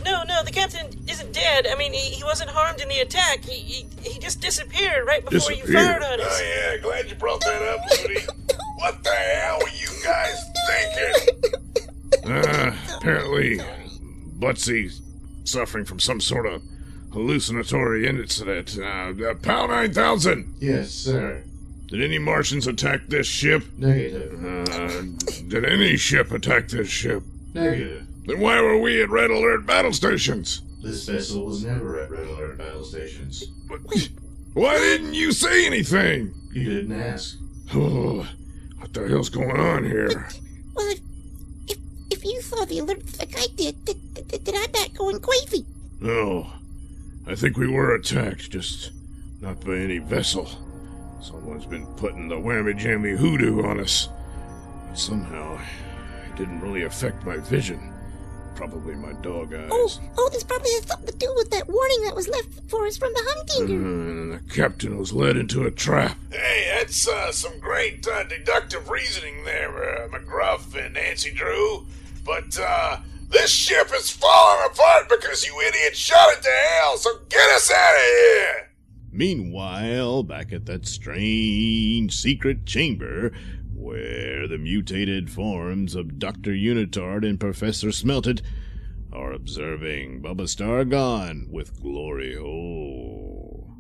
No, 0.04 0.24
no, 0.24 0.44
the 0.44 0.52
captain 0.52 0.88
isn't 1.08 1.34
dead. 1.34 1.68
I 1.68 1.76
mean, 1.76 1.94
he, 1.94 2.10
he 2.12 2.24
wasn't 2.24 2.50
harmed 2.50 2.82
in 2.82 2.90
the 2.90 3.00
attack. 3.00 3.44
He, 3.44 3.54
he, 3.60 4.10
he 4.10 4.20
just 4.20 4.42
disappeared 4.42 5.06
right 5.08 5.24
before 5.28 5.52
you 5.54 5.64
fired 5.72 6.04
on 6.04 6.20
us. 6.20 6.28
Oh 6.30 6.44
yeah, 6.74 6.78
glad 6.78 7.10
you 7.10 7.16
brought 7.16 7.42
that 7.42 7.62
up, 7.62 7.80
Ludi. 8.08 8.22
What 8.78 9.04
the 9.04 9.12
hell 9.12 9.60
were 9.60 9.70
you 9.70 9.88
guys 10.04 10.44
thinking? 10.68 12.32
Uh, 12.32 12.76
apparently, 12.98 13.60
Butsy's 14.40 15.02
suffering 15.44 15.86
from 15.86 16.00
some 16.00 16.20
sort 16.20 16.46
of 16.46 16.62
hallucinatory 17.14 18.08
incident. 18.08 18.78
Uh, 18.80 19.14
uh, 19.30 19.34
PAL 19.36 19.68
9000! 19.70 20.56
Yes, 20.60 20.92
sir. 20.92 21.44
Did 21.88 22.02
any 22.04 22.18
Martians 22.20 22.68
attack 22.68 23.02
this 23.08 23.28
ship? 23.28 23.64
Negative. 23.78 24.34
Uh, 24.70 25.04
did 25.48 25.66
any 25.66 25.98
ship 25.98 26.32
attack 26.32 26.68
this 26.68 26.90
ship? 26.90 27.24
Negative. 27.54 28.06
Then 28.26 28.40
why 28.40 28.60
were 28.62 28.78
we 28.78 29.02
at 29.02 29.10
Red 29.10 29.30
Alert 29.30 29.66
battle 29.66 29.94
stations? 29.94 30.62
This 30.82 31.08
vessel 31.08 31.46
was 31.46 31.64
never 31.64 32.00
at 32.00 32.10
Red 32.10 32.28
Alert 32.28 32.58
battle 32.58 32.84
stations. 32.84 33.44
But 33.68 33.82
Why 34.54 34.78
didn't 34.78 35.14
you 35.14 35.32
say 35.32 35.66
anything? 35.66 36.34
You 36.54 36.64
didn't 36.64 37.00
ask. 37.00 37.38
Oh, 37.74 38.28
what 38.80 38.94
the 38.94 39.08
hell's 39.08 39.30
going 39.30 39.60
on 39.60 39.84
here? 39.84 40.28
Well, 40.76 40.92
if, 40.92 41.00
if, 41.68 41.78
if 42.10 42.24
you 42.26 42.42
saw 42.42 42.66
the 42.66 42.80
alerts 42.80 43.20
like 43.20 43.38
I 43.38 43.48
did, 43.56 43.86
then, 43.86 44.00
then, 44.14 44.44
then 44.44 44.56
I'm 44.56 44.72
not 44.72 44.94
going 44.94 45.20
crazy. 45.20 45.66
No, 46.00 46.48
I 47.28 47.36
think 47.36 47.58
we 47.58 47.68
were 47.68 47.96
attacked, 47.96 48.52
just 48.52 48.92
not 49.42 49.60
by 49.66 49.78
any 49.78 49.98
vessel. 50.00 50.48
Someone's 51.22 51.66
been 51.66 51.88
putting 51.96 52.28
the 52.28 52.36
whammy 52.36 52.78
jammy 52.78 53.12
hoodoo 53.12 53.64
on 53.66 53.80
us. 53.80 54.10
But 54.88 55.00
somehow, 55.00 55.60
it 56.30 56.36
didn't 56.36 56.62
really 56.62 56.84
affect 56.84 57.26
my 57.26 57.38
vision. 57.38 57.92
Probably 58.56 58.96
my 58.96 59.14
dog 59.22 59.54
eyes. 59.54 59.70
Oh, 59.70 59.92
oh, 60.18 60.30
this 60.32 60.44
probably 60.44 60.72
has 60.72 60.86
something 60.86 61.08
to 61.08 61.18
do 61.18 61.32
with 61.36 61.52
that 61.52 61.68
warning 61.68 62.04
that 62.04 62.16
was 62.16 62.28
left 62.30 62.70
for 62.70 62.86
us 62.88 62.98
from 62.98 63.12
the 63.14 63.22
Humdinger. 63.24 63.76
And 63.76 64.34
the 64.34 64.54
captain 64.54 64.98
was 64.98 65.12
led 65.12 65.36
into 65.36 65.66
a 65.66 65.72
trap. 65.72 66.18
Hey, 66.32 66.74
that's 66.78 67.08
uh, 67.08 67.32
some 67.32 67.60
great 67.60 68.08
uh, 68.08 68.24
deductive 68.24 68.90
reasoning 68.90 69.44
there, 69.44 70.04
uh, 70.04 70.08
McGruff 70.08 70.74
and 70.74 70.94
Nancy 70.94 71.32
Drew. 71.32 71.86
But 72.26 72.58
uh, 72.58 72.98
this 73.30 73.52
ship 73.52 73.92
is 73.94 74.10
falling 74.10 74.70
apart 74.72 75.10
because 75.10 75.46
you 75.46 75.60
idiots 75.62 76.00
shot 76.00 76.30
it 76.32 76.42
to 76.44 76.50
hell, 76.50 76.98
so 76.98 77.10
get 77.30 77.50
us 77.50 77.70
out 77.70 77.96
of 77.96 78.02
here! 78.02 78.72
Meanwhile, 79.12 80.24
back 80.24 80.52
at 80.52 80.66
that 80.66 80.86
strange 80.86 82.14
secret 82.14 82.66
chamber 82.66 83.32
where 83.76 84.48
the 84.48 84.58
mutated 84.58 85.30
forms 85.30 85.96
of 85.96 86.18
Dr. 86.18 86.52
Unitard 86.52 87.28
and 87.28 87.40
Professor 87.40 87.92
Smelted 87.92 88.42
are 89.12 89.32
observing 89.32 90.22
Bubba 90.22 90.44
Stargone 90.48 91.50
with 91.52 91.82
glory 91.82 92.36
hole. 92.36 93.76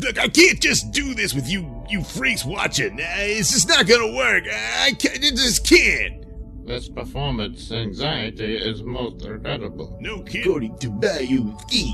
Look, 0.00 0.18
I 0.18 0.28
can't 0.28 0.60
just 0.60 0.92
do 0.92 1.14
this 1.14 1.34
with 1.34 1.48
you, 1.48 1.84
you 1.90 2.02
freaks 2.04 2.44
watching. 2.44 3.00
Uh, 3.00 3.04
It's 3.18 3.50
just 3.52 3.68
not 3.68 3.86
gonna 3.86 4.14
work. 4.14 4.44
I 4.46 4.92
can't, 4.92 5.16
it 5.16 5.34
just 5.36 5.66
can't. 5.66 6.24
This 6.66 6.88
performance 6.88 7.70
anxiety 7.72 8.56
is 8.56 8.82
most 8.82 9.24
regrettable. 9.26 9.98
No 10.00 10.22
kid. 10.22 10.46
According 10.46 10.78
to 10.78 10.90
bioski, 10.90 11.90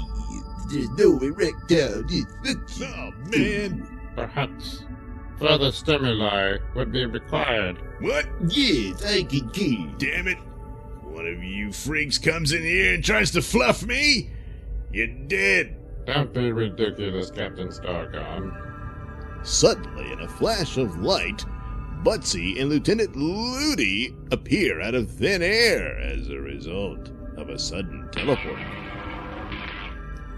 there's 0.71 0.91
no 0.91 1.19
erectile 1.19 2.03
dysfunction. 2.05 2.83
Oh 2.95 3.11
man, 3.31 3.87
Perhaps 4.15 4.85
further 5.41 5.73
stimuli 5.73 6.59
would 6.75 6.93
be 6.93 7.07
required. 7.07 7.79
what? 8.01 8.27
Yes, 8.49 9.05
I 9.05 9.23
concur. 9.25 9.91
Damn 9.99 10.29
it! 10.29 10.39
One 11.03 11.27
of 11.27 11.43
you 11.43 11.73
freaks 11.73 12.19
comes 12.19 12.53
in 12.53 12.63
here 12.63 12.95
and 12.95 13.03
tries 13.05 13.31
to 13.33 13.43
fluff 13.43 13.85
me. 13.85 14.31
You're 14.93 15.07
dead. 15.09 15.77
Don't 16.07 16.33
be 16.33 16.53
ridiculous, 16.53 17.31
Captain 17.31 17.69
Stargone. 17.69 19.47
Suddenly, 19.47 20.13
in 20.13 20.21
a 20.21 20.29
flash 20.29 20.77
of 20.77 20.99
light, 21.01 21.45
Butsy 22.03 22.61
and 22.61 22.71
Lieutenant 22.71 23.17
Ludi 23.17 24.15
appear 24.31 24.81
out 24.81 24.95
of 24.95 25.11
thin 25.11 25.43
air 25.43 25.99
as 25.99 26.29
a 26.29 26.37
result 26.37 27.11
of 27.37 27.49
a 27.49 27.59
sudden 27.59 28.09
teleport. 28.13 28.59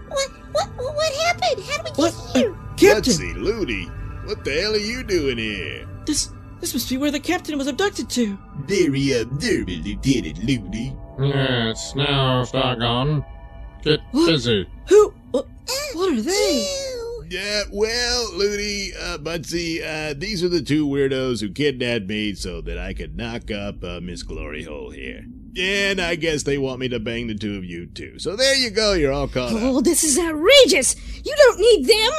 What, 0.09 0.29
what, 0.51 0.67
what, 0.75 0.95
what 0.95 1.13
happened? 1.15 1.63
How 1.65 1.83
did 1.83 1.97
we 1.97 2.03
What? 2.03 2.13
get 2.33 2.37
here? 2.37 2.55
Captain! 2.77 3.13
Butsy, 3.13 3.35
Ludi, 3.35 3.89
what 4.25 4.43
the 4.43 4.51
hell 4.53 4.73
are 4.73 4.77
you 4.77 5.03
doing 5.03 5.37
here? 5.37 5.87
This 6.05 6.29
this 6.59 6.73
must 6.73 6.89
be 6.89 6.97
where 6.97 7.11
the 7.11 7.19
captain 7.19 7.57
was 7.57 7.67
abducted 7.67 8.09
to. 8.11 8.37
Very 8.65 9.13
abnormal, 9.15 9.75
Lieutenant 9.83 10.43
Looney. 10.43 10.95
Yes, 11.19 11.93
now, 11.95 12.43
Stargone. 12.43 13.25
Get 13.83 13.99
What? 14.11 14.27
busy. 14.27 14.67
Who? 14.89 15.13
What, 15.31 15.47
what 15.93 16.13
are 16.13 16.21
they? 16.21 16.89
Yeah, 17.29 17.63
well, 17.71 18.33
Ludi, 18.37 18.91
uh, 18.95 19.17
Butsy, 19.17 19.81
uh, 19.83 20.13
these 20.15 20.43
are 20.43 20.49
the 20.49 20.61
two 20.61 20.87
weirdos 20.87 21.41
who 21.41 21.49
kidnapped 21.49 22.05
me 22.05 22.35
so 22.35 22.61
that 22.61 22.77
I 22.77 22.93
could 22.93 23.17
knock 23.17 23.49
up 23.51 23.83
uh, 23.83 23.99
Miss 24.01 24.21
Glory 24.23 24.63
Hole 24.63 24.91
here. 24.91 25.25
And 25.57 25.99
I 25.99 26.15
guess 26.15 26.43
they 26.43 26.57
want 26.57 26.79
me 26.79 26.89
to 26.89 26.99
bang 26.99 27.27
the 27.27 27.35
two 27.35 27.57
of 27.57 27.63
you 27.65 27.87
too. 27.87 28.19
So 28.19 28.35
there 28.35 28.55
you 28.55 28.69
go, 28.69 28.93
you're 28.93 29.11
all 29.11 29.27
caught 29.27 29.51
up. 29.53 29.59
Oh, 29.61 29.81
this 29.81 30.03
is 30.03 30.17
outrageous! 30.19 30.95
You 31.25 31.33
don't 31.35 31.59
need 31.59 31.85
them! 31.87 32.11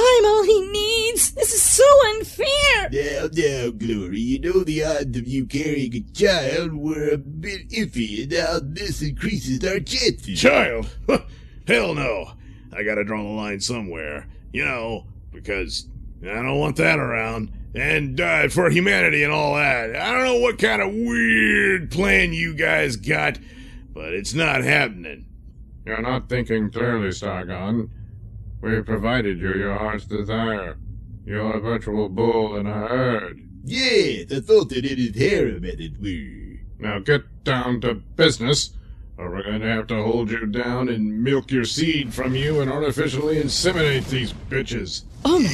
I'm 0.00 0.24
all 0.26 0.44
he 0.44 0.60
needs! 0.70 1.32
This 1.32 1.52
is 1.52 1.62
so 1.62 1.84
unfair! 2.10 2.88
Now, 2.92 3.28
now, 3.32 3.70
Glory, 3.70 4.20
you 4.20 4.38
know 4.38 4.62
the 4.62 4.84
odds 4.84 5.16
of 5.16 5.26
you 5.26 5.44
carrying 5.46 5.94
a 5.94 6.00
child 6.12 6.72
were 6.74 7.10
a 7.10 7.18
bit 7.18 7.68
iffy, 7.70 8.22
and 8.22 8.32
now 8.32 8.60
this 8.62 9.02
increases 9.02 9.64
our 9.64 9.80
chances. 9.80 10.40
Child? 10.40 10.88
Hell 11.66 11.94
no. 11.94 12.32
I 12.72 12.82
gotta 12.84 13.04
draw 13.04 13.22
the 13.22 13.28
line 13.28 13.60
somewhere. 13.60 14.28
You 14.52 14.64
know, 14.64 15.06
because 15.32 15.88
I 16.22 16.26
don't 16.42 16.58
want 16.58 16.76
that 16.76 16.98
around. 16.98 17.52
And 17.74 18.20
uh, 18.20 18.48
for 18.48 18.70
humanity 18.70 19.22
and 19.22 19.32
all 19.32 19.54
that. 19.56 19.94
I 19.94 20.12
don't 20.12 20.24
know 20.24 20.38
what 20.38 20.58
kind 20.58 20.80
of 20.80 20.92
weird 20.92 21.90
plan 21.90 22.32
you 22.32 22.54
guys 22.54 22.96
got, 22.96 23.38
but 23.92 24.14
it's 24.14 24.32
not 24.34 24.62
happening. 24.62 25.26
You're 25.84 26.02
not 26.02 26.28
thinking 26.28 26.70
clearly, 26.70 27.08
Stargone. 27.08 27.90
We 28.60 28.82
provided 28.82 29.38
you 29.38 29.54
your 29.54 29.76
heart's 29.78 30.04
desire. 30.06 30.76
You're 31.24 31.56
a 31.56 31.60
virtual 31.60 32.08
bull 32.08 32.56
in 32.56 32.66
a 32.66 32.88
herd. 32.88 33.40
Yes, 33.62 34.32
I 34.32 34.40
thought 34.40 34.70
that 34.70 34.84
it 34.84 34.98
is 34.98 35.16
harem, 35.16 35.64
as 35.64 35.74
it 35.78 36.00
were. 36.00 36.58
Now 36.78 36.98
get 36.98 37.44
down 37.44 37.80
to 37.82 37.94
business, 37.94 38.70
or 39.16 39.30
we're 39.30 39.44
going 39.44 39.60
to 39.60 39.68
have 39.68 39.86
to 39.88 40.02
hold 40.02 40.30
you 40.30 40.46
down 40.46 40.88
and 40.88 41.22
Milk 41.22 41.50
your 41.50 41.64
seed 41.64 42.12
from 42.14 42.34
you 42.34 42.60
and 42.60 42.70
artificially 42.70 43.40
inseminate 43.40 44.08
these 44.08 44.32
bitches. 44.32 45.02
Oh 45.24 45.38
my 45.38 45.48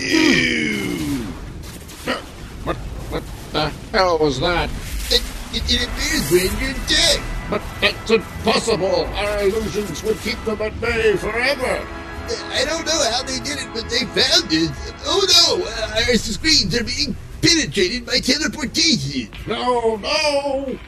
god! 2.07 2.23
What, 2.65 2.77
what 3.11 3.23
the 3.53 3.69
hell 3.91 4.19
was 4.19 4.41
that? 4.41 4.71
It, 5.11 5.23
it, 5.53 5.63
it 5.73 5.89
appears 5.89 6.31
when 6.31 6.61
you're 6.63 6.87
dead. 6.87 7.21
But 7.51 7.63
that's 7.81 8.11
impossible! 8.11 9.05
Our 9.05 9.43
illusions 9.43 10.03
would 10.05 10.19
keep 10.21 10.43
them 10.45 10.63
at 10.63 10.81
bay 10.81 11.17
forever! 11.17 11.87
I 12.27 12.65
don't 12.65 12.85
know 12.87 13.11
how 13.11 13.23
they 13.23 13.39
did 13.41 13.59
it, 13.59 13.69
but 13.75 13.89
they 13.91 14.05
found 14.07 14.53
it. 14.53 14.71
Oh 15.07 15.59
no, 15.59 15.65
uh, 15.65 16.07
our 16.09 16.15
screens 16.17 16.75
are 16.75 16.85
being 16.85 17.17
penetrated 17.43 18.07
by 18.07 18.19
teleportation. 18.21 19.31
No, 19.47 19.97
no! 19.97 20.79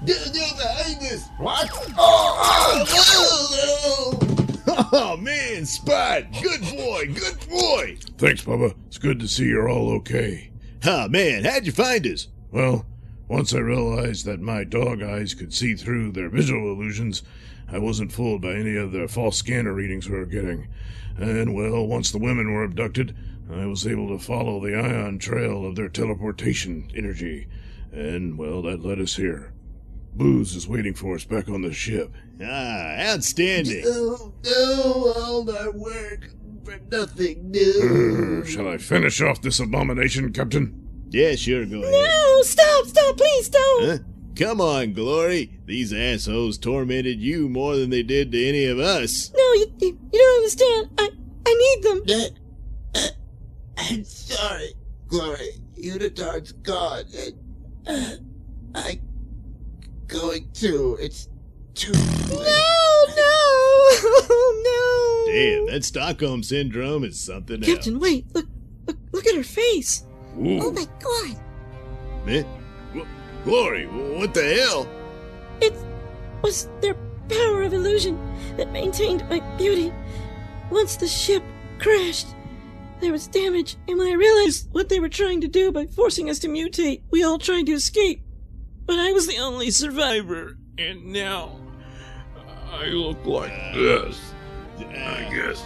No, 0.00 0.14
no, 0.14 0.48
behind 0.56 1.02
us. 1.02 1.28
What? 1.38 1.68
Oh, 1.98 2.84
no, 4.12 4.22
no. 4.22 4.34
Oh 4.92 5.16
man, 5.16 5.66
Spot! 5.66 6.22
Good 6.40 6.60
boy, 6.60 7.12
good 7.12 7.48
boy! 7.48 7.98
Thanks, 8.16 8.44
Bubba. 8.44 8.74
It's 8.86 8.98
good 8.98 9.18
to 9.20 9.28
see 9.28 9.46
you're 9.46 9.68
all 9.68 9.90
okay. 9.96 10.50
Oh 10.84 11.08
man, 11.08 11.44
how'd 11.44 11.66
you 11.66 11.72
find 11.72 12.06
us? 12.06 12.28
Well, 12.52 12.86
once 13.28 13.52
I 13.54 13.58
realized 13.58 14.24
that 14.26 14.40
my 14.40 14.64
dog 14.64 15.02
eyes 15.02 15.34
could 15.34 15.52
see 15.52 15.74
through 15.74 16.12
their 16.12 16.28
visual 16.28 16.72
illusions, 16.72 17.22
I 17.70 17.78
wasn't 17.78 18.12
fooled 18.12 18.42
by 18.42 18.54
any 18.54 18.76
of 18.76 18.92
the 18.92 19.08
false 19.08 19.36
scanner 19.36 19.72
readings 19.74 20.08
we 20.08 20.16
were 20.18 20.26
getting. 20.26 20.68
And, 21.16 21.54
well, 21.54 21.86
once 21.86 22.10
the 22.10 22.18
women 22.18 22.52
were 22.52 22.64
abducted, 22.64 23.16
I 23.52 23.66
was 23.66 23.86
able 23.86 24.08
to 24.08 24.22
follow 24.22 24.60
the 24.60 24.74
ion 24.76 25.18
trail 25.18 25.66
of 25.66 25.76
their 25.76 25.88
teleportation 25.88 26.90
energy. 26.94 27.48
And, 27.92 28.38
well, 28.38 28.62
that 28.62 28.84
led 28.84 29.00
us 29.00 29.16
here. 29.16 29.52
Booze 30.14 30.54
is 30.54 30.66
waiting 30.68 30.94
for 30.94 31.14
us 31.14 31.24
back 31.24 31.48
on 31.48 31.62
the 31.62 31.72
ship. 31.72 32.12
Ah, 32.42 33.12
outstanding. 33.12 33.84
Oh, 33.86 34.32
no, 34.44 35.12
all 35.16 35.56
our 35.56 35.72
work 35.72 36.30
for 36.64 36.78
nothing 36.90 37.50
new. 37.50 37.80
Urgh, 37.82 38.46
shall 38.48 38.68
I 38.68 38.78
finish 38.78 39.20
off 39.20 39.42
this 39.42 39.60
abomination, 39.60 40.32
Captain? 40.32 41.06
Yeah, 41.10 41.34
sure, 41.36 41.64
go 41.64 41.80
ahead. 41.82 41.92
No, 41.92 42.42
stop, 42.42 42.86
stop, 42.86 43.16
please 43.16 43.48
don't. 43.48 43.88
Huh? 43.88 43.98
Come 44.38 44.60
on, 44.60 44.92
Glory. 44.92 45.58
These 45.66 45.92
assholes 45.92 46.58
tormented 46.58 47.18
you 47.20 47.48
more 47.48 47.74
than 47.74 47.90
they 47.90 48.04
did 48.04 48.30
to 48.30 48.46
any 48.48 48.66
of 48.66 48.78
us. 48.78 49.32
No, 49.36 49.52
you, 49.54 49.66
you, 49.80 49.98
you 50.12 50.18
don't 50.20 50.36
understand. 50.36 50.90
I, 50.96 51.10
I 51.44 51.54
need 51.54 51.82
them. 51.82 52.02
Uh, 52.94 52.98
uh, 52.98 53.08
I'm 53.78 54.04
sorry, 54.04 54.74
Glory. 55.08 55.48
Unitard's 55.74 56.52
gone, 56.52 57.02
and 57.16 57.34
uh, 57.88 58.10
I 58.76 59.00
going 60.06 60.48
to. 60.54 60.96
It's 61.00 61.28
too 61.74 61.90
late. 61.92 62.30
No, 62.30 63.04
no, 63.16 63.90
no. 64.62 65.24
Damn, 65.32 65.66
that 65.66 65.82
Stockholm 65.84 66.44
syndrome 66.44 67.02
is 67.02 67.20
something 67.20 67.56
else. 67.56 67.66
Captain, 67.66 67.98
wait, 67.98 68.32
look, 68.36 68.46
look, 68.86 68.96
look 69.10 69.26
at 69.26 69.34
her 69.34 69.42
face. 69.42 70.04
Oh 70.36 70.70
my 70.70 70.86
god. 71.00 71.40
Man, 72.24 72.44
wh- 72.44 72.57
Glory, 73.44 73.86
what 73.86 74.34
the 74.34 74.54
hell? 74.54 74.88
It 75.60 75.74
was 76.42 76.68
their 76.80 76.94
power 77.28 77.62
of 77.62 77.72
illusion 77.72 78.18
that 78.56 78.72
maintained 78.72 79.28
my 79.28 79.40
beauty. 79.56 79.92
Once 80.70 80.96
the 80.96 81.08
ship 81.08 81.42
crashed, 81.78 82.28
there 83.00 83.12
was 83.12 83.28
damage, 83.28 83.76
and 83.86 83.96
when 83.98 84.08
I 84.08 84.12
realized 84.12 84.68
what 84.72 84.88
they 84.88 85.00
were 85.00 85.08
trying 85.08 85.40
to 85.42 85.48
do 85.48 85.70
by 85.70 85.86
forcing 85.86 86.28
us 86.28 86.38
to 86.40 86.48
mutate, 86.48 87.02
we 87.10 87.22
all 87.22 87.38
tried 87.38 87.66
to 87.66 87.72
escape. 87.72 88.22
But 88.86 88.98
I 88.98 89.12
was 89.12 89.26
the 89.26 89.38
only 89.38 89.70
survivor, 89.70 90.58
and 90.78 91.06
now 91.06 91.60
I 92.72 92.86
look 92.86 93.24
like 93.24 93.52
this. 93.74 94.18
I 94.78 95.28
guess 95.32 95.64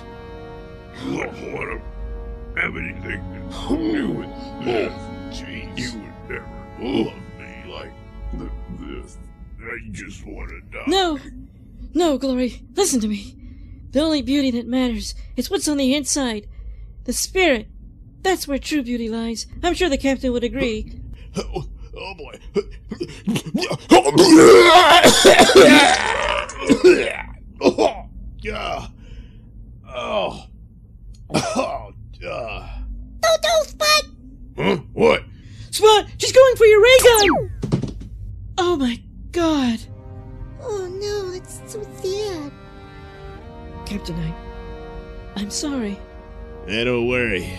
you 1.05 1.16
don't 1.18 1.53
want 1.53 1.83
to 2.55 2.61
have 2.61 2.77
anything 2.77 3.51
to 3.68 3.77
do 3.93 4.11
with 4.11 4.64
this. 4.64 4.93
Oh, 4.93 5.31
jeez. 5.31 5.79
You 5.79 5.99
would 6.01 6.31
never 6.31 6.47
love 6.81 7.22
I 8.35 9.78
just 9.91 10.26
want 10.26 10.51
to 10.51 10.61
die. 10.70 10.85
No, 10.87 11.18
no, 11.95 12.18
Glory, 12.18 12.62
listen 12.74 13.01
to 13.01 13.09
me. 13.09 13.37
The 13.91 14.01
only 14.01 14.22
beauty 14.22 14.51
that 14.53 14.66
matters 14.66 15.14
is 15.37 15.51
what's 15.51 15.68
on 15.68 15.76
the 15.76 15.95
inside. 15.95 16.49
The 17.05 17.12
spirit. 17.12 17.68
That's 18.22 18.49
where 18.49 18.59
true 18.59 18.83
beauty 18.83 19.09
lies. 19.09 19.47
I'm 19.62 19.74
sure 19.74 19.89
the 19.89 19.99
captain 19.99 20.33
would 20.33 20.45
agree. 20.45 21.01
Oh, 21.37 21.66
oh 21.97 22.14
boy. 22.14 22.39
oh, 27.61 28.07
yeah. 28.41 28.87
Oh. 29.89 30.47
Oh, 31.35 31.93
uh. 32.28 32.68
Don't 33.20 33.43
do, 33.43 33.49
Spot. 33.68 34.05
Huh? 34.57 34.76
What? 34.93 35.22
Spot, 35.70 36.07
she's 36.18 36.33
going 36.33 36.57
for 36.57 36.66
your 36.66 36.83
ray 36.83 36.97
gun! 37.03 37.52
Oh 38.59 38.77
my 38.77 39.01
god. 39.33 39.81
Oh 40.61 40.87
no, 40.89 41.35
it's 41.35 41.61
so 41.67 41.83
sad. 42.03 42.53
Captain, 43.87 44.17
I. 44.17 44.35
I'm 45.37 45.51
sorry. 45.51 45.99
Eh, 46.69 46.85
don't 46.85 47.09
worry. 47.09 47.53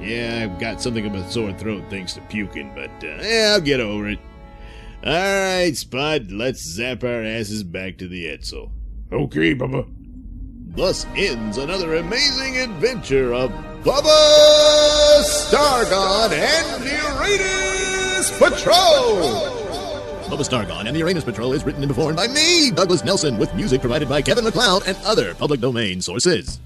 Yeah, 0.00 0.40
I've 0.44 0.58
got 0.58 0.80
something 0.80 1.04
of 1.04 1.14
a 1.14 1.30
sore 1.30 1.52
throat 1.52 1.84
thanks 1.90 2.14
to 2.14 2.20
puking, 2.22 2.72
but 2.74 2.90
uh, 3.04 3.22
yeah, 3.22 3.52
I'll 3.54 3.60
get 3.60 3.80
over 3.80 4.08
it. 4.08 4.18
All 5.04 5.12
right, 5.12 5.76
Spud, 5.76 6.30
let's 6.30 6.62
zap 6.62 7.04
our 7.04 7.22
asses 7.22 7.62
back 7.62 7.98
to 7.98 8.08
the 8.08 8.26
Edsel. 8.26 8.70
Okay, 9.12 9.54
Bubba. 9.54 9.86
Thus 10.74 11.04
ends 11.16 11.58
another 11.58 11.96
amazing 11.96 12.58
adventure 12.58 13.34
of 13.34 13.50
Bubba 13.82 15.22
Stargone 15.24 16.32
and 16.32 16.84
Uranus 16.84 18.38
Patrol! 18.38 19.59
Bubba 20.30 20.48
Stargone 20.48 20.86
and 20.86 20.94
the 20.94 21.00
Uranus 21.00 21.24
Patrol 21.24 21.52
is 21.54 21.64
written 21.64 21.82
and 21.82 21.90
performed 21.90 22.16
by 22.16 22.28
me, 22.28 22.70
Douglas 22.70 23.02
Nelson, 23.02 23.36
with 23.36 23.52
music 23.52 23.80
provided 23.80 24.08
by 24.08 24.22
Kevin 24.22 24.44
MacLeod 24.44 24.86
and 24.86 24.96
other 25.04 25.34
public 25.34 25.58
domain 25.58 26.00
sources. 26.00 26.60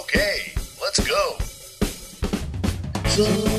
Okay, 0.00 0.52
let's 0.78 1.00
go. 1.08 1.38
Yeah. 3.16 3.49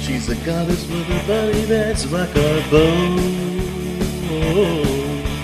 She's 0.00 0.28
a 0.28 0.34
goddess 0.44 0.86
with 0.88 1.08
a 1.10 1.22
body 1.26 1.64
that's 1.64 2.10
like 2.10 2.30
a 2.30 2.64
bow. 2.70 3.16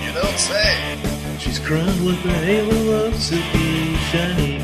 You 0.04 0.12
don't 0.14 0.38
say. 0.38 0.98
She's 1.38 1.58
crowned 1.58 2.06
with 2.06 2.24
a 2.24 2.32
halo 2.32 3.06
of 3.06 3.14
silky 3.16 3.96
gold. 4.12 4.57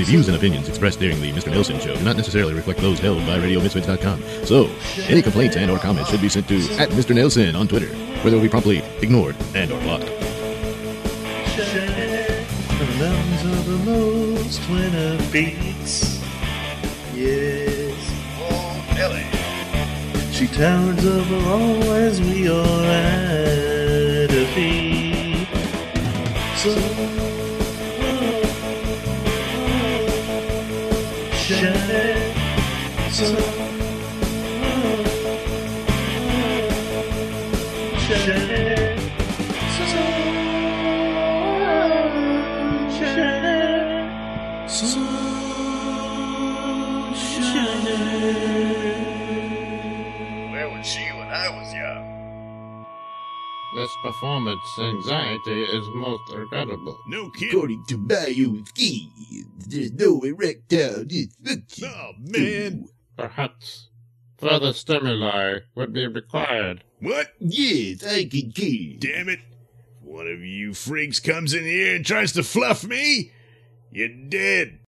The 0.00 0.06
views 0.06 0.28
and 0.28 0.36
opinions 0.36 0.66
expressed 0.66 0.98
during 0.98 1.20
the 1.20 1.30
Mr. 1.30 1.52
Nailsin 1.52 1.78
show 1.78 1.94
do 1.94 2.02
not 2.02 2.16
necessarily 2.16 2.54
reflect 2.54 2.80
those 2.80 2.98
held 2.98 3.18
by 3.26 3.38
RadioMisfits.com. 3.38 4.22
So, 4.46 4.70
any 5.06 5.20
complaints 5.20 5.56
and 5.56 5.70
or 5.70 5.78
comments 5.78 6.08
should 6.08 6.22
be 6.22 6.30
sent 6.30 6.48
to 6.48 6.56
at 6.78 6.88
Mr. 6.88 7.14
Nailsin 7.14 7.54
on 7.54 7.68
Twitter, 7.68 7.88
where 8.22 8.30
they 8.30 8.36
will 8.36 8.40
be 8.40 8.48
promptly 8.48 8.78
ignored 9.02 9.36
and 9.54 9.70
or 9.70 9.78
blocked. 9.82 10.04
Yes. 17.14 17.92
Oh. 18.40 18.80
She 20.32 20.46
towers 20.46 21.04
over 21.04 21.50
all 21.50 21.92
as 21.92 22.22
we 22.22 22.48
are 22.48 22.84
at 22.86 24.30
her 24.30 24.46
feet. 24.54 25.46
So 26.56 26.99
This 33.20 33.28
performance 54.02 54.78
anxiety 54.78 55.62
is 55.64 55.84
most 55.94 56.22
regrettable. 56.34 56.98
No 57.06 57.28
kidding. 57.30 57.50
According 57.50 57.84
to 57.88 58.64
Ski, 58.68 59.10
there's 59.66 59.92
no 59.92 60.22
erectile 60.22 61.04
dysfunction. 61.04 61.84
Oh, 61.84 62.12
man. 62.18 62.88
Perhaps 63.20 63.88
further 64.38 64.72
stimuli 64.72 65.58
would 65.74 65.92
be 65.92 66.06
required. 66.06 66.84
What? 67.00 67.34
Yes, 67.38 68.02
I 68.02 68.24
concur. 68.24 68.96
Damn 68.98 69.28
it. 69.28 69.40
If 69.40 70.02
one 70.02 70.26
of 70.26 70.40
you 70.40 70.72
freaks 70.72 71.20
comes 71.20 71.52
in 71.52 71.64
here 71.64 71.96
and 71.96 72.06
tries 72.06 72.32
to 72.32 72.42
fluff 72.42 72.82
me, 72.82 73.32
you're 73.90 74.08
dead. 74.08 74.78